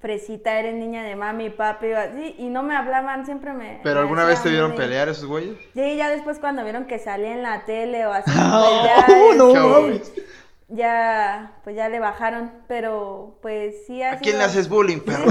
fresita, 0.04 0.58
eres 0.58 0.74
niña 0.74 1.02
de 1.02 1.16
mami, 1.16 1.48
papi 1.48 1.86
o 1.86 1.98
así 1.98 2.34
y 2.38 2.50
no 2.50 2.62
me 2.62 2.76
hablaban, 2.76 3.24
siempre 3.24 3.54
me... 3.54 3.80
¿Pero 3.82 3.94
me 3.94 4.00
alguna 4.02 4.26
vez 4.26 4.42
te 4.42 4.50
vieron 4.50 4.74
pelear 4.74 5.08
esos 5.08 5.24
güeyes? 5.24 5.56
Sí, 5.72 5.96
ya 5.96 6.10
después 6.10 6.38
cuando 6.38 6.62
vieron 6.62 6.84
que 6.84 6.98
salía 6.98 7.32
en 7.32 7.42
la 7.42 7.64
tele 7.64 8.04
o 8.04 8.12
así, 8.12 8.30
pues 8.34 8.44
Oh, 8.52 8.84
ya, 8.84 9.06
no 9.38 9.48
este, 9.48 9.60
mames. 9.60 10.12
ya, 10.68 11.52
pues 11.64 11.74
ya 11.74 11.88
le 11.88 12.00
bajaron, 12.00 12.50
pero 12.68 13.38
pues 13.40 13.76
sí 13.86 14.02
ha 14.02 14.12
¿A 14.12 14.18
quién 14.18 14.32
sido- 14.34 14.38
le 14.40 14.44
haces 14.44 14.68
bullying, 14.68 14.98
perro? 15.06 15.24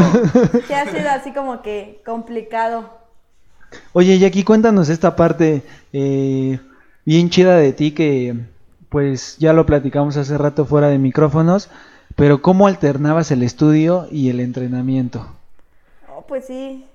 Sí 0.65 0.74
ha 0.74 0.86
sido 0.89 1.07
así 1.11 1.32
como 1.34 1.61
que 1.61 2.01
complicado. 2.03 2.97
Oye, 3.93 4.17
Jackie, 4.17 4.43
cuéntanos 4.43 4.89
esta 4.89 5.15
parte 5.15 5.61
eh, 5.93 6.59
bien 7.05 7.30
chida 7.30 7.57
de 7.57 7.74
ti 7.74 7.91
que, 7.91 8.36
pues, 8.89 9.38
ya 9.38 9.53
lo 9.53 9.67
platicamos 9.67 10.17
hace 10.17 10.36
rato 10.38 10.65
fuera 10.65 10.88
de 10.89 10.97
micrófonos, 10.97 11.69
pero 12.16 12.41
¿cómo 12.41 12.68
alternabas 12.68 13.32
el 13.32 13.43
estudio 13.43 14.07
y 14.11 14.30
el 14.30 14.39
entrenamiento? 14.39 15.28
Oh, 16.07 16.26
pues 16.28 16.45
sí, 16.45 16.88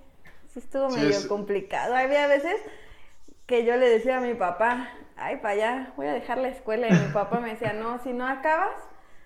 sí 0.53 0.59
estuvo 0.59 0.89
Sí, 0.89 1.01
medio 1.01 1.27
es- 1.27 1.27
complicado. 1.27 1.95
Había 1.95 2.27
veces 2.27 2.55
que 3.47 3.65
yo 3.65 3.77
le 3.77 3.89
decía 3.89 4.19
a 4.19 4.21
mi 4.21 4.35
papá, 4.35 4.91
ay, 5.17 5.39
para 5.39 5.55
allá, 5.55 5.95
voy 5.97 6.07
a 6.09 6.15
dejar 6.15 6.39
la 6.39 6.49
escuela. 6.49 6.91
Y 6.91 6.97
mi 6.97 7.09
papá 7.09 7.41
me 7.41 7.51
decía, 7.51 7.73
no, 7.73 8.01
si 8.03 8.13
no 8.13 8.27
acabas, 8.29 8.77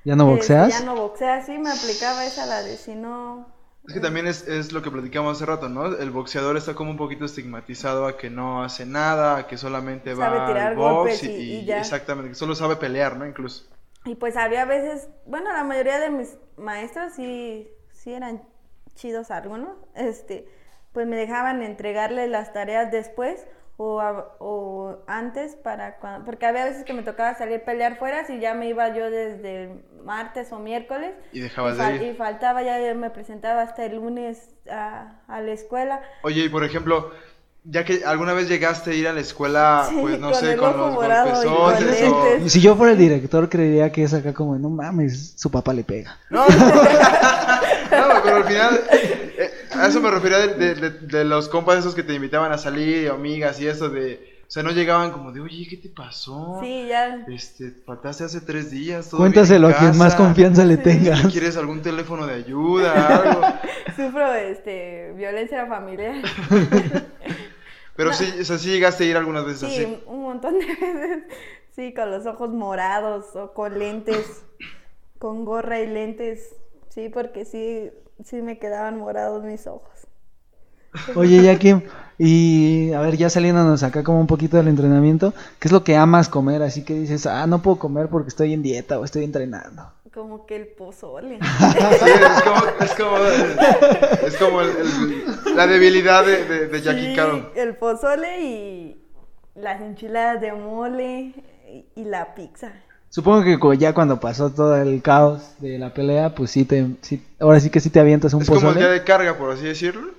¿Ya 0.05 0.15
no 0.17 0.27
este, 0.27 0.27
boxeas? 0.27 0.69
ya 0.69 0.81
no 0.81 0.97
boxeas. 0.97 1.47
Sí, 1.47 1.59
me 1.59 1.71
aplicaba 1.73 2.27
esa 2.27 2.47
la 2.47 2.63
de 2.63 2.79
si 2.79 2.95
no... 2.97 3.53
Es 3.87 3.95
que 3.95 4.01
también 4.01 4.27
es, 4.27 4.49
es 4.49 4.73
lo 4.73 4.83
que 4.83 4.91
platicamos 4.91 5.37
hace 5.37 5.47
rato, 5.47 5.69
¿no? 5.69 5.87
El 5.87 6.11
boxeador 6.11 6.57
está 6.57 6.75
como 6.75 6.91
un 6.91 6.97
poquito 6.97 7.25
estigmatizado 7.25 8.07
a 8.07 8.17
que 8.17 8.29
no 8.31 8.63
hace 8.65 8.87
nada, 8.87 9.37
a 9.37 9.47
que 9.47 9.57
solamente 9.57 10.15
va 10.15 10.27
Sabe 10.27 10.41
tirar 10.43 10.69
al 10.69 10.79
box 10.79 10.79
golpes 10.79 11.23
y, 11.25 11.29
y- 11.37 11.61
y 11.61 11.65
y 11.67 11.67
ya. 11.67 11.81
exactamente, 11.81 12.31
que 12.31 12.35
solo 12.35 12.55
sabe 12.57 12.75
pelear, 12.77 13.17
¿no? 13.17 13.27
Incluso. 13.27 13.65
Y 14.05 14.17
pues 14.17 14.37
había 14.37 14.65
veces, 14.65 15.09
bueno, 15.27 15.53
la 15.53 15.65
mayoría 15.65 16.01
de 16.01 16.11
mis 16.11 16.37
maestros 16.57 17.13
sí, 17.15 17.71
sí 17.91 18.13
eran 18.13 18.43
chidos 18.95 19.31
algunos, 19.31 19.77
este, 19.95 20.47
pues 20.93 21.07
me 21.07 21.17
dejaban 21.17 21.63
entregarle 21.63 22.27
las 22.29 22.53
tareas 22.53 22.91
después 22.91 23.47
o, 23.77 24.01
a- 24.01 24.37
o 24.41 24.99
antes 25.07 25.57
para 25.57 25.97
cuando, 25.97 26.25
porque 26.27 26.47
había 26.47 26.65
veces 26.65 26.85
que 26.85 26.93
me 26.93 27.03
tocaba 27.03 27.35
salir 27.35 27.61
a 27.63 27.65
pelear 27.65 27.97
fuera 27.97 28.25
y 28.29 28.39
ya 28.41 28.55
me 28.55 28.67
iba 28.69 28.89
yo 28.95 29.11
desde 29.11 29.65
el 29.65 29.85
martes 30.05 30.53
o 30.53 30.59
miércoles 30.59 31.15
Y 31.33 31.41
dejabas 31.41 31.75
y, 31.75 31.79
de 31.79 31.83
fal- 31.85 31.95
ir. 31.97 32.03
y 32.03 32.15
faltaba, 32.15 32.63
ya 32.63 32.95
me 32.95 33.09
presentaba 33.11 33.63
hasta 33.63 33.85
el 33.85 33.95
lunes 33.97 34.55
a, 34.71 35.21
a 35.29 35.41
la 35.41 35.53
escuela. 35.53 36.03
Oye, 36.23 36.45
y 36.45 36.49
por 36.49 36.65
ejemplo, 36.65 37.13
ya 37.65 37.85
que 37.85 38.03
alguna 38.05 38.33
vez 38.33 38.49
llegaste 38.49 38.91
a 38.91 38.95
ir 38.95 39.07
a 39.09 39.13
la 39.13 39.21
escuela, 39.21 39.87
Sí, 39.89 39.97
pues 40.01 40.19
no 40.19 40.31
con 40.33 40.41
sé, 40.41 40.53
el 40.53 40.59
con 40.59 40.77
los 40.77 40.95
golpezotes 40.95 42.11
o... 42.11 42.49
Si 42.49 42.61
yo 42.61 42.75
fuera 42.77 42.93
el 42.93 42.99
director, 42.99 43.49
creería 43.49 43.91
que 43.93 44.03
es 44.03 44.13
acá 44.15 44.33
como, 44.33 44.59
no 44.59 44.69
mames, 44.71 45.35
su 45.37 45.51
papá 45.51 45.73
le 45.73 45.85
pega. 45.85 46.19
No, 46.31 46.45
no, 46.49 48.09
no, 48.09 48.23
pero 48.25 48.37
al 48.37 48.45
final, 48.45 48.81
eh, 48.91 49.51
a 49.75 49.87
eso 49.87 50.01
me 50.01 50.11
refería 50.11 50.39
de, 50.39 50.55
de- 50.55 50.75
de- 50.75 50.91
de 51.07 51.25
los 51.25 51.49
compas 51.49 51.79
esos 51.79 51.95
que 51.95 52.03
te 52.03 52.15
invitaban 52.15 52.51
a 52.53 52.59
salir, 52.59 53.11
amigas 53.11 53.61
y 53.61 53.67
eso 53.69 53.89
de... 53.89 54.33
O 54.43 54.51
sea, 54.53 54.63
no 54.63 54.71
llegaban 54.71 55.13
como 55.13 55.33
de, 55.33 55.41
oye, 55.41 55.67
¿qué 55.67 55.79
te 55.79 55.89
pasó? 55.89 56.59
Sí, 56.63 56.85
ya. 56.87 57.25
Este, 57.27 57.73
faltaste 57.87 58.25
hace 58.25 58.43
tres 58.43 58.71
días. 58.71 59.09
todo 59.09 59.21
Cuéntaselo 59.21 59.69
bien 59.69 59.79
a 59.79 59.85
en 59.85 59.91
quien 59.93 59.99
más 59.99 60.15
confianza 60.15 60.63
le 60.67 60.77
tengas. 60.77 61.23
¿Quieres 61.33 61.57
algún 61.57 61.81
teléfono 61.81 62.27
de 62.27 62.35
ayuda? 62.35 63.07
Algo. 63.17 63.41
Sufro 63.97 64.35
este, 64.35 65.15
violencia 65.17 65.65
familiar. 65.67 66.17
Pero 67.97 68.13
sí, 68.13 68.25
o 68.41 68.45
sea, 68.45 68.59
sí 68.59 68.71
llegaste 68.71 69.05
a 69.05 69.07
ir 69.07 69.17
algunas 69.17 69.45
veces 69.45 69.61
Sí, 69.73 69.85
así. 69.85 70.03
un 70.07 70.23
montón 70.23 70.59
de 70.59 70.67
veces. 70.81 71.25
Sí, 71.75 71.95
con 71.95 72.11
los 72.11 72.27
ojos 72.27 72.51
morados 72.51 73.35
o 73.37 73.53
con 73.55 73.79
lentes, 73.79 74.43
con 75.19 75.45
gorra 75.45 75.81
y 75.81 75.87
lentes. 75.87 76.55
Sí, 76.89 77.09
porque 77.09 77.45
sí, 77.45 77.91
sí 78.25 78.43
me 78.43 78.59
quedaban 78.59 78.99
morados 78.99 79.43
mis 79.45 79.67
ojos. 79.67 79.89
Oye, 81.17 81.43
Jackie, 81.43 81.83
y 82.19 82.93
a 82.93 83.01
ver, 83.01 83.17
ya 83.17 83.31
saliéndonos 83.31 83.83
acá 83.83 84.03
como 84.05 84.21
un 84.21 84.27
poquito 84.27 84.59
del 84.59 84.69
entrenamiento, 84.69 85.33
¿qué 85.59 85.69
es 85.69 85.73
lo 85.73 85.85
que 85.85 85.97
amas 85.97 86.29
comer? 86.29 86.63
Así 86.63 86.85
que 86.85 86.93
dices, 86.93 87.25
ah, 87.27 87.47
no 87.47 87.63
puedo 87.63 87.79
comer 87.79 88.09
porque 88.09 88.29
estoy 88.29 88.53
en 88.53 88.63
dieta 88.63 88.99
o 89.01 89.05
estoy 89.05 89.25
entrenando. 89.25 89.91
Como 90.13 90.45
que 90.47 90.57
el 90.57 90.67
pozole. 90.69 91.39
Sí, 92.01 92.11
es 92.11 92.43
como, 92.43 92.67
es 92.81 92.95
como, 92.95 93.17
es 94.27 94.37
como 94.37 94.61
el- 94.61 94.69
el- 94.71 95.57
la 95.57 95.67
debilidad 95.67 96.25
de, 96.27 96.45
de, 96.45 96.69
de 96.69 96.81
Jackie 96.83 97.11
Sí, 97.11 97.17
Caro. 97.17 97.51
el 97.55 97.77
pozole 97.77 98.41
y 98.43 99.03
las 99.55 99.81
enchiladas 99.81 100.41
de 100.41 100.53
mole 100.53 101.33
y, 101.69 101.87
y 101.95 102.05
la 102.05 102.35
pizza. 102.35 102.73
Supongo 103.09 103.43
que 103.71 103.79
ya 103.79 103.93
cuando 103.95 104.21
pasó 104.21 104.51
todo 104.51 104.77
el 104.77 105.03
caos 105.03 105.55
de 105.61 105.79
la 105.79 105.93
pelea, 105.95 106.35
pues 106.35 106.51
sí 106.51 106.65
te, 106.65 106.87
sí- 107.03 107.23
ahora 107.41 107.61
sí 107.61 107.71
que 107.71 107.81
sí 107.81 107.91
te 107.91 108.01
avientas 108.01 108.33
un 108.35 108.43
Es 108.43 108.49
como 108.49 108.61
el 108.61 108.67
día 108.67 108.75
pozole. 108.85 108.93
de 109.01 109.05
carga, 109.05 109.37
por 109.39 109.51
así 109.51 109.65
decirlo. 109.65 110.13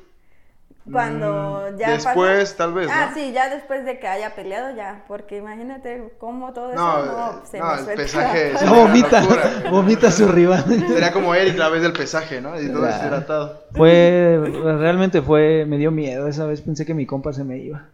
Cuando 0.92 1.70
Mm, 1.72 1.78
ya 1.78 1.92
después, 1.94 2.50
pasó- 2.50 2.58
tal 2.58 2.74
vez, 2.74 2.90
Ah, 2.92 3.08
¿no? 3.10 3.14
sí, 3.16 3.32
ya 3.32 3.50
después 3.50 3.86
de 3.86 4.00
que 4.00 4.08
haya 4.08 4.36
peleado 4.36 4.76
ya, 4.76 5.06
porque 5.08 5.38
imagínate 5.38 6.14
cómo 6.20 6.52
todo 6.52 6.72
eso 6.72 6.76
No, 6.82 7.06
no, 7.06 7.42
se 7.50 7.58
no, 7.60 7.74
el 7.76 7.86
pesaje 7.96 8.54
No, 8.66 8.76
vomita, 8.76 9.22
locura. 9.22 9.64
vomita 9.72 10.08
a 10.08 10.12
su 10.12 10.28
rival. 10.28 10.66
Sería 10.66 11.14
como 11.14 11.34
Eric 11.36 11.58
la 11.58 11.70
vez 11.70 11.82
del 11.84 11.94
pesaje, 11.94 12.42
¿no? 12.42 12.62
Y 12.62 12.68
todo 12.68 12.82
deshidratado. 12.82 13.64
Fue, 13.74 14.42
realmente 14.78 15.22
fue, 15.22 15.66
me 15.66 15.78
dio 15.78 15.90
miedo, 15.90 16.28
esa 16.28 16.46
vez 16.46 16.60
pensé 16.60 16.86
que 16.86 16.94
mi 16.94 17.06
compa 17.06 17.32
se 17.32 17.46
me 17.46 17.60
iba. 17.60 17.86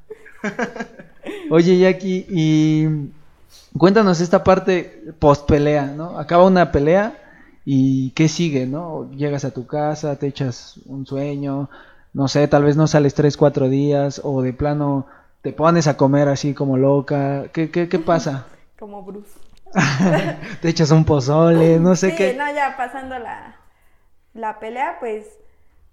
Oye, 1.51 1.77
Jackie, 1.77 2.25
y 2.27 2.87
cuéntanos 3.77 4.19
esta 4.21 4.43
parte 4.43 5.03
post 5.19 5.47
pelea, 5.47 5.85
¿no? 5.85 6.17
Acaba 6.17 6.45
una 6.45 6.71
pelea 6.71 7.13
y 7.65 8.11
¿qué 8.11 8.27
sigue, 8.27 8.65
no? 8.65 9.11
Llegas 9.11 9.45
a 9.45 9.51
tu 9.51 9.67
casa, 9.67 10.15
te 10.15 10.27
echas 10.27 10.79
un 10.85 11.05
sueño, 11.05 11.69
no 12.14 12.28
sé, 12.28 12.47
tal 12.47 12.64
vez 12.64 12.76
no 12.78 12.88
sales 12.88 13.14
tres, 13.16 13.38
cuatro 13.38 13.70
días 13.70 14.22
o 14.24 14.41
de 14.41 14.53
plano 14.53 15.07
te 15.41 15.53
pones 15.53 15.88
a 15.88 15.97
comer 15.97 16.28
así 16.28 16.53
como 16.53 16.78
loca. 16.78 17.49
¿Qué, 17.53 17.72
qué, 17.72 17.89
qué 17.89 17.99
pasa? 17.99 18.47
Como 18.80 19.03
Bruce. 19.03 19.39
te 20.62 20.70
echas 20.70 20.91
un 20.91 21.05
pozole, 21.05 21.80
no 21.80 21.95
sé 21.95 22.12
sí, 22.12 22.16
qué. 22.16 22.34
no, 22.34 22.51
ya 22.53 22.76
pasando 22.78 23.20
la, 23.20 23.57
la 24.34 24.60
pelea, 24.60 24.97
pues 24.99 25.26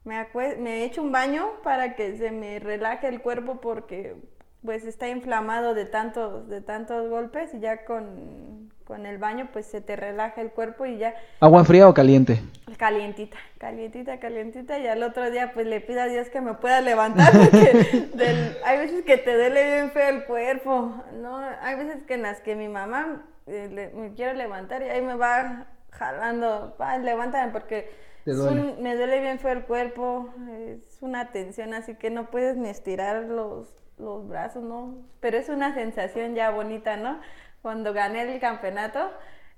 me, 0.04 0.26
me 0.58 0.84
echo 0.84 1.02
un 1.02 1.12
baño 1.12 1.46
para 1.62 1.96
que 1.96 2.16
se 2.16 2.30
me 2.30 2.58
relaje 2.60 3.08
el 3.08 3.20
cuerpo 3.22 3.60
porque 3.60 4.16
pues 4.64 4.84
está 4.84 5.08
inflamado 5.08 5.74
de 5.74 5.84
tantos, 5.86 6.48
de 6.48 6.60
tantos 6.62 7.08
golpes 7.10 7.54
y 7.54 7.60
ya 7.60 7.84
con, 7.84 8.65
con 8.86 9.04
el 9.04 9.18
baño 9.18 9.48
pues 9.52 9.66
se 9.66 9.80
te 9.80 9.96
relaja 9.96 10.40
el 10.40 10.50
cuerpo 10.50 10.86
y 10.86 10.96
ya 10.98 11.14
¿Agua 11.40 11.64
fría 11.64 11.88
o 11.88 11.94
caliente? 11.94 12.40
calientita, 12.78 13.36
calientita, 13.58 14.18
calientita 14.20 14.78
y 14.78 14.86
al 14.86 15.02
otro 15.02 15.30
día 15.30 15.52
pues 15.54 15.66
le 15.66 15.80
pido 15.80 16.02
a 16.02 16.06
Dios 16.06 16.28
que 16.28 16.40
me 16.40 16.54
pueda 16.54 16.80
levantar 16.80 17.32
porque 17.32 18.08
del- 18.14 18.56
hay 18.64 18.78
veces 18.78 19.04
que 19.04 19.16
te 19.18 19.34
duele 19.36 19.64
bien 19.64 19.90
feo 19.90 20.08
el 20.08 20.24
cuerpo, 20.24 20.94
¿no? 21.14 21.38
Hay 21.62 21.76
veces 21.76 22.02
que 22.04 22.14
en 22.14 22.22
las 22.22 22.40
que 22.40 22.54
mi 22.54 22.68
mamá 22.68 23.24
eh, 23.46 23.68
le- 23.72 23.88
me 23.90 24.12
quiero 24.14 24.34
levantar 24.34 24.82
y 24.82 24.86
ahí 24.88 25.02
me 25.02 25.14
va 25.16 25.66
jalando, 25.90 26.76
levántame 27.02 27.52
porque 27.52 27.90
duele. 28.24 28.60
un- 28.60 28.82
me 28.82 28.94
duele 28.96 29.20
bien 29.20 29.38
feo 29.38 29.52
el 29.52 29.62
cuerpo, 29.64 30.28
es 30.58 30.98
una 31.00 31.32
tensión 31.32 31.74
así 31.74 31.94
que 31.94 32.10
no 32.10 32.26
puedes 32.30 32.56
ni 32.56 32.68
estirar 32.68 33.22
los, 33.24 33.68
los 33.98 34.28
brazos, 34.28 34.62
¿no? 34.62 34.94
Pero 35.20 35.38
es 35.38 35.48
una 35.48 35.74
sensación 35.74 36.34
ya 36.34 36.50
bonita, 36.50 36.96
¿no? 36.96 37.18
Cuando 37.66 37.92
gané 37.92 38.32
el 38.32 38.38
campeonato, 38.38 39.00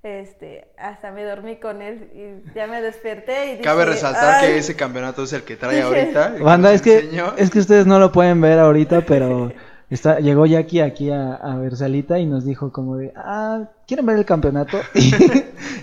este, 0.02 0.68
hasta 0.78 1.10
me 1.10 1.24
dormí 1.24 1.56
con 1.56 1.82
él 1.82 2.08
y 2.14 2.54
ya 2.56 2.66
me 2.66 2.80
desperté 2.80 3.48
y 3.48 3.50
dije, 3.50 3.62
Cabe 3.62 3.84
resaltar 3.84 4.36
"Ay". 4.36 4.46
que 4.46 4.56
ese 4.56 4.74
campeonato 4.76 5.24
es 5.24 5.34
el 5.34 5.42
que 5.42 5.56
trae 5.56 5.76
Dije- 5.84 5.86
ahorita. 6.16 6.34
Banda, 6.42 6.72
es 6.72 6.80
que, 6.80 7.00
enseñó. 7.00 7.34
es 7.36 7.50
que 7.50 7.58
ustedes 7.58 7.84
no 7.84 7.98
lo 7.98 8.10
pueden 8.10 8.40
ver 8.40 8.60
ahorita, 8.60 9.02
pero 9.06 9.52
está, 9.90 10.20
llegó 10.20 10.46
Jackie 10.46 10.80
aquí 10.80 11.10
a, 11.10 11.34
a 11.34 11.56
Versalita 11.58 12.18
y 12.18 12.24
nos 12.24 12.46
dijo 12.46 12.72
como 12.72 12.96
de, 12.96 13.12
ah, 13.14 13.64
¿quieren 13.86 14.06
ver 14.06 14.16
el 14.16 14.24
campeonato? 14.24 14.80
Y, 14.94 15.12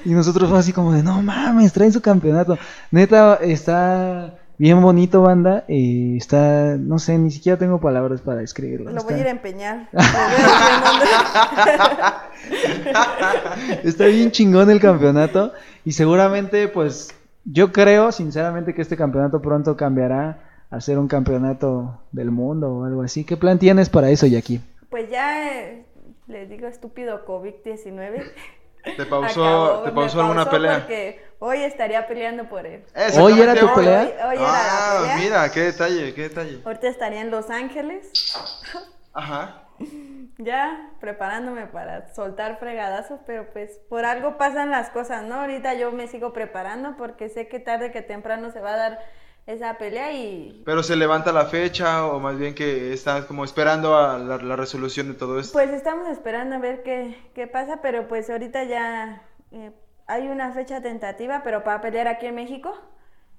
y 0.10 0.14
nosotros 0.16 0.50
fue 0.50 0.58
así 0.58 0.74
como 0.74 0.94
de, 0.94 1.04
no 1.04 1.22
mames, 1.22 1.74
traen 1.74 1.94
su 1.94 2.02
campeonato. 2.02 2.58
Neta, 2.90 3.36
está 3.36 4.34
bien 4.58 4.82
bonito, 4.82 5.22
banda. 5.22 5.64
y 5.68 6.18
está, 6.18 6.76
no 6.78 7.00
sé, 7.00 7.18
ni 7.18 7.32
siquiera 7.32 7.58
tengo 7.58 7.80
palabras 7.80 8.22
para 8.22 8.42
describirlo. 8.42 8.92
Lo 8.92 8.98
está, 8.98 9.04
voy 9.12 9.14
a 9.14 9.22
ir 9.22 9.28
a 9.28 9.32
empeñar. 9.32 9.90
Está 13.84 14.06
bien 14.06 14.32
chingón 14.32 14.70
el 14.70 14.80
campeonato. 14.80 15.54
Y 15.84 15.94
seguramente, 15.94 16.68
pues, 16.68 17.14
yo 17.44 17.72
creo, 17.72 18.12
sinceramente, 18.12 18.74
que 18.74 18.82
este 18.82 18.98
campeonato 18.98 19.42
pronto 19.42 19.78
cambiará 19.78 20.40
a 20.70 20.82
ser 20.82 21.00
un 21.00 21.08
campeonato 21.08 22.02
del 22.12 22.32
mundo 22.32 22.70
o 22.70 22.86
algo 22.86 23.04
así. 23.04 23.24
¿Qué 23.24 23.38
plan 23.38 23.60
tienes 23.60 23.90
para 23.90 24.10
eso, 24.10 24.28
Jackie? 24.28 24.62
Pues 24.90 25.10
ya 25.10 25.52
eh, 25.52 25.86
les 26.28 26.50
digo 26.50 26.68
estúpido 26.68 27.26
COVID-19. 27.26 28.24
¿Te 28.98 29.06
pausó, 29.06 29.66
Acabó, 29.66 29.84
¿te 29.84 29.92
pausó 29.92 30.20
alguna 30.22 30.46
pausó 30.46 30.52
pelea? 30.52 30.80
Porque 30.80 31.26
hoy 31.40 31.64
estaría 31.64 32.08
peleando 32.08 32.48
por 32.48 32.66
él. 32.66 32.84
¿Hoy 33.20 33.42
era 33.42 33.56
tu 33.56 33.66
hoy. 33.66 33.72
pelea? 33.76 34.02
Hoy, 34.02 34.08
hoy 34.30 34.36
era 34.38 34.52
la 34.52 34.88
Ah, 34.88 35.00
pelea. 35.02 35.18
mira, 35.18 35.52
qué 35.52 35.60
detalle, 35.62 36.14
qué 36.14 36.22
detalle. 36.30 36.62
Ahorita 36.66 36.88
estaría 36.88 37.22
en 37.22 37.32
Los 37.32 37.50
Ángeles, 37.50 38.12
Ajá. 39.14 39.64
ya 40.38 40.90
preparándome 41.00 41.68
para 41.68 42.14
soltar 42.14 42.60
fregadazos, 42.60 43.20
pero 43.26 43.50
pues 43.52 43.80
por 43.90 44.06
algo 44.06 44.38
pasan 44.38 44.72
las 44.72 44.90
cosas, 44.90 45.24
¿no? 45.24 45.42
Ahorita 45.42 45.74
yo 45.74 45.92
me 45.92 46.08
sigo 46.08 46.32
preparando 46.34 46.96
porque 46.98 47.30
sé 47.30 47.48
que 47.48 47.60
tarde 47.60 47.92
que 47.92 48.02
temprano 48.02 48.52
se 48.52 48.60
va 48.62 48.74
a 48.74 48.78
dar 48.78 49.00
esa 49.48 49.78
pelea 49.78 50.12
y 50.14 50.62
Pero 50.66 50.82
se 50.84 50.96
levanta 50.96 51.32
la 51.32 51.46
fecha 51.46 52.06
o 52.08 52.20
más 52.20 52.38
bien 52.38 52.56
que 52.56 52.94
estás 52.94 53.26
como 53.26 53.44
esperando 53.46 53.96
a 53.98 54.18
la, 54.18 54.38
la 54.38 54.56
resolución 54.56 55.08
de 55.08 55.14
todo 55.14 55.40
esto. 55.40 55.54
Pues 55.54 55.70
estamos 55.72 56.10
esperando 56.10 56.56
a 56.56 56.60
ver 56.60 56.82
qué, 56.84 57.16
qué 57.36 57.46
pasa, 57.48 57.80
pero 57.82 58.08
pues 58.08 58.30
ahorita 58.30 58.64
ya 58.64 59.22
eh, 59.52 59.72
hay 60.08 60.28
una 60.28 60.52
fecha 60.52 60.82
tentativa, 60.82 61.42
pero 61.44 61.64
para 61.64 61.82
pelear 61.82 62.08
aquí 62.08 62.26
en 62.26 62.36
México. 62.36 62.74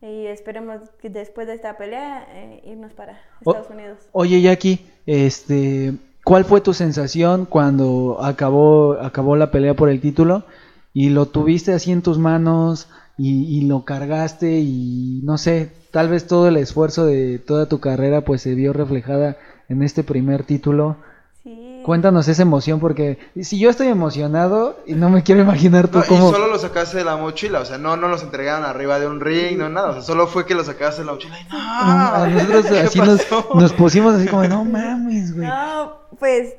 Y 0.03 0.27
esperemos 0.27 0.91
que 1.01 1.09
después 1.09 1.47
de 1.47 1.55
esta 1.55 1.77
pelea 1.79 2.27
eh, 2.31 2.63
irnos 2.67 2.93
para 2.93 3.21
O- 3.45 3.51
Estados 3.53 3.71
Unidos. 3.71 3.99
Oye, 4.13 4.41
Jackie, 4.43 4.87
este, 5.07 5.95
¿cuál 6.23 6.45
fue 6.45 6.61
tu 6.61 6.75
sensación 6.75 7.47
cuando 7.47 8.19
acabó, 8.23 8.93
acabó 9.01 9.37
la 9.37 9.51
pelea 9.51 9.75
por 9.75 9.89
el 9.89 10.01
título 10.01 10.45
y 10.93 11.09
lo 11.09 11.27
tuviste 11.27 11.73
así 11.73 11.93
en 11.93 12.03
tus 12.03 12.19
manos 12.19 12.89
y, 13.19 13.59
y 13.59 13.63
lo 13.63 13.85
cargaste 13.85 14.59
y 14.59 15.21
no 15.25 15.39
sé, 15.39 15.73
tal 15.91 16.09
vez 16.09 16.27
todo 16.27 16.49
el 16.49 16.57
esfuerzo 16.57 17.07
de 17.07 17.39
toda 17.39 17.67
tu 17.67 17.81
carrera 17.81 18.21
pues 18.23 18.43
se 18.43 18.55
vio 18.55 18.73
reflejada 18.73 19.37
en 19.69 19.83
este 19.83 20.05
primer 20.05 20.45
título? 20.45 20.97
Sí. 21.43 21.81
Cuéntanos 21.85 22.29
esa 22.29 22.43
emoción 22.43 22.81
porque 22.81 23.19
si 23.41 23.59
yo 23.59 23.71
estoy 23.71 23.87
emocionado 23.87 24.77
y 24.87 24.95
no 24.95 25.09
me 25.09 25.23
quiero 25.23 25.41
imaginar 25.41 25.89
tú 25.89 25.99
No, 25.99 26.05
y 26.05 26.09
cómo... 26.09 26.31
solo 26.33 26.49
lo 26.49 26.59
sacaste 26.59 26.99
de 26.99 27.05
la 27.05 27.17
mochila, 27.17 27.61
o 27.61 27.65
sea, 27.65 27.79
no, 27.79 27.97
no 27.97 28.09
los 28.09 28.23
entregaron 28.23 28.65
arriba 28.65 28.99
de 28.99 29.07
un 29.07 29.21
ring, 29.21 29.57
no 29.57 29.69
nada, 29.69 29.91
o 29.91 29.93
sea, 29.95 30.03
solo 30.03 30.27
fue 30.27 30.45
que 30.45 30.55
lo 30.55 30.65
sacaste 30.65 31.03
de 31.03 31.07
la 31.07 31.13
mochila 31.13 31.41
y 31.41 31.45
no. 31.45 31.57
A 31.59 32.29
nosotros 32.29 32.67
¿qué 32.71 32.79
así 32.81 32.99
nos, 32.99 33.23
pasó? 33.23 33.51
nos 33.55 33.73
pusimos 33.73 34.15
así 34.15 34.27
como, 34.27 34.45
no 34.45 34.65
mames, 34.65 35.35
güey. 35.35 35.47
No, 35.47 35.93
pues 36.19 36.55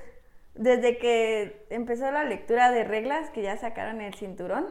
desde 0.55 0.97
que 0.97 1.67
empezó 1.69 2.09
la 2.09 2.23
lectura 2.23 2.71
de 2.71 2.83
reglas, 2.83 3.29
que 3.31 3.43
ya 3.43 3.57
sacaron 3.57 4.01
el 4.01 4.13
cinturón, 4.15 4.65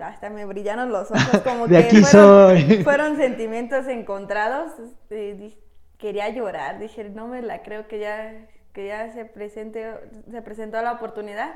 hasta 0.00 0.30
me 0.30 0.44
brillaron 0.44 0.90
los 0.90 1.10
ojos, 1.10 1.40
como 1.44 1.66
De 1.66 1.80
que 1.80 1.86
aquí 1.86 2.02
fueron, 2.02 2.58
soy. 2.58 2.82
fueron 2.84 3.16
sentimientos 3.16 3.86
encontrados. 3.88 4.72
este, 4.78 5.58
quería 5.98 6.28
llorar, 6.28 6.78
dije, 6.78 7.04
no 7.10 7.26
me 7.26 7.42
la 7.42 7.62
creo 7.62 7.88
que 7.88 7.98
ya, 7.98 8.46
que 8.72 8.86
ya 8.86 9.12
se 9.12 9.24
presente, 9.24 9.94
se 10.30 10.42
presentó 10.42 10.80
la 10.80 10.92
oportunidad. 10.92 11.54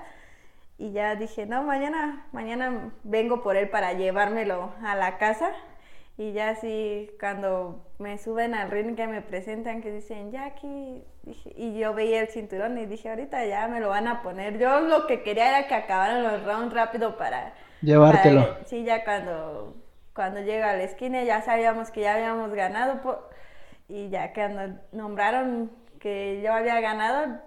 Y 0.78 0.92
ya 0.92 1.14
dije, 1.14 1.46
no, 1.46 1.62
mañana, 1.62 2.26
mañana 2.32 2.92
vengo 3.04 3.42
por 3.42 3.56
él 3.56 3.68
para 3.68 3.92
llevármelo 3.92 4.72
a 4.82 4.96
la 4.96 5.18
casa. 5.18 5.52
Y 6.18 6.32
ya 6.32 6.50
así, 6.50 7.10
cuando 7.20 7.86
me 7.98 8.18
suben 8.18 8.54
al 8.54 8.70
ring 8.70 8.96
que 8.96 9.06
me 9.06 9.22
presentan, 9.22 9.80
que 9.80 9.90
dicen, 9.92 10.30
Jackie, 10.30 11.04
dije, 11.22 11.52
y 11.56 11.78
yo 11.78 11.94
veía 11.94 12.20
el 12.20 12.28
cinturón 12.28 12.76
y 12.78 12.86
dije, 12.86 13.08
ahorita 13.10 13.46
ya 13.46 13.68
me 13.68 13.80
lo 13.80 13.90
van 13.90 14.08
a 14.08 14.22
poner. 14.22 14.58
Yo 14.58 14.80
lo 14.80 15.06
que 15.06 15.22
quería 15.22 15.48
era 15.48 15.68
que 15.68 15.74
acabaran 15.74 16.22
los 16.22 16.44
rounds 16.44 16.74
rápido 16.74 17.16
para... 17.16 17.54
Llevártelo. 17.82 18.54
para- 18.54 18.64
sí, 18.66 18.84
ya 18.84 19.04
cuando, 19.04 19.76
cuando 20.14 20.40
llega 20.40 20.70
a 20.70 20.76
la 20.76 20.84
esquina 20.84 21.22
ya 21.24 21.42
sabíamos 21.42 21.90
que 21.90 22.00
ya 22.02 22.14
habíamos 22.14 22.52
ganado. 22.54 23.02
po- 23.02 23.28
y 23.88 24.08
ya 24.08 24.32
cuando 24.32 24.78
nombraron 24.92 25.70
que 26.00 26.40
yo 26.42 26.52
había 26.52 26.80
ganado, 26.80 27.38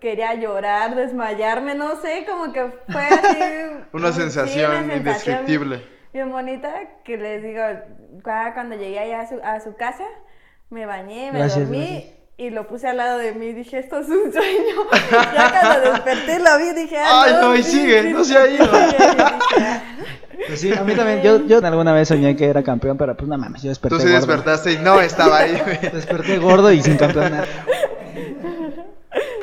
quería 0.00 0.34
llorar, 0.34 0.94
desmayarme, 0.94 1.74
no 1.74 1.96
sé, 1.96 2.24
como 2.28 2.52
que 2.52 2.66
fue 2.88 3.02
así. 3.02 3.84
Una 3.92 4.12
sí, 4.12 4.20
sensación 4.20 4.70
una 4.70 4.80
sensación 4.94 4.96
indescriptible. 4.98 5.86
Bien 6.12 6.30
bonita, 6.30 6.72
que 7.04 7.16
les 7.18 7.42
digo, 7.42 7.60
cua- 8.22 8.54
cuando 8.54 8.76
llegué 8.76 8.98
allá 8.98 9.20
a 9.20 9.26
su, 9.28 9.40
a 9.44 9.60
su 9.60 9.76
casa, 9.76 10.04
me 10.70 10.86
bañé, 10.86 11.30
me 11.32 11.38
Gracias, 11.38 11.68
dormí 11.68 11.86
gracias. 11.86 12.19
Y 12.40 12.50
lo 12.50 12.66
puse 12.66 12.88
al 12.88 12.96
lado 12.96 13.18
de 13.18 13.32
mí. 13.34 13.52
Dije, 13.52 13.78
esto 13.78 13.98
es 14.00 14.08
un 14.08 14.32
sueño. 14.32 14.76
ya 15.34 15.50
cuando 15.60 15.90
desperté 15.92 16.38
lo 16.38 16.58
vi, 16.58 16.80
dije, 16.82 16.96
Ay, 16.98 17.32
no, 17.40 17.54
y 17.54 17.62
sigue, 17.62 18.02
sí, 18.02 18.12
no 18.12 18.24
se 18.24 18.36
ha 18.36 18.46
ido. 18.48 18.68
ah. 18.72 19.82
Pues 20.46 20.58
sí, 20.60 20.72
a 20.72 20.82
mí 20.82 20.94
también, 20.94 21.20
yo, 21.22 21.46
yo 21.46 21.58
alguna 21.64 21.92
vez 21.92 22.08
soñé 22.08 22.34
que 22.34 22.46
era 22.46 22.62
campeón, 22.62 22.96
pero 22.96 23.14
pues 23.14 23.28
no 23.28 23.36
mames, 23.36 23.62
yo 23.62 23.68
desperté 23.68 23.96
Tú 23.96 24.00
sí 24.02 24.08
gordo. 24.08 24.26
despertaste 24.26 24.72
y 24.72 24.78
no 24.78 24.98
estaba 25.00 25.38
ahí. 25.40 25.52
Desperté 25.92 26.38
gordo 26.38 26.72
y 26.72 26.82
sin 26.82 26.96
campeonato. 26.96 27.46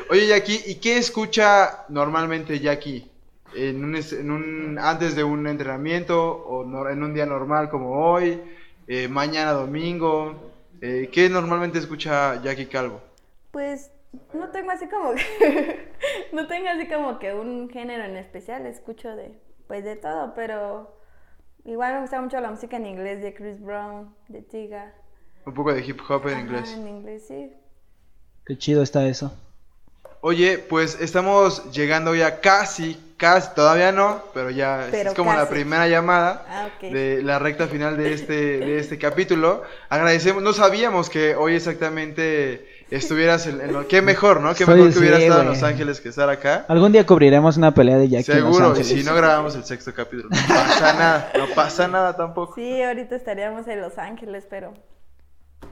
Oye, 0.09 0.27
Jackie, 0.27 0.61
¿y 0.65 0.75
qué 0.75 0.97
escucha 0.97 1.83
normalmente 1.89 2.59
Jackie? 2.59 3.09
En 3.55 3.83
un, 3.83 3.95
es- 3.95 4.13
en 4.13 4.31
un, 4.31 4.79
antes 4.79 5.15
de 5.15 5.23
un 5.23 5.45
entrenamiento 5.47 6.19
o 6.31 6.63
no- 6.63 6.89
en 6.89 7.03
un 7.03 7.13
día 7.13 7.25
normal 7.25 7.69
como 7.69 7.91
hoy, 8.11 8.41
eh, 8.87 9.07
mañana 9.07 9.51
domingo. 9.51 10.46
Eh, 10.81 11.09
¿Qué 11.11 11.29
normalmente 11.29 11.79
escucha 11.79 12.41
Jackie 12.41 12.67
Calvo? 12.67 13.01
Pues 13.51 13.91
no 14.33 14.49
tengo 14.49 14.71
así 14.71 14.87
como 14.87 15.13
que, 15.15 15.91
no 16.31 16.47
tengo 16.47 16.69
así 16.69 16.87
como 16.87 17.19
que 17.19 17.33
un 17.33 17.69
género 17.69 18.03
en 18.03 18.17
especial, 18.17 18.65
escucho 18.65 19.15
de 19.15 19.39
pues 19.67 19.83
de 19.83 19.97
todo, 19.97 20.33
pero 20.33 20.97
igual 21.65 21.95
me 21.95 22.01
gusta 22.01 22.21
mucho 22.21 22.39
la 22.39 22.49
música 22.51 22.77
en 22.77 22.85
inglés 22.85 23.21
de 23.21 23.33
Chris 23.33 23.61
Brown, 23.61 24.15
de 24.29 24.41
Tiga. 24.41 24.93
Un 25.45 25.53
poco 25.53 25.73
de 25.73 25.85
hip 25.85 25.99
hop 26.07 26.27
en 26.27 26.33
Ajá, 26.33 26.41
inglés. 26.41 26.73
En 26.73 26.87
inglés, 26.87 27.27
sí. 27.27 27.53
Qué 28.45 28.57
chido 28.57 28.81
está 28.81 29.05
eso. 29.07 29.33
Oye, 30.27 30.57
pues 30.57 30.97
estamos 30.99 31.71
llegando 31.71 32.13
ya 32.13 32.41
casi, 32.41 32.99
casi, 33.15 33.47
todavía 33.55 33.93
no, 33.93 34.21
pero 34.33 34.49
ya 34.49 34.83
es- 34.83 34.91
Pero 34.91 35.11
es 35.11 35.15
como 35.15 35.31
la 35.33 35.47
primera 35.47 35.87
llamada 35.87 36.45
Ah, 36.49 36.67
de 36.81 37.21
la 37.23 37.39
recta 37.39 37.67
final 37.67 37.95
de 37.95 38.13
este, 38.13 38.33
de 38.59 38.77
este 38.77 38.97
capítulo. 39.07 39.63
Agradecemos, 39.87 40.43
no 40.43 40.51
sabíamos 40.51 41.09
que 41.09 41.33
hoy 41.33 41.55
exactamente 41.55 42.67
estuvieras 42.91 43.47
en, 43.47 43.61
en 43.61 43.71
lo... 43.71 43.87
Qué 43.87 44.01
mejor, 44.01 44.41
¿no? 44.41 44.53
Qué 44.53 44.65
Soy- 44.65 44.75
mejor 44.75 44.91
que 44.91 44.99
hubieras 44.99 45.19
sí, 45.19 45.23
estado 45.27 45.41
en. 45.43 45.47
Los 45.47 45.63
Ángeles 45.63 46.01
que 46.01 46.09
estar 46.09 46.29
acá. 46.29 46.65
Algún 46.67 46.91
día 46.91 47.05
cubriremos 47.05 47.55
una 47.55 47.73
pelea 47.73 47.97
de 47.97 48.09
Jackie 48.09 48.33
Seguro, 48.33 48.77
y 48.77 48.83
si 48.83 49.03
no 49.05 49.15
grabamos 49.15 49.55
el 49.55 49.63
sexto 49.63 49.93
capítulo, 49.93 50.27
no 50.29 50.53
pasa 50.53 50.93
nada, 50.93 51.31
no 51.37 51.45
pasa 51.55 51.87
nada 51.87 52.17
tampoco. 52.17 52.55
Sí, 52.55 52.81
ahorita 52.83 53.15
estaríamos 53.15 53.65
en 53.69 53.79
Los 53.79 53.97
Ángeles, 53.97 54.45
pero 54.49 54.73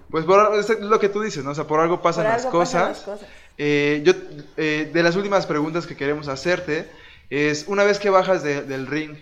Pues 0.10 0.24
por, 0.24 0.56
es 0.58 0.80
lo 0.80 0.98
que 1.00 1.10
tú 1.10 1.22
dices, 1.22 1.44
¿no? 1.44 1.52
O 1.52 1.56
sea, 1.56 1.66
por 1.66 1.82
algo 1.82 2.02
pasan, 2.02 2.24
por 2.24 2.32
las, 2.34 2.46
algo 2.46 2.58
cosas. 2.60 2.74
pasan 2.74 2.90
las 2.90 3.20
cosas. 3.20 3.30
Eh, 3.58 4.02
yo, 4.06 4.14
eh, 4.58 4.90
de 4.94 5.04
las 5.04 5.16
últimas 5.16 5.46
preguntas 5.46 5.88
que 5.88 5.96
queremos 5.96 6.28
hacerte 6.28 6.90
es, 7.30 7.66
una 7.68 7.84
vez 7.84 8.00
que 8.00 8.10
bajas 8.10 8.44
de- 8.44 8.64
del 8.64 8.88
ring 8.88 9.18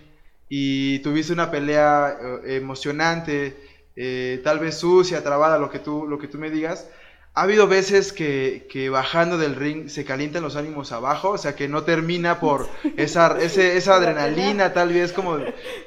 y 0.49 0.99
tuviste 0.99 1.33
una 1.33 1.51
pelea 1.51 2.17
eh, 2.45 2.55
emocionante, 2.57 3.55
eh, 3.95 4.41
tal 4.43 4.59
vez 4.59 4.77
sucia, 4.77 5.23
trabada, 5.23 5.57
lo 5.59 5.69
que 5.69 5.79
tú, 5.79 6.07
lo 6.07 6.17
que 6.19 6.27
tú 6.27 6.37
me 6.37 6.49
digas. 6.49 6.87
Ha 7.35 7.43
habido 7.43 7.67
veces 7.67 8.13
que, 8.13 8.67
que, 8.69 8.89
bajando 8.89 9.39
del 9.39 9.55
ring 9.55 9.89
se 9.89 10.05
calientan 10.05 10.43
los 10.43 10.55
ánimos 10.55 10.91
abajo, 10.91 11.29
o 11.31 11.37
sea 11.39 11.55
que 11.55 11.67
no 11.67 11.83
termina 11.83 12.39
por 12.39 12.69
esa, 12.97 13.37
ese, 13.39 13.75
esa 13.77 13.95
adrenalina, 13.95 14.73
tal 14.73 14.93
vez 14.93 15.13
como, 15.13 15.39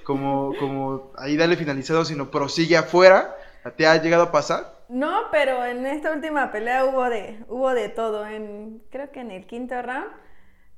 como, 0.03 0.57
como 0.57 1.13
ahí 1.17 1.37
dale 1.37 1.57
finalizado, 1.57 2.05
sino 2.05 2.31
prosigue 2.31 2.77
afuera. 2.77 3.37
¿Te 3.77 3.87
ha 3.87 4.01
llegado 4.01 4.25
a 4.25 4.33
pasar? 4.33 4.76
No, 4.89 5.31
pero 5.33 5.65
en 5.65 5.85
esta 5.87 6.13
última 6.13 6.53
pelea 6.53 6.85
hubo 6.85 7.09
de, 7.09 7.39
hubo 7.49 7.75
de 7.75 7.89
todo. 7.89 8.27
En, 8.27 8.83
creo 8.91 9.11
que 9.11 9.21
en 9.21 9.31
el 9.31 9.47
quinto 9.47 9.81
round, 9.83 10.07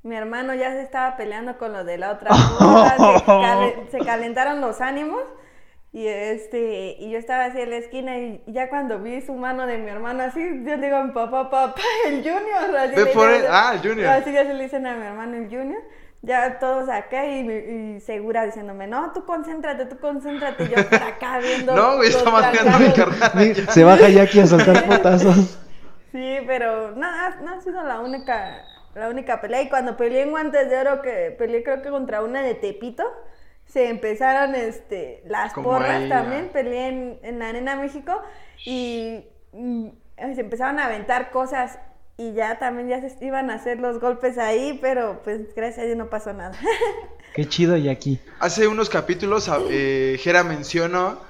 mi 0.02 0.16
hermano 0.16 0.54
ya 0.54 0.72
se 0.72 0.82
estaba 0.82 1.16
peleando 1.16 1.58
con 1.58 1.72
lo 1.72 1.84
de 1.84 1.98
la 1.98 2.12
otra. 2.12 2.30
se, 2.30 3.90
se 3.98 4.04
calentaron 4.04 4.60
los 4.60 4.80
ánimos 4.80 5.22
y 5.90 6.06
este, 6.06 6.96
y 6.98 7.10
yo 7.10 7.18
estaba 7.18 7.46
así 7.46 7.60
en 7.60 7.70
la 7.70 7.76
esquina 7.76 8.18
y 8.18 8.42
ya 8.46 8.68
cuando 8.68 8.98
vi 8.98 9.22
su 9.22 9.32
mano 9.32 9.66
de 9.66 9.78
mi 9.78 9.90
hermano 9.90 10.22
así, 10.22 10.40
yo 10.64 10.76
digo 10.76 10.96
papá, 11.14 11.48
papá, 11.50 11.82
el 12.06 12.16
Junior. 12.16 12.76
Así 12.76 12.94
ah, 13.48 13.72
el 13.74 13.88
Junior. 13.88 14.08
Así 14.08 14.32
ya 14.32 14.44
se 14.44 14.54
le 14.54 14.64
dicen 14.64 14.86
a 14.86 14.94
mi 14.94 15.06
hermano 15.06 15.36
el 15.36 15.48
Junior. 15.48 15.82
Ya 16.20 16.58
todos 16.58 16.88
acá 16.88 17.26
y, 17.26 17.48
y, 17.48 18.00
segura 18.00 18.44
diciéndome, 18.44 18.88
no, 18.88 19.12
tú 19.12 19.24
concéntrate, 19.24 19.86
tú 19.86 19.98
concéntrate. 19.98 20.64
Y 20.64 20.68
yo 20.68 20.88
por 20.88 21.02
acá 21.02 21.38
viendo. 21.42 21.76
no, 21.76 21.96
güey, 21.96 22.08
está 22.08 22.30
marcando 22.30 22.78
mi 22.78 22.92
carnal. 22.92 23.54
Se 23.70 23.84
baja 23.84 24.08
ya 24.08 24.22
aquí 24.22 24.40
a 24.40 24.46
soltar 24.46 24.84
potazos. 24.84 25.58
Sí, 26.10 26.38
pero 26.46 26.92
no, 26.92 27.06
no 27.42 27.54
ha 27.54 27.60
sido 27.60 27.82
la 27.84 28.00
única, 28.00 28.64
la 28.94 29.08
única 29.08 29.40
pelea. 29.40 29.62
Y 29.62 29.68
cuando 29.68 29.96
peleé 29.96 30.22
en 30.22 30.30
guantes 30.30 30.68
de 30.68 30.76
oro, 30.76 31.02
que 31.02 31.34
peleé 31.38 31.62
creo 31.62 31.82
que 31.82 31.90
contra 31.90 32.22
una 32.22 32.42
de 32.42 32.54
Tepito 32.54 33.04
se 33.66 33.88
empezaron 33.88 34.54
este, 34.54 35.22
las 35.26 35.52
porras 35.52 36.08
también, 36.08 36.48
peleé 36.48 36.88
en, 36.88 37.18
en, 37.22 37.38
la 37.38 37.50
Arena 37.50 37.76
México 37.76 38.20
y, 38.64 39.26
mm, 39.52 39.88
se 40.34 40.40
empezaron 40.40 40.78
a 40.78 40.86
aventar 40.86 41.30
cosas 41.30 41.78
y 42.20 42.32
ya 42.32 42.58
también 42.58 42.88
ya 42.88 43.00
se 43.00 43.24
iban 43.24 43.48
a 43.48 43.54
hacer 43.54 43.78
los 43.78 44.00
golpes 44.00 44.38
ahí, 44.38 44.76
pero 44.82 45.20
pues 45.22 45.54
gracias 45.54 45.84
a 45.84 45.86
Dios 45.86 45.96
no 45.96 46.10
pasó 46.10 46.32
nada. 46.32 46.58
Qué 47.34 47.48
chido 47.48 47.76
y 47.76 47.88
aquí. 47.88 48.18
Hace 48.40 48.66
unos 48.66 48.88
capítulos 48.88 49.48
eh, 49.70 50.18
Jera 50.20 50.42
mencionó 50.42 51.20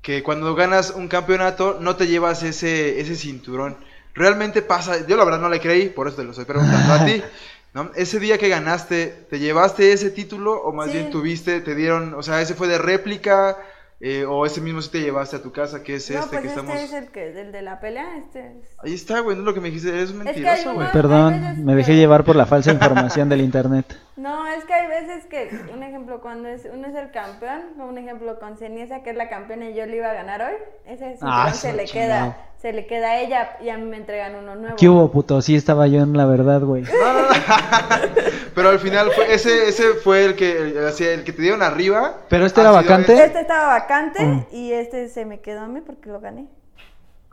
que 0.00 0.22
cuando 0.22 0.54
ganas 0.54 0.90
un 0.90 1.08
campeonato 1.08 1.78
no 1.80 1.96
te 1.96 2.06
llevas 2.06 2.44
ese, 2.44 3.00
ese 3.00 3.16
cinturón. 3.16 3.76
Realmente 4.14 4.62
pasa, 4.62 5.04
yo 5.08 5.16
la 5.16 5.24
verdad 5.24 5.40
no 5.40 5.48
le 5.48 5.60
creí, 5.60 5.88
por 5.88 6.06
eso 6.06 6.18
te 6.18 6.24
lo 6.24 6.30
estoy 6.30 6.44
preguntando 6.44 6.94
a 6.94 7.04
ti. 7.04 7.20
¿no? 7.74 7.90
Ese 7.96 8.20
día 8.20 8.38
que 8.38 8.48
ganaste, 8.48 9.26
¿te 9.28 9.40
llevaste 9.40 9.92
ese 9.92 10.10
título 10.10 10.62
o 10.62 10.72
más 10.72 10.92
bien 10.92 11.10
tuviste, 11.10 11.60
te 11.60 11.74
dieron, 11.74 12.14
o 12.14 12.22
sea, 12.22 12.40
ese 12.40 12.54
fue 12.54 12.68
de 12.68 12.78
réplica 12.78 13.56
eh, 14.00 14.24
o 14.24 14.46
ese 14.46 14.60
mismo 14.60 14.80
sí 14.80 14.90
te 14.90 15.00
llevaste 15.00 15.36
a 15.36 15.42
tu 15.42 15.50
casa, 15.52 15.82
que 15.82 15.96
es 15.96 16.08
no, 16.10 16.18
este 16.20 16.28
pues 16.28 16.40
que 16.42 16.48
este 16.48 16.60
estamos... 16.60 16.80
es 16.82 16.92
el, 16.92 17.08
que, 17.10 17.40
el 17.40 17.52
de 17.52 17.62
la 17.62 17.80
pelea, 17.80 18.16
este 18.18 18.46
es... 18.58 18.76
Ahí 18.78 18.94
está, 18.94 19.20
güey, 19.20 19.36
no 19.36 19.42
es 19.42 19.46
lo 19.46 19.54
que 19.54 19.60
me 19.60 19.70
dijiste, 19.70 19.90
un 20.04 20.18
mentiroso, 20.18 20.74
güey. 20.74 20.92
Perdón, 20.92 21.64
me 21.64 21.74
dejé 21.74 21.96
llevar 21.96 22.22
por 22.24 22.36
la 22.36 22.46
falsa 22.46 22.70
información 22.72 23.28
del 23.28 23.40
internet. 23.40 23.86
No, 24.18 24.48
es 24.48 24.64
que 24.64 24.74
hay 24.74 24.88
veces 24.88 25.26
que, 25.26 25.48
un 25.72 25.80
ejemplo, 25.84 26.20
cuando 26.20 26.48
es, 26.48 26.66
uno 26.74 26.88
es 26.88 26.94
el 26.96 27.12
campeón, 27.12 27.80
un 27.80 27.98
ejemplo 27.98 28.40
con 28.40 28.56
Ceniza, 28.58 29.04
que 29.04 29.10
es 29.10 29.16
la 29.16 29.28
campeona 29.28 29.70
y 29.70 29.74
yo 29.76 29.86
le 29.86 29.98
iba 29.98 30.10
a 30.10 30.12
ganar 30.14 30.42
hoy, 30.42 30.56
ese 30.86 31.16
Ah, 31.22 31.52
se 31.54 31.72
le 31.72 31.84
chingado. 31.84 32.32
queda, 32.32 32.47
se 32.60 32.72
le 32.72 32.86
queda 32.86 33.10
a 33.10 33.20
ella 33.20 33.50
y 33.62 33.68
a 33.68 33.78
mí 33.78 33.84
me 33.84 33.96
entregan 33.96 34.34
uno 34.34 34.54
nuevo. 34.56 34.76
¿Qué 34.76 34.88
hubo, 34.88 35.10
puto? 35.10 35.40
Sí 35.42 35.54
estaba 35.54 35.86
yo 35.86 36.02
en 36.02 36.16
la 36.16 36.26
verdad, 36.26 36.60
güey. 36.60 36.84
Pero 38.54 38.70
al 38.70 38.78
final 38.80 39.10
fue, 39.12 39.32
ese, 39.32 39.68
ese 39.68 39.94
fue 39.94 40.24
el 40.24 40.34
que, 40.34 40.52
el, 40.58 41.24
que 41.24 41.32
te 41.32 41.42
dieron 41.42 41.62
arriba. 41.62 42.22
¿Pero 42.28 42.46
este 42.46 42.60
era 42.60 42.70
vacante? 42.70 43.14
ese. 43.14 43.26
Este 43.26 43.40
estaba 43.40 43.66
vacante 43.68 44.24
Mm. 44.24 44.46
y 44.52 44.72
este 44.72 45.08
se 45.08 45.24
me 45.24 45.40
quedó 45.40 45.60
a 45.60 45.68
mí 45.68 45.80
porque 45.80 46.10
lo 46.10 46.20
gané. 46.20 46.48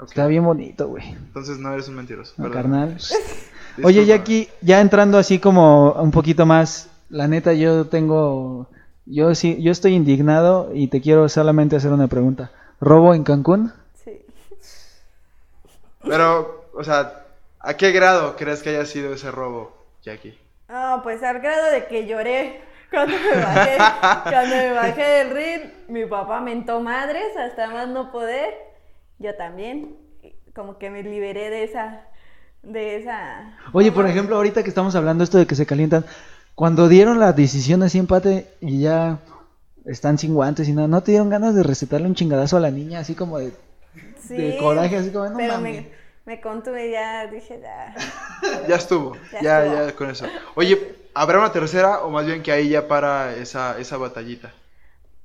Está 0.06 0.28
bien 0.28 0.44
bonito, 0.44 0.90
güey. 0.90 1.10
Entonces 1.10 1.58
no 1.58 1.74
eres 1.74 1.88
un 1.88 1.96
mentiroso. 1.96 2.34
No, 2.38 2.52
carnal. 2.52 2.98
Oye, 3.84 4.06
Jackie, 4.06 4.50
ya 4.62 4.80
entrando 4.82 5.18
así 5.18 5.40
como 5.40 5.94
un 5.94 6.12
poquito 6.12 6.46
más, 6.46 6.90
la 7.10 7.28
neta 7.28 7.54
yo 7.54 7.88
tengo, 7.88 8.68
yo 9.06 9.34
sí, 9.36 9.58
yo 9.62 9.72
estoy 9.72 9.94
indignado 9.96 10.70
y 10.74 10.88
te 10.90 11.02
quiero 11.02 11.28
solamente 11.30 11.76
hacer 11.76 11.92
una 11.92 12.08
pregunta. 12.08 12.52
¿Robo 12.80 13.14
en 13.14 13.24
Cancún? 13.24 13.74
Pero, 16.06 16.66
o 16.74 16.84
sea, 16.84 17.26
¿a 17.60 17.74
qué 17.76 17.92
grado 17.92 18.36
crees 18.36 18.62
que 18.62 18.70
haya 18.70 18.86
sido 18.86 19.14
ese 19.14 19.32
robo, 19.32 19.76
Jackie? 20.04 20.38
Ah, 20.70 21.02
pues 21.04 21.22
al 21.24 21.40
grado 21.40 21.72
de 21.72 21.86
que 21.86 22.08
lloré 22.08 22.62
cuando 22.90 23.14
me 23.18 23.42
bajé, 23.42 23.78
cuando 24.30 24.56
me 24.56 24.72
bajé 24.74 25.04
del 25.04 25.30
ring, 25.32 25.72
mi 25.88 26.06
papá 26.06 26.42
mentó 26.42 26.80
madres 26.82 27.36
hasta 27.38 27.70
más 27.70 27.88
no 27.88 28.12
poder. 28.12 28.54
Yo 29.20 29.36
también, 29.36 29.96
como 30.54 30.78
que 30.78 30.90
me 30.90 31.04
liberé 31.04 31.50
de 31.50 31.64
esa, 31.64 32.02
de 32.64 32.98
esa. 32.98 33.58
Oye, 33.74 33.92
por 33.92 34.08
ejemplo, 34.08 34.36
ahorita 34.36 34.64
que 34.64 34.70
estamos 34.70 34.96
hablando 34.96 35.24
esto 35.24 35.38
de 35.38 35.48
que 35.48 35.56
se 35.56 35.66
calientan, 35.66 36.06
cuando 36.56 36.88
dieron 36.88 37.20
la 37.20 37.34
decisión 37.34 37.84
así 37.84 37.98
empate 38.00 38.48
y 38.62 38.82
ya 38.82 39.20
están 39.86 40.18
sin 40.18 40.34
guantes 40.34 40.68
y 40.68 40.74
nada, 40.74 40.88
¿no 40.88 41.02
te 41.02 41.12
dieron 41.12 41.30
ganas 41.30 41.54
de 41.54 41.64
recetarle 41.64 42.08
un 42.08 42.16
chingadazo 42.16 42.58
a 42.58 42.62
la 42.62 42.72
niña 42.72 43.00
así 43.00 43.14
como 43.14 43.38
de, 43.38 43.54
Sí, 44.28 44.38
de 44.38 44.56
coraje, 44.58 44.98
así 44.98 45.12
como, 45.12 45.30
no 45.30 45.36
pero 45.38 45.42
mames? 45.42 45.86
me, 45.86 45.92
me 46.26 46.42
contuve 46.42 46.88
y 46.88 46.92
ya 46.92 47.28
dije, 47.28 47.60
ya. 47.62 47.96
Ya 48.68 48.76
estuvo, 48.76 49.18
Ya 49.32 49.40
ya, 49.40 49.66
estuvo. 49.66 49.66
ya 49.66 49.96
con 49.96 50.10
eso. 50.10 50.26
Oye, 50.56 50.96
¿habrá 51.14 51.40
una 51.40 51.52
tercera 51.52 52.02
o 52.04 52.10
más 52.10 52.26
bien 52.26 52.42
que 52.44 52.52
ahí 52.52 52.70
ya 52.70 52.88
para 52.88 53.36
esa, 53.36 53.80
esa 53.80 53.98
batallita? 53.98 54.54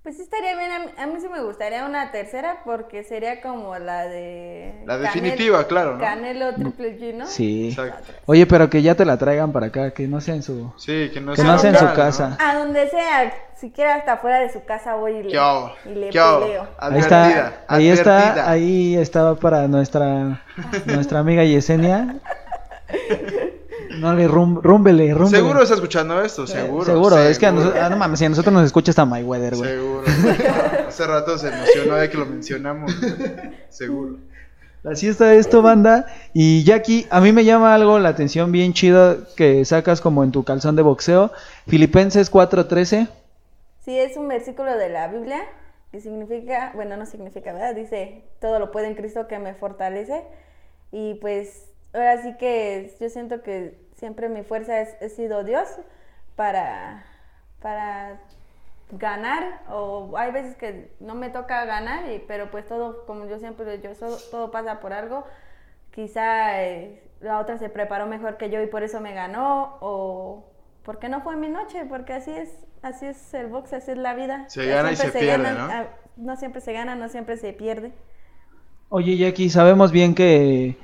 Pues 0.02 0.16
sí 0.16 0.22
estaría 0.22 0.56
bien, 0.56 0.72
a 0.72 0.78
mí, 0.78 0.86
a 0.96 1.06
mí 1.06 1.20
sí 1.20 1.28
me 1.28 1.42
gustaría 1.42 1.84
una 1.84 2.10
tercera 2.10 2.62
porque 2.64 3.04
sería 3.04 3.42
como 3.42 3.78
la 3.78 4.06
de... 4.06 4.82
La 4.86 4.96
definitiva, 4.96 5.66
claro, 5.66 5.92
¿no? 5.92 6.00
Canelo 6.00 6.54
Triple 6.54 6.98
G, 6.98 7.14
¿no? 7.14 7.26
Sí. 7.26 7.68
Exacto. 7.68 8.10
Oye, 8.24 8.46
pero 8.46 8.70
que 8.70 8.80
ya 8.80 8.94
te 8.94 9.04
la 9.04 9.18
traigan 9.18 9.52
para 9.52 9.66
acá, 9.66 9.90
que 9.90 10.08
no 10.08 10.22
sea 10.22 10.36
en 10.36 10.42
su... 10.42 10.72
Sí, 10.78 11.10
que 11.12 11.20
no 11.20 11.32
Que 11.32 11.42
sea 11.42 11.52
no 11.52 11.58
sea 11.58 11.70
en 11.70 11.76
su 11.76 11.92
casa. 11.92 12.38
A 12.40 12.54
donde 12.56 12.88
sea, 12.88 13.30
siquiera 13.56 13.96
hasta 13.96 14.16
fuera 14.16 14.38
de 14.38 14.50
su 14.50 14.64
casa 14.64 14.94
voy 14.94 15.16
y 15.16 15.22
le, 15.24 15.30
¿Qué 15.32 15.38
habo? 15.38 15.72
y 15.84 15.88
le 15.90 16.06
peleo. 16.06 16.66
Ahí 16.78 16.98
está, 16.98 17.24
Advertida, 17.26 17.64
ahí 17.68 17.88
está, 17.90 18.50
ahí 18.50 18.96
estaba 18.96 19.34
para 19.36 19.68
nuestra 19.68 20.42
nuestra 20.86 21.18
amiga 21.18 21.44
Yesenia. 21.44 22.16
No 23.98 24.14
le 24.14 24.28
rum, 24.28 24.60
rúmbele, 24.62 25.12
rúmbele. 25.12 25.36
Seguro 25.36 25.62
está 25.62 25.74
escuchando 25.74 26.22
esto, 26.22 26.46
seguro. 26.46 26.84
Seguro, 26.84 27.18
es 27.18 27.38
que 27.38 27.46
a 27.46 27.52
nosotros, 27.52 27.82
ah, 27.82 27.88
no 27.88 27.96
mames, 27.96 28.18
si 28.18 28.24
a 28.24 28.28
nosotros 28.28 28.52
nos 28.52 28.64
escucha 28.64 28.92
hasta 28.92 29.04
Mayweather, 29.04 29.56
güey. 29.56 29.70
Seguro. 29.70 30.04
Hace 30.88 31.06
rato 31.06 31.38
se 31.38 31.48
emocionó 31.48 31.96
de 31.96 32.08
que 32.08 32.18
lo 32.18 32.26
mencionamos. 32.26 32.92
Seguro. 33.68 34.18
Así 34.84 35.08
está 35.08 35.34
esto, 35.34 35.60
banda. 35.60 36.06
Y 36.32 36.64
Jackie, 36.64 37.06
a 37.10 37.20
mí 37.20 37.32
me 37.32 37.44
llama 37.44 37.74
algo 37.74 37.98
la 37.98 38.08
atención 38.08 38.50
bien 38.52 38.72
chido 38.72 39.18
que 39.36 39.64
sacas 39.64 40.00
como 40.00 40.24
en 40.24 40.32
tu 40.32 40.44
calzón 40.44 40.76
de 40.76 40.82
boxeo. 40.82 41.32
Filipenses 41.66 42.30
4:13. 42.32 43.08
Sí, 43.84 43.98
es 43.98 44.16
un 44.16 44.28
versículo 44.28 44.76
de 44.76 44.88
la 44.88 45.08
Biblia 45.08 45.42
que 45.90 46.00
significa, 46.00 46.72
bueno, 46.74 46.96
no 46.96 47.04
significa, 47.04 47.52
¿verdad? 47.52 47.74
Dice, 47.74 48.22
todo 48.40 48.58
lo 48.58 48.70
puede 48.70 48.86
en 48.86 48.94
Cristo 48.94 49.26
que 49.26 49.38
me 49.38 49.54
fortalece. 49.54 50.22
Y 50.92 51.14
pues 51.14 51.69
ahora 51.92 52.22
sí 52.22 52.36
que 52.38 52.94
yo 53.00 53.08
siento 53.10 53.42
que 53.42 53.78
siempre 53.96 54.28
mi 54.28 54.42
fuerza 54.42 54.80
es, 54.80 54.96
ha 55.02 55.08
sido 55.08 55.44
Dios 55.44 55.68
para, 56.36 57.04
para 57.60 58.20
ganar 58.92 59.62
o 59.70 60.16
hay 60.16 60.32
veces 60.32 60.56
que 60.56 60.92
no 61.00 61.14
me 61.14 61.30
toca 61.30 61.64
ganar 61.64 62.10
y, 62.10 62.20
pero 62.20 62.50
pues 62.50 62.66
todo 62.66 63.06
como 63.06 63.26
yo 63.26 63.38
siempre 63.38 63.80
yo 63.82 63.94
so- 63.94 64.18
todo 64.30 64.50
pasa 64.50 64.80
por 64.80 64.92
algo. 64.92 65.24
Quizá 65.92 66.62
eh, 66.64 67.02
la 67.20 67.38
otra 67.40 67.58
se 67.58 67.68
preparó 67.68 68.06
mejor 68.06 68.36
que 68.36 68.50
yo 68.50 68.62
y 68.62 68.66
por 68.66 68.82
eso 68.82 69.00
me 69.00 69.14
ganó 69.14 69.78
o 69.80 70.44
porque 70.84 71.08
no 71.08 71.20
fue 71.22 71.36
mi 71.36 71.48
noche 71.48 71.84
porque 71.88 72.14
así 72.14 72.30
es 72.32 72.50
así 72.82 73.06
es 73.06 73.34
el 73.34 73.48
box 73.48 73.72
así 73.74 73.92
es 73.92 73.98
la 73.98 74.14
vida. 74.14 74.48
Se 74.48 74.66
gana 74.66 74.92
y 74.92 74.96
siempre 74.96 75.12
se 75.12 75.18
pierde, 75.20 75.52
gana, 75.52 75.52
¿no? 75.52 75.72
ah, 75.72 75.86
no 76.16 76.36
siempre 76.36 76.60
se 76.60 76.72
gana 76.72 76.96
no 76.96 77.08
siempre 77.08 77.36
se 77.36 77.52
pierde. 77.52 77.92
Oye, 78.88 79.16
Jackie, 79.16 79.50
sabemos 79.50 79.92
bien 79.92 80.14
que, 80.14 80.76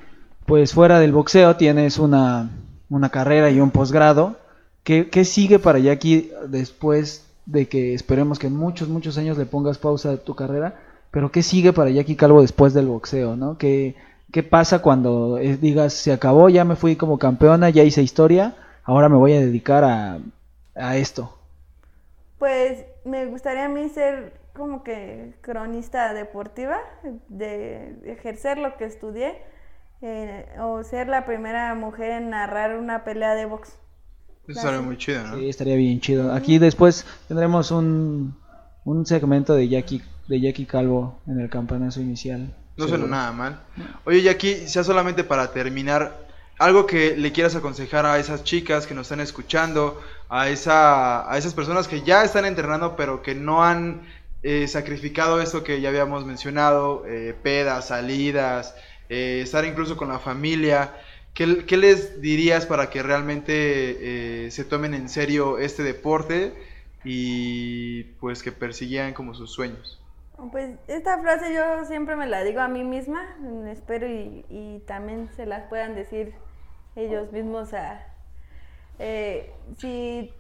pues 0.47 0.72
fuera 0.72 1.01
del 1.01 1.12
boxeo 1.12 1.57
tienes 1.57 1.99
una, 1.99 2.51
una 2.88 3.11
carrera 3.11 3.51
y 3.51 3.61
un 3.61 3.70
posgrado. 3.70 4.36
¿Qué, 4.84 5.11
¿Qué 5.11 5.24
sigue 5.24 5.59
para 5.59 5.78
Jackie 5.80 6.30
después 6.49 7.26
de 7.44 7.68
que 7.68 7.94
esperemos 7.94 8.38
que 8.38 8.49
muchos, 8.49 8.88
muchos 8.88 9.18
años 9.18 9.36
le 9.36 9.47
pongas 9.47 9.78
pausa 9.78 10.12
a 10.12 10.16
tu 10.16 10.34
carrera? 10.34 10.74
Pero 11.11 11.32
¿qué 11.32 11.42
sigue 11.42 11.72
para 11.72 11.90
Jackie 11.90 12.16
Calvo 12.16 12.42
después 12.42 12.74
del 12.74 12.86
boxeo, 12.86 13.36
no? 13.36 13.59
¿Qué, 13.59 13.97
qué 14.32 14.42
pasa 14.42 14.80
cuando 14.80 15.38
eh, 15.38 15.57
digas, 15.57 15.92
se 15.92 16.12
acabó, 16.12 16.49
ya 16.49 16.64
me 16.64 16.76
fui 16.76 16.94
como 16.94 17.18
campeona, 17.18 17.70
ya 17.70 17.82
hice 17.82 18.03
historia, 18.03 18.55
ahora 18.84 19.09
me 19.09 19.16
voy 19.16 19.32
a 19.32 19.40
dedicar 19.40 19.82
a, 19.82 20.18
a 20.74 20.97
esto? 20.97 21.36
Pues 22.38 22.84
me 23.05 23.26
gustaría 23.26 23.64
a 23.64 23.68
mí 23.68 23.88
ser 23.88 24.34
como 24.53 24.82
que 24.82 25.34
cronista 25.40 26.14
deportiva, 26.14 26.78
de 27.28 27.97
ejercer 28.05 28.59
lo 28.59 28.76
que 28.76 28.84
estudié, 28.84 29.36
eh, 30.03 30.47
o 30.61 30.82
ser 30.82 31.09
la 31.09 31.24
primera 31.26 31.74
mujer 31.74 32.12
en 32.12 32.30
narrar 32.30 32.76
una 32.76 33.05
pelea 33.05 33.34
de 33.34 33.47
box. 33.47 33.78
Eso 34.49 34.61
sería 34.61 34.80
muy 34.80 34.97
chido, 34.97 35.26
¿no? 35.26 35.36
Sí, 35.38 35.49
estaría 35.49 35.76
bien 35.76 36.01
chido. 36.01 36.32
Aquí 36.32 36.59
después 36.59 37.05
tendremos 37.26 37.70
un, 37.70 38.36
un 38.84 39.05
segmento 39.07 39.55
de 39.55 39.68
Jackie, 39.68 40.03
de 40.28 40.40
Jackie 40.40 40.66
Calvo 40.66 41.20
en 41.26 41.40
el 41.40 41.51
campanazo 41.51 42.01
inicial. 42.01 42.55
No 42.76 42.84
Seguro. 42.84 43.01
suena 43.01 43.16
nada 43.16 43.32
mal. 43.32 43.61
Oye, 44.05 44.22
Jackie, 44.22 44.68
sea 44.68 44.84
solamente 44.84 45.24
para 45.24 45.53
terminar, 45.53 46.26
algo 46.59 46.86
que 46.86 47.16
le 47.16 47.32
quieras 47.32 47.57
aconsejar 47.57 48.07
a 48.07 48.18
esas 48.18 48.44
chicas 48.44 48.86
que 48.86 48.94
nos 48.94 49.07
están 49.07 49.20
escuchando, 49.20 50.01
a, 50.28 50.49
esa, 50.49 51.30
a 51.30 51.36
esas 51.38 51.55
personas 51.55 51.88
que 51.88 52.03
ya 52.03 52.22
están 52.24 52.44
entrenando 52.44 52.97
pero 52.97 53.22
que 53.22 53.34
no 53.34 53.64
han 53.64 54.03
eh, 54.42 54.68
sacrificado 54.68 55.40
esto 55.40 55.64
que 55.64 55.80
ya 55.80 55.88
habíamos 55.88 56.24
mencionado, 56.24 57.05
eh, 57.07 57.34
pedas, 57.42 57.88
salidas, 57.88 58.74
eh, 59.09 59.40
estar 59.42 59.64
incluso 59.64 59.96
con 59.96 60.09
la 60.09 60.18
familia. 60.18 60.94
¿Qué, 61.34 61.66
qué 61.66 61.76
les 61.76 62.20
dirías 62.20 62.66
para 62.66 62.90
que 62.90 63.02
realmente 63.02 64.46
eh, 64.46 64.50
se 64.50 64.64
tomen 64.64 64.94
en 64.94 65.09
serio 65.09 65.59
este 65.59 65.82
deporte 65.82 66.54
y 67.04 68.04
pues 68.20 68.42
que 68.42 68.52
persiguieran 68.52 69.12
como 69.14 69.34
sus 69.34 69.52
sueños? 69.52 70.00
Pues 70.52 70.78
esta 70.86 71.18
frase 71.22 71.54
yo 71.54 71.84
siempre 71.86 72.14
me 72.14 72.26
la 72.26 72.44
digo 72.44 72.61
a 72.61 72.68
mí 72.68 72.84
misma, 72.84 73.36
espero 73.70 74.07
y, 74.07 74.44
y 74.50 74.80
también 74.86 75.30
se 75.34 75.46
las 75.46 75.64
puedan 75.68 75.94
decir 75.94 76.34
ellos 76.94 77.32
mismos 77.32 77.72
a... 77.72 78.07
eh, 78.98 79.52
si 79.78 80.32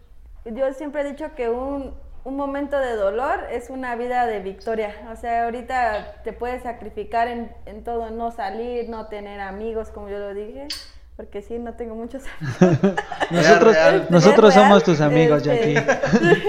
yo 0.44 0.72
siempre 0.74 1.02
he 1.02 1.10
dicho 1.10 1.34
que 1.34 1.48
un, 1.48 1.94
un 2.26 2.34
momento 2.34 2.76
de 2.76 2.96
dolor 2.96 3.46
es 3.52 3.70
una 3.70 3.94
vida 3.94 4.26
de 4.26 4.40
victoria, 4.40 4.92
o 5.12 5.14
sea, 5.14 5.44
ahorita 5.44 6.22
te 6.24 6.32
puedes 6.32 6.64
sacrificar 6.64 7.28
en, 7.28 7.52
en 7.66 7.84
todo, 7.84 8.10
no 8.10 8.32
salir, 8.32 8.88
no 8.88 9.06
tener 9.06 9.38
amigos, 9.38 9.90
como 9.90 10.08
yo 10.08 10.18
lo 10.18 10.34
dije, 10.34 10.66
porque 11.14 11.40
sí, 11.40 11.60
no 11.60 11.74
tengo 11.74 11.94
muchos 11.94 12.24
amigos. 12.40 12.96
Nosotros, 13.30 13.76
nosotros 14.10 14.54
real, 14.56 14.66
somos 14.66 14.82
tus 14.82 15.00
amigos, 15.00 15.46
este, 15.46 15.74
Jackie. 15.74 15.90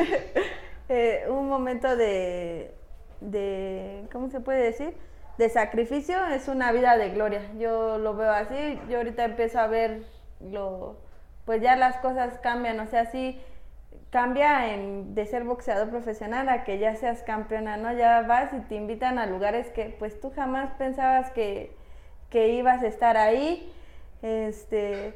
eh, 0.90 1.26
un 1.30 1.48
momento 1.48 1.96
de, 1.96 2.74
de, 3.22 4.08
¿cómo 4.12 4.32
se 4.32 4.40
puede 4.40 4.64
decir? 4.64 4.96
De 5.38 5.48
sacrificio 5.48 6.26
es 6.26 6.48
una 6.48 6.72
vida 6.72 6.98
de 6.98 7.12
gloria. 7.12 7.44
Yo 7.60 8.00
lo 8.00 8.16
veo 8.16 8.32
así. 8.32 8.80
Yo 8.90 8.98
ahorita 8.98 9.26
empiezo 9.26 9.60
a 9.60 9.68
ver 9.68 10.02
lo, 10.40 10.98
pues 11.46 11.62
ya 11.62 11.76
las 11.76 11.98
cosas 11.98 12.40
cambian. 12.40 12.80
O 12.80 12.88
sea, 12.88 13.12
sí 13.12 13.40
cambia 14.10 14.74
en, 14.74 15.16
de 15.16 15.26
ser 15.26 15.44
boxeador 15.44 15.90
profesional 15.90 16.50
a 16.50 16.64
que 16.64 16.80
ya 16.80 16.96
seas 16.96 17.24
campeona, 17.24 17.78
¿no? 17.78 17.92
Ya 17.94 18.22
vas 18.22 18.54
y 18.54 18.60
te 18.62 18.76
invitan 18.76 19.18
a 19.20 19.26
lugares 19.26 19.68
que 19.70 19.96
pues 20.00 20.20
tú 20.20 20.32
jamás 20.36 20.72
pensabas 20.78 21.32
que, 21.32 21.76
que 22.30 22.50
ibas 22.50 22.84
a 22.84 22.88
estar 22.88 23.18
ahí. 23.18 23.72
Este, 24.22 25.14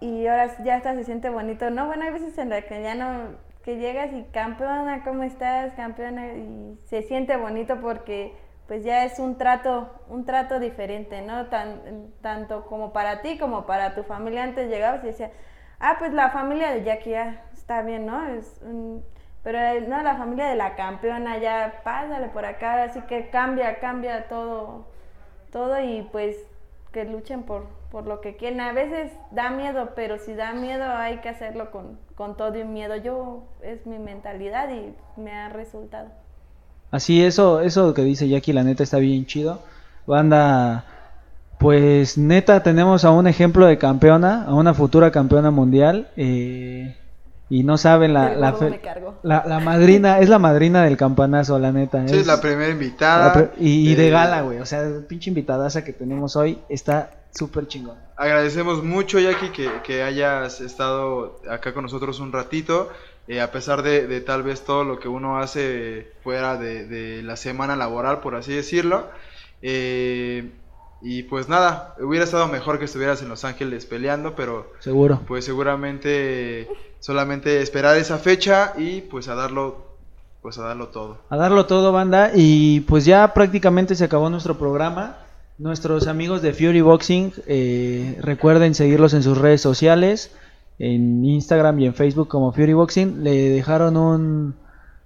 y 0.00 0.26
ahora 0.26 0.62
ya 0.64 0.76
hasta 0.76 0.94
se 0.94 1.04
siente 1.04 1.30
bonito, 1.30 1.70
¿no? 1.70 1.86
Bueno, 1.86 2.04
hay 2.04 2.12
veces 2.12 2.36
en 2.38 2.50
las 2.50 2.64
que 2.64 2.82
ya 2.82 2.94
no, 2.94 3.36
que 3.64 3.76
llegas 3.76 4.12
y 4.12 4.24
campeona, 4.32 5.02
¿cómo 5.04 5.22
estás? 5.22 5.72
Campeona, 5.74 6.34
y 6.34 6.78
se 6.84 7.02
siente 7.02 7.36
bonito 7.36 7.80
porque 7.80 8.34
pues 8.66 8.84
ya 8.84 9.04
es 9.04 9.18
un 9.18 9.38
trato, 9.38 9.90
un 10.08 10.26
trato 10.26 10.60
diferente, 10.60 11.22
¿no? 11.22 11.46
Tan, 11.46 12.12
tanto 12.20 12.66
como 12.66 12.92
para 12.92 13.22
ti 13.22 13.38
como 13.38 13.64
para 13.64 13.94
tu 13.94 14.02
familia. 14.02 14.44
Antes 14.44 14.68
llegabas 14.68 15.02
y 15.04 15.08
decías, 15.08 15.30
ah, 15.80 15.96
pues 15.98 16.12
la 16.12 16.30
familia 16.30 16.72
de 16.72 16.84
Jackie 16.84 17.14
está 17.68 17.82
bien, 17.82 18.06
¿no? 18.06 18.26
Es 18.26 18.60
un- 18.62 19.02
pero 19.44 19.58
no, 19.86 20.02
la 20.02 20.16
familia 20.16 20.46
de 20.46 20.56
la 20.56 20.74
campeona 20.74 21.36
ya 21.38 21.80
pásale 21.84 22.28
por 22.28 22.46
acá, 22.46 22.82
así 22.84 23.00
que 23.02 23.28
cambia, 23.28 23.78
cambia 23.78 24.26
todo, 24.26 24.86
todo 25.52 25.78
y 25.82 26.00
pues 26.10 26.36
que 26.92 27.04
luchen 27.04 27.42
por, 27.42 27.66
por 27.90 28.06
lo 28.06 28.22
que 28.22 28.36
quieren. 28.36 28.62
A 28.62 28.72
veces 28.72 29.12
da 29.32 29.50
miedo, 29.50 29.90
pero 29.94 30.16
si 30.18 30.32
da 30.34 30.54
miedo 30.54 30.84
hay 30.96 31.18
que 31.18 31.28
hacerlo 31.28 31.70
con, 31.70 31.98
con 32.14 32.38
todo 32.38 32.56
y 32.58 32.64
miedo. 32.64 32.96
Yo 32.96 33.42
es 33.62 33.86
mi 33.86 33.98
mentalidad 33.98 34.70
y 34.70 34.94
me 35.20 35.32
ha 35.32 35.50
resultado. 35.50 36.08
Así, 36.90 37.22
eso, 37.22 37.60
eso 37.60 37.92
que 37.92 38.02
dice 38.02 38.28
Jackie, 38.30 38.54
la 38.54 38.64
neta 38.64 38.82
está 38.82 38.96
bien 38.96 39.26
chido. 39.26 39.60
Banda, 40.06 40.84
pues 41.58 42.16
neta, 42.16 42.62
tenemos 42.62 43.04
a 43.04 43.10
un 43.10 43.26
ejemplo 43.26 43.66
de 43.66 43.76
campeona, 43.76 44.44
a 44.44 44.54
una 44.54 44.72
futura 44.72 45.10
campeona 45.10 45.50
mundial. 45.50 46.08
eh, 46.16 46.96
y 47.50 47.62
no 47.64 47.78
saben 47.78 48.12
la, 48.14 48.34
la, 48.34 48.52
fe- 48.52 48.80
la, 49.22 49.44
la 49.46 49.60
madrina, 49.60 50.18
es 50.20 50.28
la 50.28 50.38
madrina 50.38 50.84
del 50.84 50.96
campanazo, 50.96 51.58
la 51.58 51.72
neta. 51.72 52.06
Sí, 52.08 52.16
es 52.16 52.26
la 52.26 52.40
primera 52.40 52.70
invitada. 52.70 53.26
la 53.28 53.32
pre- 53.32 53.50
y, 53.58 53.90
y 53.90 53.94
de 53.94 54.10
gala, 54.10 54.42
güey. 54.42 54.58
O 54.58 54.66
sea, 54.66 54.84
pinche 55.08 55.30
invitadaza 55.30 55.82
que 55.84 55.92
tenemos 55.92 56.36
hoy 56.36 56.58
está 56.68 57.10
súper 57.34 57.66
chingón. 57.66 57.96
Agradecemos 58.16 58.82
mucho, 58.84 59.18
Jackie, 59.18 59.50
que, 59.50 59.70
que 59.84 60.02
hayas 60.02 60.60
estado 60.60 61.40
acá 61.48 61.72
con 61.72 61.84
nosotros 61.84 62.20
un 62.20 62.32
ratito, 62.32 62.90
eh, 63.28 63.40
a 63.40 63.50
pesar 63.52 63.82
de, 63.82 64.06
de 64.06 64.20
tal 64.20 64.42
vez 64.42 64.62
todo 64.64 64.84
lo 64.84 64.98
que 64.98 65.08
uno 65.08 65.38
hace 65.38 66.08
fuera 66.24 66.56
de, 66.56 66.86
de 66.86 67.22
la 67.22 67.36
semana 67.36 67.76
laboral, 67.76 68.20
por 68.20 68.34
así 68.34 68.52
decirlo. 68.52 69.06
Eh, 69.62 70.50
y 71.00 71.22
pues 71.24 71.48
nada, 71.48 71.94
hubiera 72.00 72.24
estado 72.24 72.48
mejor 72.48 72.78
que 72.80 72.86
estuvieras 72.86 73.22
en 73.22 73.28
Los 73.28 73.44
Ángeles 73.44 73.86
peleando, 73.86 74.34
pero 74.34 74.72
Seguro. 74.80 75.20
pues 75.28 75.44
seguramente 75.44 76.68
solamente 77.00 77.62
esperar 77.62 77.96
esa 77.96 78.18
fecha 78.18 78.74
y 78.76 79.02
pues 79.02 79.28
a 79.28 79.34
darlo, 79.34 79.96
pues 80.42 80.58
a 80.58 80.62
darlo 80.62 80.88
todo. 80.88 81.18
A 81.28 81.36
darlo 81.36 81.66
todo, 81.66 81.92
banda. 81.92 82.32
Y 82.34 82.80
pues 82.80 83.04
ya 83.04 83.34
prácticamente 83.34 83.94
se 83.94 84.04
acabó 84.04 84.30
nuestro 84.30 84.58
programa. 84.58 85.18
Nuestros 85.58 86.06
amigos 86.06 86.40
de 86.42 86.52
Fury 86.52 86.82
Boxing, 86.82 87.32
eh, 87.46 88.16
recuerden 88.20 88.74
seguirlos 88.74 89.12
en 89.14 89.24
sus 89.24 89.38
redes 89.38 89.60
sociales, 89.60 90.30
en 90.78 91.24
Instagram 91.24 91.80
y 91.80 91.86
en 91.86 91.94
Facebook 91.94 92.28
como 92.28 92.52
Fury 92.52 92.74
Boxing. 92.74 93.24
Le 93.24 93.50
dejaron 93.50 93.96
un, 93.96 94.54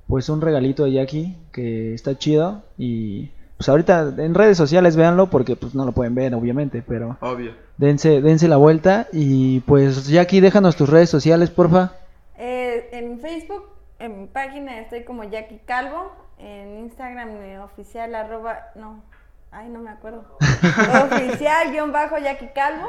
pues 0.07 0.29
un 0.29 0.43
regalito 0.43 0.85
de 0.85 0.93
Jackie 0.93 1.37
que 1.53 1.95
está 1.95 2.19
chido. 2.19 2.63
Y 2.77 3.31
pues 3.63 3.69
ahorita 3.69 4.13
en 4.19 4.35
redes 4.35 4.57
sociales 4.59 4.97
véanlo 4.97 5.29
porque 5.29 5.55
pues 5.55 5.73
no 5.73 5.85
lo 5.85 5.93
pueden 5.93 6.17
ver, 6.17 6.35
obviamente, 6.35 6.83
pero 6.85 7.17
Obvio. 7.21 7.55
dense, 7.77 8.21
dense 8.21 8.49
la 8.49 8.57
vuelta. 8.57 9.07
Y 9.13 9.61
pues 9.61 10.09
Jackie, 10.09 10.41
déjanos 10.41 10.75
tus 10.75 10.89
redes 10.89 11.09
sociales, 11.11 11.51
porfa. 11.51 11.93
Eh, 12.37 12.89
en 12.91 13.21
Facebook, 13.21 13.63
en 14.01 14.23
mi 14.23 14.27
página 14.27 14.81
estoy 14.81 15.05
como 15.05 15.23
Jackie 15.23 15.61
Calvo. 15.65 16.11
En 16.39 16.77
Instagram 16.81 17.29
eh, 17.37 17.61
oficial 17.61 18.17
arroba, 18.17 18.59
no, 18.75 19.05
ay 19.53 19.69
no 19.69 19.79
me 19.79 19.91
acuerdo. 19.91 20.25
oficial 20.41 21.71
guion 21.71 21.93
bajo 21.93 22.19
Jackie 22.19 22.51
Calvo. 22.53 22.89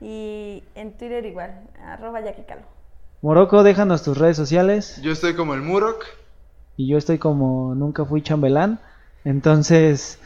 Y 0.00 0.64
en 0.76 0.96
Twitter 0.96 1.26
igual, 1.26 1.60
arroba 1.84 2.22
Jackie 2.22 2.44
Calvo. 2.48 2.64
Morocco, 3.20 3.62
déjanos 3.62 4.02
tus 4.02 4.16
redes 4.16 4.38
sociales. 4.38 4.98
Yo 5.02 5.12
estoy 5.12 5.34
como 5.34 5.52
el 5.52 5.60
Murok. 5.60 6.06
y 6.78 6.88
yo 6.88 6.96
estoy 6.96 7.18
como 7.18 7.74
nunca 7.74 8.06
fui 8.06 8.22
chambelán. 8.22 8.80
Entonces, 9.24 10.18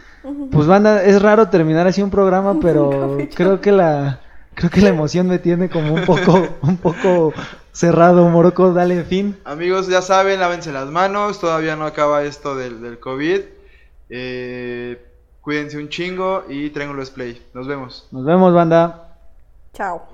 pues 0.50 0.66
banda, 0.66 1.02
es 1.04 1.20
raro 1.20 1.48
terminar 1.48 1.86
así 1.86 2.02
un 2.02 2.10
programa, 2.10 2.58
pero 2.60 3.18
creo 3.34 3.60
que 3.60 3.72
la 3.72 4.20
creo 4.54 4.70
que 4.70 4.80
la 4.80 4.90
emoción 4.90 5.26
me 5.26 5.38
tiene 5.38 5.68
como 5.68 5.94
un 5.94 6.04
poco 6.04 6.48
un 6.62 6.76
poco 6.76 7.32
cerrado, 7.72 8.28
Morocco, 8.28 8.72
dale 8.72 9.04
fin. 9.04 9.36
Amigos, 9.44 9.88
ya 9.88 10.00
saben, 10.00 10.40
lávense 10.40 10.72
las 10.72 10.88
manos, 10.88 11.40
todavía 11.40 11.76
no 11.76 11.84
acaba 11.84 12.22
esto 12.22 12.54
del, 12.54 12.80
del 12.80 12.98
COVID. 13.00 13.40
Eh, 14.10 15.04
cuídense 15.40 15.78
un 15.78 15.88
chingo 15.88 16.44
y 16.48 16.70
Triángulo 16.70 17.02
Play. 17.12 17.44
Nos 17.52 17.66
vemos. 17.66 18.08
Nos 18.12 18.24
vemos, 18.24 18.54
banda. 18.54 19.18
Chao. 19.72 20.06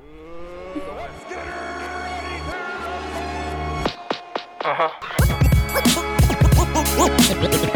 El 7.31 7.61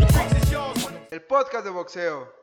podcast 1.29 1.65
de 1.65 1.71
boxeo. 1.71 2.29